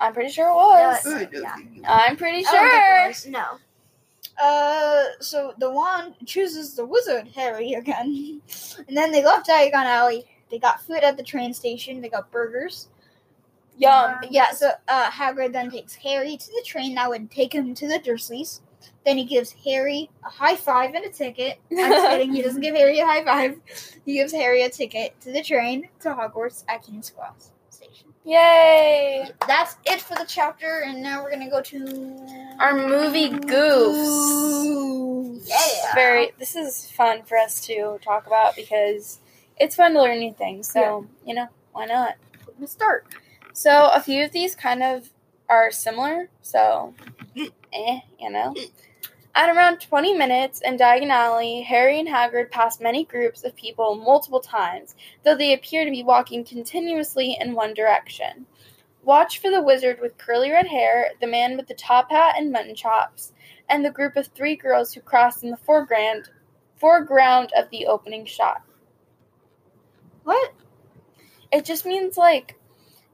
I'm 0.00 0.14
pretty 0.14 0.30
sure 0.30 0.48
it 0.48 0.54
was. 0.54 1.04
No, 1.04 1.28
yeah. 1.40 1.56
I'm 1.86 2.16
pretty 2.16 2.44
I 2.46 2.52
don't 2.52 2.70
think 2.70 2.72
it 2.72 2.76
sure. 2.76 3.08
was. 3.08 3.26
No. 3.26 3.58
Uh, 4.42 5.04
so 5.20 5.54
the 5.58 5.70
wand 5.70 6.14
chooses 6.24 6.74
the 6.74 6.84
wizard 6.84 7.28
Harry 7.34 7.74
again, 7.74 8.40
and 8.88 8.96
then 8.96 9.12
they 9.12 9.24
left 9.24 9.48
Diagon 9.48 9.74
Alley. 9.74 10.24
They 10.50 10.58
got 10.58 10.82
food 10.82 11.04
at 11.04 11.16
the 11.16 11.22
train 11.22 11.54
station. 11.54 12.00
They 12.00 12.08
got 12.08 12.30
burgers. 12.30 12.88
Yum. 13.78 14.16
Yeah, 14.30 14.50
so 14.52 14.70
uh, 14.88 15.10
Hagrid 15.10 15.52
then 15.52 15.70
takes 15.70 15.94
Harry 15.94 16.36
to 16.36 16.46
the 16.46 16.62
train 16.66 16.94
that 16.96 17.08
would 17.08 17.30
take 17.30 17.54
him 17.54 17.74
to 17.74 17.88
the 17.88 17.98
Dursleys. 17.98 18.60
Then 19.06 19.16
he 19.16 19.24
gives 19.24 19.52
Harry 19.64 20.10
a 20.24 20.28
high 20.28 20.56
five 20.56 20.94
and 20.94 21.04
a 21.04 21.08
ticket. 21.10 21.58
I'm 21.70 21.78
just 21.78 22.06
kidding. 22.10 22.34
He 22.34 22.42
doesn't 22.42 22.60
give 22.60 22.74
Harry 22.74 22.98
a 22.98 23.06
high 23.06 23.24
five. 23.24 23.58
He 24.04 24.14
gives 24.14 24.32
Harry 24.32 24.62
a 24.62 24.70
ticket 24.70 25.18
to 25.22 25.32
the 25.32 25.42
train 25.42 25.88
to 26.00 26.10
Hogwarts 26.10 26.64
at 26.68 26.82
King's 26.82 27.10
Cross. 27.10 27.52
Yay! 28.24 29.28
That's 29.48 29.76
it 29.86 30.00
for 30.00 30.14
the 30.14 30.26
chapter, 30.26 30.82
and 30.84 31.02
now 31.02 31.22
we're 31.22 31.30
gonna 31.30 31.48
go 31.50 31.62
to 31.62 32.56
Our 32.58 32.74
movie 32.76 33.30
goofs. 33.30 34.60
Yeah. 35.48 35.94
Very. 35.94 36.32
This 36.38 36.54
is 36.54 36.90
fun 36.90 37.22
for 37.22 37.38
us 37.38 37.64
to 37.66 37.98
talk 38.02 38.26
about 38.26 38.56
because 38.56 39.20
it's 39.58 39.74
fun 39.74 39.94
to 39.94 40.02
learn 40.02 40.18
new 40.18 40.34
things. 40.34 40.70
So 40.70 41.06
you 41.26 41.34
know, 41.34 41.48
why 41.72 41.86
not? 41.86 42.16
Let's 42.58 42.72
start. 42.72 43.06
So 43.54 43.90
a 43.94 44.00
few 44.00 44.24
of 44.24 44.32
these 44.32 44.54
kind 44.54 44.82
of 44.82 45.08
are 45.48 45.70
similar. 45.70 46.28
So, 46.42 46.94
eh, 47.72 48.00
you 48.18 48.30
know. 48.30 48.54
At 49.34 49.54
around 49.54 49.80
20 49.80 50.14
minutes 50.14 50.60
in 50.60 50.76
Diagon 50.76 51.10
Alley, 51.10 51.62
Harry 51.62 52.00
and 52.00 52.08
Hagrid 52.08 52.50
pass 52.50 52.80
many 52.80 53.04
groups 53.04 53.44
of 53.44 53.54
people 53.54 53.94
multiple 53.94 54.40
times, 54.40 54.96
though 55.24 55.36
they 55.36 55.52
appear 55.52 55.84
to 55.84 55.90
be 55.90 56.02
walking 56.02 56.44
continuously 56.44 57.36
in 57.40 57.54
one 57.54 57.72
direction. 57.72 58.46
Watch 59.04 59.38
for 59.38 59.50
the 59.50 59.62
wizard 59.62 60.00
with 60.00 60.18
curly 60.18 60.50
red 60.50 60.66
hair, 60.66 61.10
the 61.20 61.28
man 61.28 61.56
with 61.56 61.68
the 61.68 61.74
top 61.74 62.10
hat 62.10 62.34
and 62.36 62.50
mutton 62.50 62.74
chops, 62.74 63.32
and 63.68 63.84
the 63.84 63.90
group 63.90 64.16
of 64.16 64.26
three 64.26 64.56
girls 64.56 64.92
who 64.92 65.00
cross 65.00 65.42
in 65.42 65.50
the 65.50 65.56
foreground 65.56 66.28
foreground 66.76 67.52
of 67.56 67.70
the 67.70 67.86
opening 67.86 68.24
shot. 68.24 68.62
What? 70.24 70.52
It 71.52 71.64
just 71.64 71.86
means 71.86 72.16
like 72.16 72.58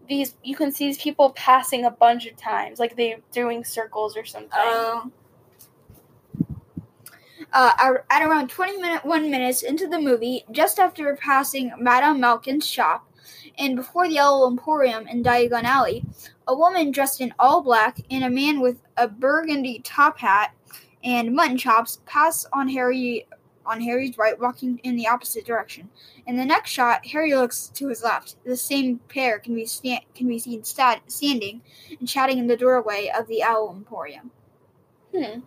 these 0.08 0.34
you 0.42 0.56
can 0.56 0.72
see 0.72 0.86
these 0.86 0.98
people 0.98 1.30
passing 1.30 1.84
a 1.84 1.90
bunch 1.90 2.26
of 2.26 2.36
times, 2.36 2.78
like 2.78 2.96
they're 2.96 3.18
doing 3.32 3.64
circles 3.64 4.16
or 4.16 4.24
something. 4.24 4.58
Um, 4.58 5.12
uh, 7.52 7.94
at 8.10 8.22
around 8.22 8.50
20 8.50 8.78
minute, 8.78 9.04
1 9.04 9.30
minutes 9.30 9.62
into 9.62 9.86
the 9.86 10.00
movie, 10.00 10.44
just 10.50 10.78
after 10.78 11.14
passing 11.16 11.72
Madame 11.78 12.20
Malkin's 12.20 12.66
shop, 12.66 13.10
and 13.58 13.76
before 13.76 14.08
the 14.08 14.18
Owl 14.18 14.46
Emporium 14.48 15.06
in 15.06 15.22
Diagon 15.22 15.64
Alley, 15.64 16.04
a 16.46 16.54
woman 16.54 16.90
dressed 16.90 17.20
in 17.20 17.34
all 17.38 17.62
black 17.62 17.98
and 18.10 18.24
a 18.24 18.30
man 18.30 18.60
with 18.60 18.80
a 18.96 19.08
burgundy 19.08 19.80
top 19.80 20.18
hat 20.18 20.54
and 21.02 21.34
mutton 21.34 21.56
chops 21.56 22.00
pass 22.06 22.46
on 22.52 22.68
Harry 22.68 23.26
on 23.66 23.80
Harry's 23.80 24.16
right, 24.16 24.38
walking 24.38 24.78
in 24.84 24.94
the 24.94 25.08
opposite 25.08 25.44
direction. 25.44 25.90
In 26.24 26.36
the 26.36 26.44
next 26.44 26.70
shot, 26.70 27.06
Harry 27.06 27.34
looks 27.34 27.68
to 27.74 27.88
his 27.88 28.02
left. 28.02 28.36
The 28.44 28.56
same 28.56 29.00
pair 29.08 29.40
can 29.40 29.54
be 29.54 29.66
sta- 29.66 30.04
can 30.14 30.28
be 30.28 30.38
seen 30.38 30.62
sta- 30.62 31.00
standing 31.08 31.62
and 31.98 32.08
chatting 32.08 32.38
in 32.38 32.46
the 32.46 32.56
doorway 32.56 33.10
of 33.16 33.26
the 33.26 33.42
Owl 33.42 33.74
Emporium. 33.76 34.30
Hmm. 35.12 35.40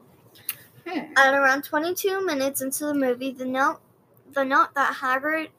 At 0.89 1.35
around 1.35 1.65
22 1.65 2.25
minutes 2.25 2.61
into 2.61 2.85
the 2.85 2.95
movie, 2.95 3.31
the 3.31 3.45
note, 3.45 3.79
the 4.33 4.43
note 4.43 4.73
that 4.73 4.95
Hagrid, 4.95 5.49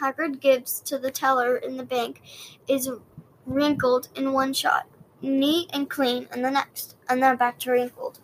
Hagrid 0.00 0.40
gives 0.40 0.80
to 0.80 0.96
the 0.96 1.10
teller 1.10 1.56
in 1.56 1.76
the 1.76 1.82
bank 1.82 2.22
is 2.66 2.90
wrinkled 3.44 4.08
in 4.14 4.32
one 4.32 4.54
shot, 4.54 4.86
neat 5.20 5.68
and 5.74 5.90
clean 5.90 6.28
in 6.32 6.40
the 6.40 6.50
next, 6.50 6.96
and 7.08 7.22
then 7.22 7.36
back 7.36 7.58
to 7.60 7.70
wrinkled. 7.70 8.20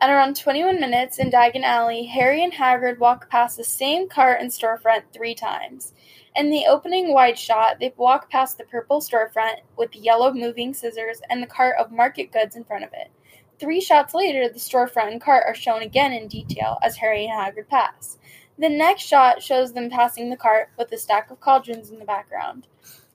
At 0.00 0.10
around 0.10 0.36
21 0.36 0.80
minutes 0.80 1.18
in 1.18 1.30
Diagon 1.30 1.62
Alley, 1.62 2.06
Harry 2.06 2.42
and 2.42 2.52
Hagrid 2.52 2.98
walk 2.98 3.30
past 3.30 3.56
the 3.56 3.64
same 3.64 4.08
cart 4.08 4.40
and 4.40 4.50
storefront 4.50 5.04
three 5.12 5.36
times. 5.36 5.92
In 6.34 6.50
the 6.50 6.66
opening 6.66 7.14
wide 7.14 7.38
shot, 7.38 7.78
they 7.78 7.94
walk 7.96 8.28
past 8.28 8.58
the 8.58 8.64
purple 8.64 9.00
storefront 9.00 9.60
with 9.76 9.92
the 9.92 10.00
yellow 10.00 10.32
moving 10.32 10.74
scissors 10.74 11.20
and 11.30 11.40
the 11.40 11.46
cart 11.46 11.76
of 11.78 11.92
market 11.92 12.32
goods 12.32 12.56
in 12.56 12.64
front 12.64 12.82
of 12.82 12.90
it. 12.92 13.12
Three 13.58 13.80
shots 13.80 14.14
later, 14.14 14.48
the 14.48 14.58
storefront 14.58 15.12
and 15.12 15.20
cart 15.20 15.44
are 15.46 15.54
shown 15.54 15.82
again 15.82 16.12
in 16.12 16.28
detail 16.28 16.78
as 16.82 16.96
Harry 16.96 17.26
and 17.26 17.32
Hagrid 17.32 17.68
pass. 17.68 18.18
The 18.58 18.68
next 18.68 19.02
shot 19.02 19.42
shows 19.42 19.72
them 19.72 19.90
passing 19.90 20.30
the 20.30 20.36
cart 20.36 20.70
with 20.78 20.92
a 20.92 20.98
stack 20.98 21.30
of 21.30 21.40
cauldrons 21.40 21.90
in 21.90 21.98
the 21.98 22.04
background. 22.04 22.66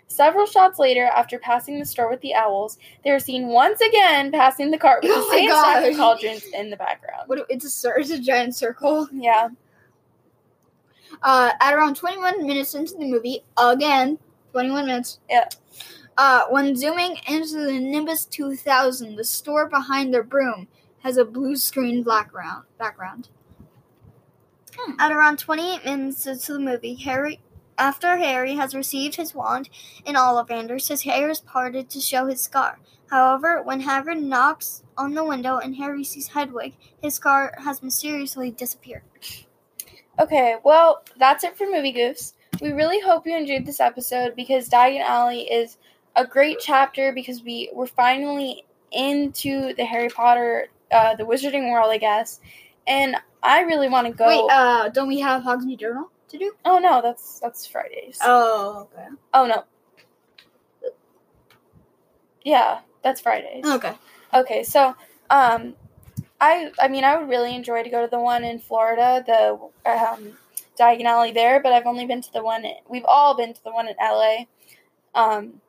Several 0.07 0.45
shots 0.45 0.79
later, 0.79 1.05
after 1.05 1.37
passing 1.37 1.79
the 1.79 1.85
store 1.85 2.09
with 2.09 2.19
the 2.21 2.33
owls, 2.33 2.77
they 3.03 3.11
are 3.11 3.19
seen 3.19 3.47
once 3.47 3.79
again 3.79 4.31
passing 4.31 4.71
the 4.71 4.77
cart 4.77 5.03
with 5.03 5.11
Oh 5.15 5.21
the 5.21 5.37
same 5.37 5.49
stack 5.49 5.91
of 5.91 5.97
cauldrons 5.97 6.43
in 6.53 6.69
the 6.69 6.77
background. 6.77 7.23
What? 7.27 7.45
It's 7.47 7.85
a 7.85 7.91
it's 7.95 8.09
a 8.09 8.19
giant 8.19 8.55
circle. 8.55 9.07
Yeah. 9.13 9.49
Uh, 11.21 11.51
at 11.59 11.73
around 11.73 11.95
21 11.95 12.45
minutes 12.45 12.75
into 12.75 12.95
the 12.95 13.05
movie, 13.05 13.43
again, 13.57 14.17
21 14.51 14.85
minutes. 14.85 15.19
Yeah. 15.29 15.47
Uh, 16.19 16.43
when 16.49 16.75
zooming 16.75 17.15
into 17.29 17.65
the 17.65 17.79
Nimbus 17.79 18.25
2000, 18.25 19.15
the 19.15 19.23
store 19.23 19.69
behind 19.69 20.13
the 20.13 20.21
broom 20.21 20.67
has 21.01 21.15
a 21.15 21.23
blue 21.23 21.55
screen 21.55 22.03
background. 22.03 22.65
Background. 22.77 23.29
At 24.99 25.13
around 25.13 25.39
28 25.39 25.85
minutes 25.85 26.27
into 26.27 26.51
the 26.51 26.59
movie, 26.59 26.95
Harry, 26.95 27.39
after 27.77 28.17
Harry 28.17 28.55
has 28.55 28.75
received 28.75 29.15
his 29.15 29.33
wand 29.33 29.69
in 30.05 30.15
Ollivanders, 30.15 30.89
his 30.89 31.03
hair 31.03 31.29
is 31.29 31.39
parted 31.39 31.89
to 31.89 32.01
show 32.01 32.25
his 32.25 32.41
scar. 32.41 32.79
However, 33.09 33.63
when 33.63 33.83
Hagrid 33.83 34.21
knocks 34.21 34.83
on 34.97 35.13
the 35.13 35.23
window 35.23 35.59
and 35.59 35.77
Harry 35.77 36.03
sees 36.03 36.27
Hedwig, 36.27 36.75
his 37.01 37.15
scar 37.15 37.53
has 37.63 37.81
mysteriously 37.81 38.51
disappeared. 38.51 39.03
Okay, 40.19 40.57
well, 40.65 41.01
that's 41.17 41.45
it 41.45 41.57
for 41.57 41.65
movie 41.65 41.93
goofs. 41.93 42.33
we 42.61 42.73
really 42.73 42.99
hope 42.99 43.25
you 43.25 43.37
enjoyed 43.37 43.65
this 43.65 43.79
episode 43.79 44.35
because 44.35 44.67
Diagon 44.67 44.99
Alley 44.99 45.43
is 45.43 45.77
a 46.15 46.25
great 46.25 46.59
chapter 46.59 47.11
because 47.11 47.43
we 47.43 47.69
we're 47.73 47.87
finally 47.87 48.65
into 48.91 49.73
the 49.75 49.85
Harry 49.85 50.09
Potter, 50.09 50.69
uh, 50.91 51.15
the 51.15 51.23
Wizarding 51.23 51.71
World, 51.71 51.91
I 51.91 51.97
guess. 51.97 52.39
And 52.87 53.15
I 53.43 53.61
really 53.61 53.87
want 53.89 54.07
to 54.07 54.13
go. 54.13 54.27
Wait, 54.27 54.53
uh, 54.53 54.89
don't 54.89 55.07
we 55.07 55.19
have 55.19 55.43
Hogsmeade 55.43 55.79
Journal 55.79 56.09
to 56.29 56.37
do? 56.37 56.51
oh 56.65 56.79
no, 56.79 57.01
that's 57.01 57.39
that's 57.39 57.65
Fridays. 57.65 58.19
Oh, 58.23 58.87
okay. 58.93 59.07
Oh 59.33 59.45
no. 59.45 59.63
Yeah, 62.43 62.79
that's 63.03 63.21
Fridays. 63.21 63.65
Okay. 63.65 63.93
Okay, 64.33 64.63
so 64.63 64.95
um, 65.29 65.75
I 66.39 66.71
I 66.79 66.87
mean 66.87 67.03
I 67.03 67.17
would 67.17 67.29
really 67.29 67.55
enjoy 67.55 67.83
to 67.83 67.89
go 67.89 68.01
to 68.01 68.09
the 68.09 68.19
one 68.19 68.43
in 68.43 68.59
Florida, 68.59 69.23
the 69.25 69.89
um, 69.89 70.37
Diagon 70.79 71.05
Alley 71.05 71.31
there, 71.31 71.61
but 71.61 71.73
I've 71.73 71.85
only 71.85 72.05
been 72.05 72.21
to 72.21 72.33
the 72.33 72.43
one. 72.43 72.63
We've 72.87 73.05
all 73.05 73.35
been 73.35 73.53
to 73.53 73.63
the 73.63 73.71
one 73.71 73.87
in 73.87 73.95
LA, 74.01 74.45
um, 75.15 75.61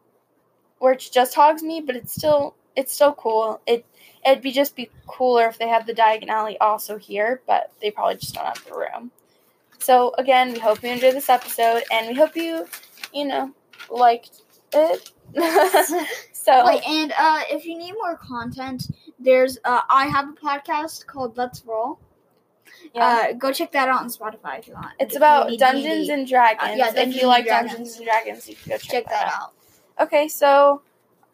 where 0.81 0.93
it's 0.95 1.09
just 1.09 1.37
Hogsmeade, 1.37 1.87
but 1.87 1.95
it's 1.95 2.13
still 2.13 2.57
it's 2.75 2.93
still 2.93 3.13
cool. 3.13 3.61
It 3.67 3.87
it'd 4.27 4.43
be 4.43 4.51
just 4.51 4.75
be 4.75 4.91
cooler 5.07 5.47
if 5.47 5.59
they 5.59 5.69
had 5.69 5.87
the 5.87 5.95
Diagon 5.95 6.29
Alley 6.29 6.59
also 6.59 6.99
here, 6.99 7.41
but 7.47 7.71
they 7.81 7.91
probably 7.91 8.17
just 8.17 8.35
don't 8.35 8.47
have 8.47 8.65
the 8.65 8.75
room. 8.75 9.13
So 9.79 10.15
again, 10.19 10.53
we 10.53 10.59
hope 10.59 10.83
you 10.83 10.91
enjoyed 10.91 11.15
this 11.15 11.29
episode, 11.29 11.85
and 11.93 12.09
we 12.09 12.15
hope 12.15 12.35
you 12.35 12.67
you 13.13 13.27
know 13.27 13.53
liked 13.89 14.43
it. 14.73 15.13
so 16.33 16.67
Wait, 16.67 16.83
and 16.89 17.13
uh, 17.17 17.43
if 17.51 17.65
you 17.65 17.79
need 17.79 17.93
more 17.93 18.17
content, 18.17 18.89
there's 19.19 19.59
uh, 19.65 19.83
I 19.89 20.07
have 20.07 20.29
a 20.31 20.33
podcast 20.33 21.07
called 21.07 21.37
Let's 21.37 21.65
Roll. 21.65 21.99
yeah. 22.95 23.29
Uh, 23.31 23.33
go 23.35 23.53
check 23.53 23.71
that 23.73 23.89
out 23.89 24.01
on 24.01 24.09
Spotify 24.09 24.59
if 24.59 24.67
you 24.67 24.75
want. 24.75 24.93
It's 24.99 25.15
about 25.15 25.51
Dungeons 25.59 26.09
D&D. 26.09 26.25
Dragons. 26.25 26.79
Yeah, 26.79 26.93
if 26.95 27.15
you 27.15 27.27
like 27.27 27.45
Dragons. 27.45 27.73
Dungeons 27.73 27.97
and 27.97 28.05
Dragons, 28.07 28.49
you 28.49 28.57
can 28.57 28.71
go 28.71 28.79
check, 28.79 28.91
check 28.91 29.09
that 29.09 29.33
out. 29.33 29.53
Okay, 30.01 30.29
so 30.29 30.83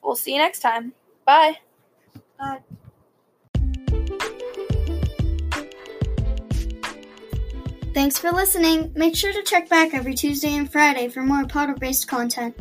we'll 0.03 0.17
see 0.17 0.33
you 0.33 0.39
next 0.39 0.61
time. 0.61 0.93
Bye. 1.25 1.59
Bye. 2.39 2.61
Thanks 7.95 8.19
for 8.19 8.31
listening. 8.31 8.93
Make 8.95 9.17
sure 9.17 9.33
to 9.33 9.43
check 9.43 9.71
back 9.71 9.95
every 9.95 10.15
Tuesday 10.15 10.55
and 10.55 10.71
Friday 10.71 11.09
for 11.09 11.23
more 11.23 11.47
Potter 11.47 11.75
based 11.75 12.09
content. 12.09 12.55